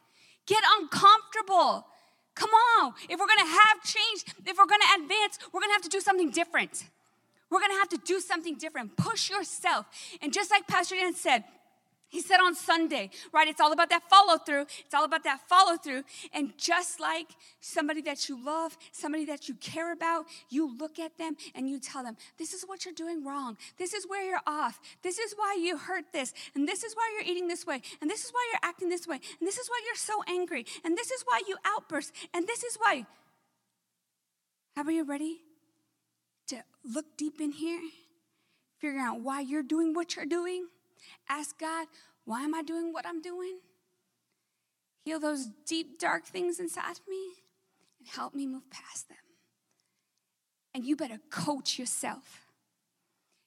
Get 0.47 0.63
uncomfortable. 0.81 1.87
Come 2.35 2.51
on. 2.51 2.95
If 3.09 3.21
we're 3.21 3.29
gonna 3.29 3.53
have 3.63 3.77
change, 3.85 4.25
if 4.45 4.59
we're 4.59 4.67
gonna 4.67 4.85
advance, 5.01 5.39
we're 5.53 5.61
gonna 5.61 5.75
have 5.75 5.83
to 5.83 5.89
do 5.89 6.01
something 6.01 6.31
different. 6.31 6.85
We're 7.51 7.61
gonna 7.61 7.79
have 7.79 7.89
to 7.91 7.99
do 7.99 8.19
something 8.19 8.57
different. 8.57 8.97
Push 8.97 9.31
yourself. 9.31 9.87
And 10.21 10.33
just 10.33 10.51
like 10.51 10.67
Pastor 10.67 10.97
Dan 10.97 11.15
said, 11.15 11.45
he 12.09 12.21
said 12.21 12.39
on 12.39 12.55
Sunday, 12.55 13.11
right? 13.33 13.49
It's 13.49 13.61
all 13.61 13.73
about 13.73 13.91
that 13.91 14.09
follow 14.09 14.39
through. 14.39 14.67
It's 14.85 14.95
all 14.95 15.05
about 15.05 15.25
that 15.25 15.41
follow 15.49 15.77
through. 15.77 16.05
And 16.33 16.57
just 16.57 17.01
like 17.01 17.27
somebody 17.61 18.01
that 18.03 18.29
you 18.29 18.43
love, 18.45 18.77
somebody 18.93 19.25
that 19.25 19.49
you 19.49 19.55
care 19.57 19.93
about, 19.93 20.27
you 20.49 20.77
look 20.79 21.01
at 21.01 21.19
them 21.19 21.37
and 21.55 21.69
you 21.69 21.81
tell 21.81 22.05
them, 22.05 22.17
This 22.39 22.53
is 22.53 22.63
what 22.65 22.85
you're 22.85 22.95
doing 22.95 23.25
wrong. 23.25 23.57
This 23.77 23.93
is 23.93 24.07
where 24.07 24.25
you're 24.25 24.41
off. 24.47 24.81
This 25.03 25.19
is 25.19 25.35
why 25.37 25.59
you 25.61 25.77
hurt 25.77 26.13
this. 26.13 26.33
And 26.55 26.69
this 26.69 26.85
is 26.85 26.95
why 26.95 27.11
you're 27.15 27.29
eating 27.29 27.49
this 27.49 27.67
way. 27.67 27.83
And 28.01 28.09
this 28.09 28.25
is 28.25 28.31
why 28.31 28.49
you're 28.53 28.69
acting 28.69 28.89
this 28.89 29.07
way. 29.09 29.17
And 29.41 29.47
this 29.47 29.59
is 29.59 29.69
why 29.69 29.81
you're 29.85 29.97
so 29.97 30.23
angry. 30.29 30.65
And 30.85 30.97
this 30.97 31.11
is 31.11 31.25
why 31.27 31.43
you 31.49 31.57
outburst. 31.65 32.13
And 32.33 32.47
this 32.47 32.63
is 32.63 32.77
why. 32.77 33.05
Are 34.77 34.91
you 34.91 35.05
ready 35.05 35.39
to 36.49 36.63
look 36.85 37.17
deep 37.17 37.41
in 37.41 37.51
here? 37.51 37.81
Figure 38.79 39.01
out 39.01 39.21
why 39.21 39.41
you're 39.41 39.63
doing 39.63 39.93
what 39.95 40.15
you're 40.15 40.27
doing? 40.27 40.69
Ask 41.29 41.59
God, 41.59 41.87
why 42.25 42.43
am 42.43 42.55
I 42.55 42.63
doing 42.63 42.93
what 42.93 43.07
I'm 43.07 43.23
doing? 43.23 43.59
Heal 45.05 45.21
those 45.21 45.47
deep, 45.67 45.99
dark 45.99 46.25
things 46.25 46.59
inside 46.59 46.99
me 47.09 47.25
and 47.99 48.09
help 48.09 48.35
me 48.35 48.47
move 48.47 48.69
past 48.71 49.09
them. 49.09 49.19
And 50.75 50.85
you 50.85 50.97
better 50.97 51.21
coach 51.31 51.79
yourself. 51.79 52.47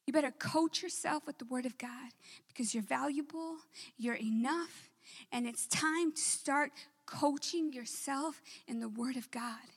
You 0.08 0.14
better 0.14 0.32
coach 0.32 0.82
yourself 0.82 1.28
with 1.28 1.38
the 1.38 1.46
Word 1.46 1.66
of 1.66 1.78
God 1.78 2.12
because 2.48 2.74
you're 2.74 2.82
valuable, 2.82 3.58
you're 3.98 4.16
enough, 4.16 4.90
and 5.32 5.46
it's 5.46 5.68
time 5.68 6.14
to 6.14 6.22
start 6.22 6.72
coaching 7.06 7.74
yourself 7.74 8.42
in 8.68 8.80
the 8.80 8.90
Word 8.90 9.18
of 9.18 9.30
God. 9.30 9.70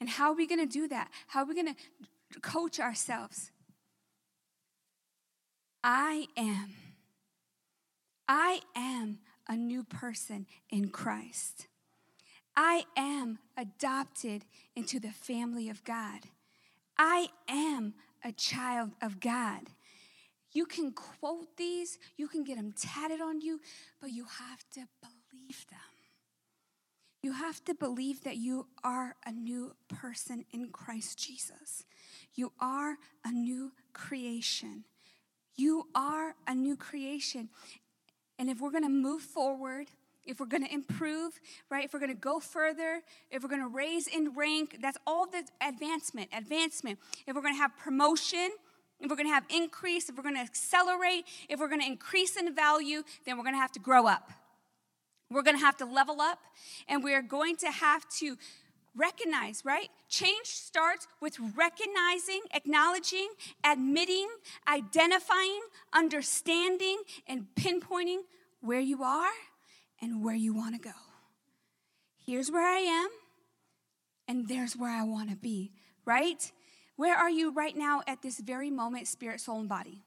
And 0.00 0.08
how 0.08 0.30
are 0.30 0.36
we 0.36 0.46
going 0.46 0.66
to 0.66 0.72
do 0.72 0.88
that? 0.88 1.10
How 1.28 1.42
are 1.42 1.46
we 1.46 1.54
going 1.54 1.74
to 1.74 2.40
coach 2.40 2.80
ourselves? 2.80 3.50
I 5.84 6.26
am 6.36 6.70
I 8.32 8.60
am 8.76 9.18
a 9.48 9.56
new 9.56 9.82
person 9.82 10.46
in 10.70 10.90
Christ. 10.90 11.66
I 12.56 12.84
am 12.96 13.40
adopted 13.56 14.44
into 14.76 15.00
the 15.00 15.10
family 15.10 15.68
of 15.68 15.82
God. 15.82 16.20
I 16.96 17.30
am 17.48 17.94
a 18.24 18.30
child 18.30 18.92
of 19.02 19.18
God. 19.18 19.62
You 20.52 20.64
can 20.64 20.92
quote 20.92 21.56
these, 21.56 21.98
you 22.16 22.28
can 22.28 22.44
get 22.44 22.56
them 22.56 22.72
tatted 22.72 23.20
on 23.20 23.40
you, 23.40 23.60
but 24.00 24.12
you 24.12 24.24
have 24.24 24.64
to 24.74 24.86
believe 25.02 25.66
them. 25.68 25.80
You 27.22 27.32
have 27.32 27.64
to 27.64 27.74
believe 27.74 28.22
that 28.22 28.36
you 28.36 28.68
are 28.84 29.16
a 29.26 29.32
new 29.32 29.74
person 29.88 30.44
in 30.52 30.68
Christ 30.68 31.18
Jesus. 31.18 31.84
You 32.36 32.52
are 32.60 32.96
a 33.24 33.32
new 33.32 33.72
creation. 33.92 34.84
You 35.56 35.88
are 35.94 36.34
a 36.46 36.54
new 36.54 36.76
creation. 36.76 37.50
And 38.40 38.48
if 38.48 38.58
we're 38.58 38.70
going 38.70 38.84
to 38.84 38.88
move 38.88 39.20
forward, 39.20 39.88
if 40.24 40.40
we're 40.40 40.46
going 40.46 40.64
to 40.64 40.72
improve, 40.72 41.38
right? 41.70 41.84
If 41.84 41.92
we're 41.92 42.00
going 42.00 42.10
to 42.10 42.18
go 42.18 42.40
further, 42.40 43.02
if 43.30 43.42
we're 43.42 43.50
going 43.50 43.60
to 43.60 43.68
raise 43.68 44.06
in 44.06 44.32
rank, 44.34 44.78
that's 44.80 44.96
all 45.06 45.26
the 45.26 45.44
advancement, 45.60 46.30
advancement. 46.34 46.98
If 47.26 47.36
we're 47.36 47.42
going 47.42 47.52
to 47.52 47.60
have 47.60 47.76
promotion, 47.76 48.48
if 48.98 49.10
we're 49.10 49.16
going 49.16 49.28
to 49.28 49.34
have 49.34 49.44
increase, 49.54 50.08
if 50.08 50.16
we're 50.16 50.22
going 50.22 50.36
to 50.36 50.40
accelerate, 50.40 51.26
if 51.50 51.60
we're 51.60 51.68
going 51.68 51.82
to 51.82 51.86
increase 51.86 52.36
in 52.38 52.54
value, 52.54 53.02
then 53.26 53.36
we're 53.36 53.44
going 53.44 53.56
to 53.56 53.60
have 53.60 53.72
to 53.72 53.78
grow 53.78 54.06
up. 54.06 54.30
We're 55.30 55.42
going 55.42 55.58
to 55.58 55.64
have 55.64 55.76
to 55.76 55.84
level 55.84 56.22
up, 56.22 56.38
and 56.88 57.04
we're 57.04 57.22
going 57.22 57.56
to 57.58 57.70
have 57.70 58.08
to 58.20 58.38
recognize, 59.00 59.64
right? 59.64 59.88
Change 60.08 60.46
starts 60.46 61.08
with 61.20 61.38
recognizing, 61.56 62.40
acknowledging, 62.54 63.28
admitting, 63.64 64.28
identifying, 64.68 65.60
understanding, 65.92 67.02
and 67.26 67.46
pinpointing 67.56 68.20
where 68.60 68.80
you 68.80 69.02
are 69.02 69.32
and 70.02 70.22
where 70.22 70.34
you 70.34 70.54
want 70.54 70.74
to 70.74 70.80
go. 70.80 70.96
Here's 72.26 72.50
where 72.50 72.68
I 72.68 72.80
am, 72.80 73.08
and 74.28 74.46
there's 74.46 74.76
where 74.76 74.90
I 74.90 75.02
want 75.02 75.30
to 75.30 75.36
be, 75.36 75.72
right? 76.04 76.52
Where 76.96 77.16
are 77.16 77.30
you 77.30 77.50
right 77.52 77.76
now 77.76 78.02
at 78.06 78.22
this 78.22 78.38
very 78.38 78.70
moment, 78.70 79.08
spirit, 79.08 79.40
soul, 79.40 79.60
and 79.60 79.68
body? 79.68 80.04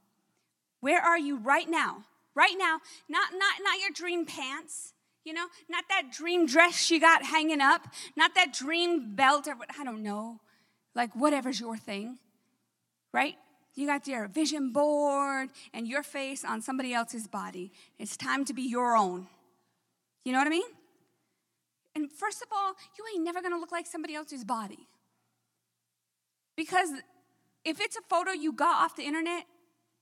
Where 0.79 1.01
are 1.01 1.17
you 1.17 1.37
right 1.37 1.69
now? 1.69 2.03
Right 2.35 2.55
now, 2.57 2.79
not, 3.09 3.31
not, 3.33 3.53
not 3.63 3.79
your 3.79 3.91
dream 3.93 4.25
pants, 4.25 4.93
you 5.23 5.33
know, 5.33 5.45
not 5.69 5.85
that 5.89 6.11
dream 6.11 6.45
dress 6.45 6.91
you 6.91 6.99
got 6.99 7.23
hanging 7.23 7.61
up, 7.61 7.87
not 8.15 8.35
that 8.35 8.53
dream 8.53 9.15
belt 9.15 9.47
or 9.47 9.55
what, 9.55 9.69
I 9.79 9.83
don't 9.83 10.03
know, 10.03 10.39
like 10.95 11.15
whatever's 11.15 11.59
your 11.59 11.77
thing, 11.77 12.17
right? 13.13 13.35
You 13.75 13.87
got 13.87 14.07
your 14.07 14.27
vision 14.27 14.71
board 14.71 15.49
and 15.73 15.87
your 15.87 16.03
face 16.03 16.43
on 16.43 16.61
somebody 16.61 16.93
else's 16.93 17.27
body. 17.27 17.71
It's 17.97 18.15
time 18.15 18.45
to 18.45 18.53
be 18.53 18.63
your 18.63 18.95
own. 18.95 19.27
You 20.25 20.31
know 20.31 20.37
what 20.37 20.47
I 20.47 20.51
mean? 20.51 20.63
And 21.95 22.11
first 22.11 22.41
of 22.41 22.47
all, 22.51 22.73
you 22.97 23.03
ain't 23.13 23.23
never 23.23 23.41
gonna 23.41 23.57
look 23.57 23.71
like 23.71 23.87
somebody 23.87 24.15
else's 24.15 24.43
body. 24.43 24.87
Because 26.55 26.89
if 27.65 27.79
it's 27.79 27.95
a 27.95 28.01
photo 28.09 28.31
you 28.31 28.51
got 28.51 28.83
off 28.83 28.95
the 28.95 29.03
internet, 29.03 29.45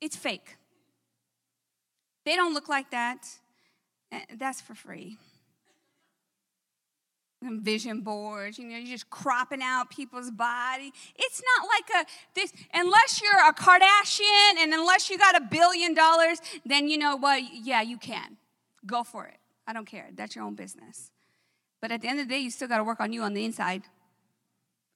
it's 0.02 0.16
fake. 0.16 0.58
They 2.26 2.36
don't 2.36 2.54
look 2.54 2.68
like 2.68 2.92
that. 2.92 3.26
Eh, 4.12 4.20
that's 4.38 4.62
for 4.62 4.76
free. 4.76 5.18
And 7.44 7.62
vision 7.62 8.02
boards, 8.02 8.60
you 8.60 8.68
know, 8.68 8.78
you're 8.78 8.86
just 8.86 9.10
cropping 9.10 9.62
out 9.64 9.90
people's 9.90 10.30
body. 10.30 10.94
It's 11.16 11.42
not 11.58 11.68
like 11.68 12.06
a 12.06 12.10
this 12.36 12.54
unless 12.74 13.20
you're 13.22 13.48
a 13.48 13.54
Kardashian 13.54 14.60
and 14.60 14.74
unless 14.74 15.10
you 15.10 15.18
got 15.18 15.36
a 15.36 15.42
billion 15.42 15.96
dollars, 15.96 16.40
then 16.66 16.88
you 16.88 17.00
know 17.00 17.16
what, 17.16 17.42
yeah, 17.64 17.82
you 17.82 17.98
can. 17.98 18.38
Go 18.86 19.04
for 19.04 19.26
it. 19.26 19.38
I 19.66 19.74
don't 19.74 19.86
care. 19.86 20.10
That's 20.16 20.36
your 20.36 20.46
own 20.46 20.54
business. 20.54 21.12
But 21.82 21.92
at 21.92 22.02
the 22.02 22.08
end 22.08 22.20
of 22.20 22.28
the 22.28 22.34
day, 22.34 22.40
you 22.42 22.52
still 22.52 22.68
got 22.68 22.78
to 22.78 22.84
work 22.84 23.00
on 23.00 23.12
you 23.12 23.24
on 23.24 23.34
the 23.34 23.44
inside. 23.44 23.84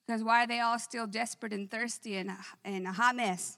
Because 0.05 0.23
why 0.23 0.43
are 0.43 0.47
they 0.47 0.59
all 0.59 0.77
still 0.77 1.07
desperate 1.07 1.51
and 1.51 1.69
thirsty 1.69 2.15
and, 2.17 2.31
and 2.63 2.85
a 2.85 2.91
hot 2.91 3.15
mess? 3.15 3.57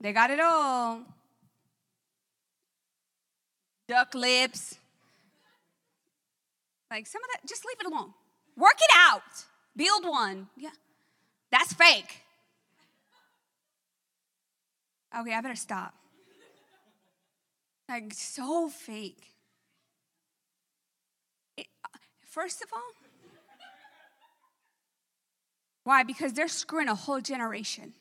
They 0.00 0.12
got 0.12 0.30
it 0.30 0.38
all 0.38 1.02
duck 3.88 4.14
lips. 4.14 4.78
Like 6.90 7.06
some 7.06 7.22
of 7.22 7.30
that, 7.32 7.48
just 7.48 7.64
leave 7.64 7.80
it 7.80 7.86
alone. 7.92 8.14
Work 8.56 8.76
it 8.80 8.90
out. 8.96 9.22
Build 9.76 10.04
one. 10.04 10.48
Yeah. 10.56 10.70
That's 11.50 11.72
fake. 11.72 12.22
Okay, 15.18 15.34
I 15.34 15.40
better 15.40 15.56
stop. 15.56 15.94
Like, 17.88 18.12
so 18.12 18.68
fake. 18.68 19.32
It, 21.56 21.66
uh, 21.84 21.88
first 22.26 22.62
of 22.62 22.68
all, 22.72 22.80
why? 25.84 26.02
Because 26.02 26.32
they're 26.32 26.48
screwing 26.48 26.88
a 26.88 26.94
whole 26.94 27.20
generation. 27.20 27.94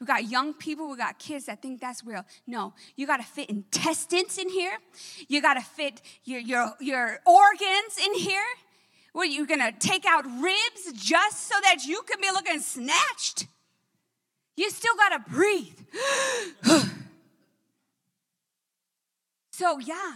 We 0.00 0.06
got 0.06 0.28
young 0.28 0.52
people, 0.52 0.90
we 0.90 0.96
got 0.96 1.18
kids 1.18 1.46
that 1.46 1.62
think 1.62 1.80
that's 1.80 2.04
real. 2.04 2.24
No, 2.46 2.74
you 2.96 3.06
got 3.06 3.16
to 3.16 3.22
fit 3.22 3.48
intestines 3.48 4.36
in 4.36 4.50
here. 4.50 4.76
You 5.28 5.40
got 5.40 5.54
to 5.54 5.62
fit 5.62 6.02
your, 6.24 6.40
your, 6.40 6.74
your 6.80 7.20
organs 7.24 7.98
in 8.04 8.14
here. 8.14 8.44
What, 9.12 9.30
you're 9.30 9.46
going 9.46 9.60
to 9.60 9.72
take 9.72 10.04
out 10.06 10.26
ribs 10.26 10.92
just 10.92 11.48
so 11.48 11.54
that 11.62 11.86
you 11.86 12.02
can 12.02 12.20
be 12.20 12.30
looking 12.30 12.60
snatched? 12.60 13.46
You 14.54 14.68
still 14.70 14.94
got 14.96 15.08
to 15.10 15.30
breathe. 15.30 15.78
so, 19.50 19.78
yeah, 19.78 20.12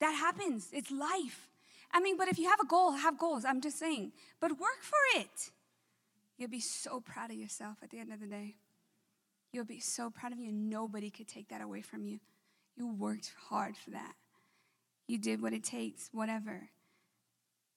that 0.00 0.12
happens. 0.12 0.68
It's 0.72 0.90
life. 0.90 1.48
I 1.90 2.00
mean, 2.00 2.18
but 2.18 2.28
if 2.28 2.38
you 2.38 2.50
have 2.50 2.60
a 2.60 2.66
goal, 2.66 2.92
have 2.92 3.18
goals. 3.18 3.46
I'm 3.46 3.62
just 3.62 3.78
saying. 3.78 4.12
But 4.40 4.52
work 4.52 4.82
for 4.82 5.20
it. 5.20 5.50
You'll 6.36 6.50
be 6.50 6.60
so 6.60 7.00
proud 7.00 7.30
of 7.30 7.36
yourself 7.36 7.78
at 7.82 7.90
the 7.90 7.98
end 7.98 8.12
of 8.12 8.20
the 8.20 8.26
day. 8.26 8.56
You'll 9.52 9.64
be 9.64 9.80
so 9.80 10.10
proud 10.10 10.32
of 10.32 10.38
you, 10.38 10.50
nobody 10.50 11.10
could 11.10 11.28
take 11.28 11.48
that 11.48 11.60
away 11.60 11.82
from 11.82 12.04
you. 12.04 12.20
You 12.76 12.88
worked 12.88 13.32
hard 13.48 13.76
for 13.76 13.90
that. 13.90 14.14
You 15.06 15.18
did 15.18 15.42
what 15.42 15.52
it 15.52 15.62
takes, 15.62 16.08
whatever. 16.12 16.70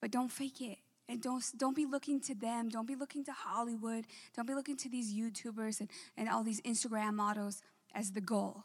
But 0.00 0.10
don't 0.10 0.30
fake 0.30 0.60
it. 0.60 0.78
And 1.08 1.22
don't, 1.22 1.44
don't 1.56 1.76
be 1.76 1.86
looking 1.86 2.20
to 2.22 2.34
them. 2.34 2.68
Don't 2.68 2.86
be 2.86 2.96
looking 2.96 3.24
to 3.24 3.32
Hollywood. 3.32 4.06
Don't 4.34 4.46
be 4.46 4.54
looking 4.54 4.76
to 4.78 4.88
these 4.88 5.14
YouTubers 5.14 5.80
and, 5.80 5.88
and 6.16 6.28
all 6.28 6.42
these 6.42 6.60
Instagram 6.62 7.14
models 7.14 7.62
as 7.94 8.12
the 8.12 8.20
goal. 8.20 8.64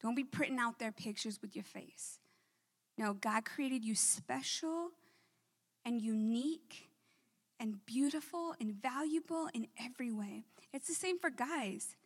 Don't 0.00 0.14
be 0.14 0.24
printing 0.24 0.58
out 0.58 0.78
their 0.78 0.92
pictures 0.92 1.40
with 1.42 1.54
your 1.54 1.64
face. 1.64 2.18
No, 2.96 3.12
God 3.12 3.44
created 3.44 3.84
you 3.84 3.94
special 3.94 4.90
and 5.84 6.00
unique 6.00 6.88
and 7.60 7.84
beautiful 7.84 8.54
and 8.60 8.74
valuable 8.74 9.48
in 9.52 9.66
every 9.78 10.12
way. 10.12 10.44
It's 10.72 10.88
the 10.88 10.94
same 10.94 11.18
for 11.18 11.30
guys. 11.30 11.96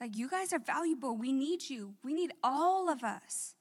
Like, 0.00 0.16
you 0.16 0.28
guys 0.28 0.52
are 0.52 0.58
valuable. 0.58 1.14
We 1.14 1.32
need 1.32 1.68
you. 1.68 1.94
We 2.02 2.14
need 2.14 2.32
all 2.42 2.88
of 2.88 3.04
us. 3.04 3.54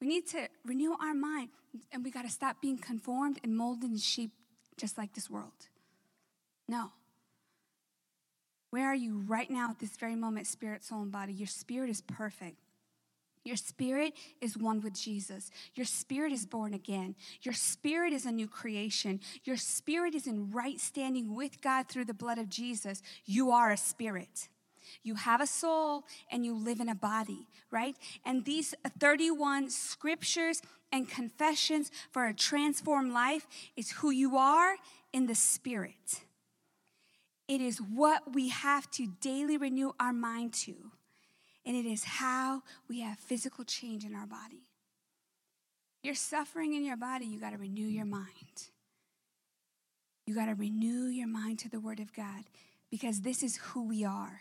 We 0.00 0.06
need 0.06 0.26
to 0.28 0.48
renew 0.64 0.92
our 0.92 1.12
mind, 1.12 1.50
and 1.92 2.04
we 2.04 2.10
got 2.10 2.22
to 2.22 2.30
stop 2.30 2.62
being 2.62 2.78
conformed 2.78 3.38
and 3.42 3.56
molded 3.56 3.90
and 3.90 4.00
shaped 4.00 4.34
just 4.78 4.96
like 4.96 5.12
this 5.12 5.28
world. 5.28 5.68
No. 6.68 6.92
Where 8.70 8.86
are 8.86 8.94
you 8.94 9.24
right 9.26 9.50
now 9.50 9.70
at 9.70 9.80
this 9.80 9.96
very 9.96 10.14
moment, 10.14 10.46
spirit, 10.46 10.84
soul, 10.84 11.02
and 11.02 11.12
body? 11.12 11.32
Your 11.32 11.48
spirit 11.48 11.90
is 11.90 12.00
perfect. 12.02 12.56
Your 13.44 13.56
spirit 13.56 14.14
is 14.40 14.56
one 14.56 14.80
with 14.80 14.94
Jesus. 14.94 15.50
Your 15.74 15.86
spirit 15.86 16.32
is 16.32 16.46
born 16.46 16.74
again. 16.74 17.16
Your 17.42 17.54
spirit 17.54 18.12
is 18.12 18.26
a 18.26 18.32
new 18.32 18.46
creation. 18.46 19.20
Your 19.44 19.56
spirit 19.56 20.14
is 20.14 20.26
in 20.26 20.50
right 20.50 20.78
standing 20.78 21.34
with 21.34 21.60
God 21.60 21.88
through 21.88 22.04
the 22.04 22.14
blood 22.14 22.38
of 22.38 22.48
Jesus. 22.48 23.02
You 23.24 23.50
are 23.50 23.70
a 23.70 23.76
spirit. 23.76 24.48
You 25.02 25.14
have 25.14 25.40
a 25.40 25.46
soul 25.46 26.04
and 26.30 26.44
you 26.44 26.54
live 26.54 26.80
in 26.80 26.88
a 26.88 26.94
body, 26.94 27.48
right? 27.70 27.96
And 28.24 28.44
these 28.44 28.74
31 28.98 29.70
scriptures 29.70 30.62
and 30.92 31.08
confessions 31.08 31.90
for 32.10 32.26
a 32.26 32.34
transformed 32.34 33.12
life 33.12 33.46
is 33.76 33.90
who 33.92 34.10
you 34.10 34.36
are 34.36 34.76
in 35.12 35.26
the 35.26 35.34
spirit. 35.34 36.22
It 37.48 37.60
is 37.60 37.78
what 37.78 38.34
we 38.34 38.48
have 38.48 38.90
to 38.92 39.08
daily 39.20 39.56
renew 39.56 39.92
our 39.98 40.12
mind 40.12 40.52
to. 40.54 40.74
And 41.66 41.76
it 41.76 41.84
is 41.84 42.04
how 42.04 42.62
we 42.88 43.00
have 43.00 43.18
physical 43.18 43.64
change 43.64 44.04
in 44.04 44.14
our 44.14 44.26
body. 44.26 44.62
You're 46.02 46.14
suffering 46.14 46.74
in 46.74 46.84
your 46.84 46.96
body, 46.96 47.26
you 47.26 47.38
got 47.38 47.50
to 47.50 47.58
renew 47.58 47.86
your 47.86 48.06
mind. 48.06 48.68
You 50.26 50.34
got 50.34 50.46
to 50.46 50.54
renew 50.54 51.06
your 51.06 51.26
mind 51.26 51.58
to 51.60 51.68
the 51.68 51.80
Word 51.80 52.00
of 52.00 52.14
God 52.14 52.44
because 52.90 53.20
this 53.20 53.42
is 53.42 53.56
who 53.56 53.86
we 53.86 54.04
are. 54.04 54.40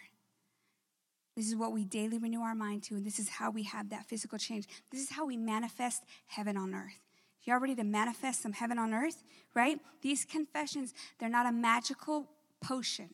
This 1.40 1.48
is 1.48 1.56
what 1.56 1.72
we 1.72 1.86
daily 1.86 2.18
renew 2.18 2.42
our 2.42 2.54
mind 2.54 2.84
to, 2.84 2.96
and 2.96 3.06
this 3.06 3.18
is 3.18 3.30
how 3.30 3.50
we 3.50 3.64
have 3.64 3.92
that 3.92 4.10
physical 4.10 4.38
change. 4.38 4.68
This 4.92 5.00
is 5.00 5.10
how 5.10 5.26
we 5.26 5.38
manifest 5.38 6.04
heaven 6.28 6.58
on 6.58 6.76
earth. 6.76 7.00
If 7.40 7.48
Y'all 7.48 7.62
ready 7.62 7.76
to 7.76 7.86
manifest 7.86 8.42
some 8.42 8.52
heaven 8.52 8.78
on 8.78 8.94
earth, 8.94 9.24
right? 9.56 9.80
These 10.02 10.26
confessions, 10.26 10.94
they're 11.18 11.30
not 11.30 11.46
a 11.46 11.54
magical 11.54 12.28
potion. 12.60 13.12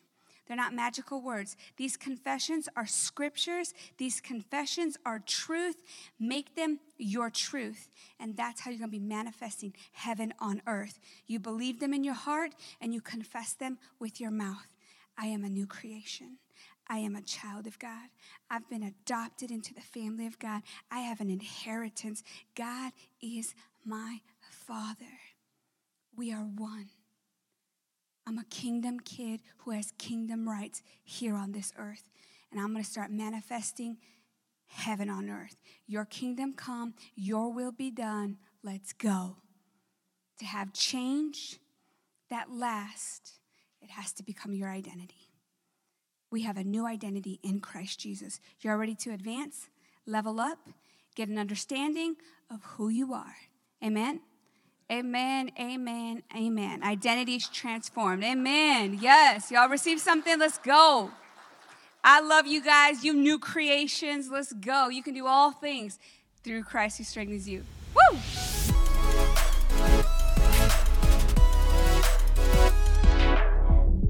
They're 0.47 0.57
not 0.57 0.73
magical 0.73 1.21
words. 1.21 1.55
These 1.77 1.97
confessions 1.97 2.67
are 2.75 2.87
scriptures. 2.87 3.75
These 3.99 4.21
confessions 4.21 4.97
are 5.05 5.19
truth. 5.19 5.83
Make 6.19 6.55
them 6.55 6.79
your 6.97 7.29
truth. 7.29 7.91
And 8.19 8.35
that's 8.35 8.61
how 8.61 8.71
you're 8.71 8.79
going 8.79 8.89
to 8.89 8.97
be 8.97 9.05
manifesting 9.05 9.75
heaven 9.91 10.33
on 10.39 10.63
earth. 10.65 10.97
You 11.27 11.39
believe 11.39 11.79
them 11.79 11.93
in 11.93 12.03
your 12.03 12.15
heart 12.15 12.55
and 12.81 12.91
you 12.91 13.01
confess 13.01 13.53
them 13.53 13.77
with 13.99 14.19
your 14.19 14.31
mouth. 14.31 14.65
I 15.15 15.27
am 15.27 15.43
a 15.43 15.49
new 15.49 15.67
creation. 15.67 16.39
I 16.87 16.97
am 16.97 17.15
a 17.15 17.21
child 17.21 17.67
of 17.67 17.79
God. 17.79 18.09
I've 18.49 18.69
been 18.69 18.83
adopted 18.83 19.49
into 19.51 19.73
the 19.73 19.81
family 19.81 20.27
of 20.27 20.37
God. 20.37 20.61
I 20.91 20.99
have 20.99 21.19
an 21.19 21.29
inheritance. 21.29 22.23
God 22.55 22.91
is 23.21 23.55
my 23.83 24.19
Father. 24.49 25.19
We 26.15 26.31
are 26.31 26.43
one. 26.43 26.89
I'm 28.27 28.37
a 28.37 28.45
kingdom 28.45 28.99
kid 28.99 29.41
who 29.59 29.71
has 29.71 29.93
kingdom 29.97 30.47
rights 30.47 30.81
here 31.03 31.35
on 31.35 31.51
this 31.51 31.73
earth. 31.77 32.09
And 32.51 32.59
I'm 32.59 32.71
going 32.71 32.83
to 32.83 32.89
start 32.89 33.11
manifesting 33.11 33.97
heaven 34.67 35.09
on 35.09 35.29
earth. 35.29 35.57
Your 35.87 36.05
kingdom 36.05 36.53
come, 36.53 36.93
your 37.15 37.51
will 37.51 37.71
be 37.71 37.91
done. 37.91 38.37
Let's 38.63 38.93
go. 38.93 39.37
To 40.39 40.45
have 40.45 40.73
change 40.73 41.59
that 42.29 42.51
lasts, 42.51 43.39
it 43.81 43.91
has 43.91 44.11
to 44.13 44.23
become 44.23 44.53
your 44.53 44.69
identity 44.69 45.24
we 46.35 46.41
have 46.41 46.57
a 46.57 46.65
new 46.65 46.85
identity 46.85 47.39
in 47.43 47.61
Christ 47.61 47.97
Jesus. 47.97 48.41
You're 48.59 48.75
ready 48.75 48.93
to 48.95 49.13
advance, 49.13 49.69
level 50.05 50.41
up, 50.41 50.57
get 51.15 51.29
an 51.29 51.37
understanding 51.37 52.17
of 52.51 52.61
who 52.61 52.89
you 52.89 53.13
are. 53.13 53.37
Amen. 53.81 54.19
Amen, 54.91 55.49
amen, 55.57 56.23
amen. 56.35 56.83
Identity's 56.83 57.47
transformed. 57.47 58.21
Amen. 58.25 58.99
Yes. 59.01 59.49
Y'all 59.49 59.69
receive 59.69 60.01
something? 60.01 60.37
Let's 60.37 60.57
go. 60.57 61.09
I 62.03 62.19
love 62.19 62.47
you 62.47 62.61
guys. 62.61 63.05
You 63.05 63.13
new 63.13 63.39
creations. 63.39 64.29
Let's 64.29 64.51
go. 64.51 64.89
You 64.89 65.03
can 65.03 65.13
do 65.13 65.27
all 65.27 65.53
things 65.53 65.99
through 66.43 66.63
Christ 66.63 66.97
who 66.97 67.05
strengthens 67.05 67.47
you. 67.47 67.63
Woo! 67.95 68.19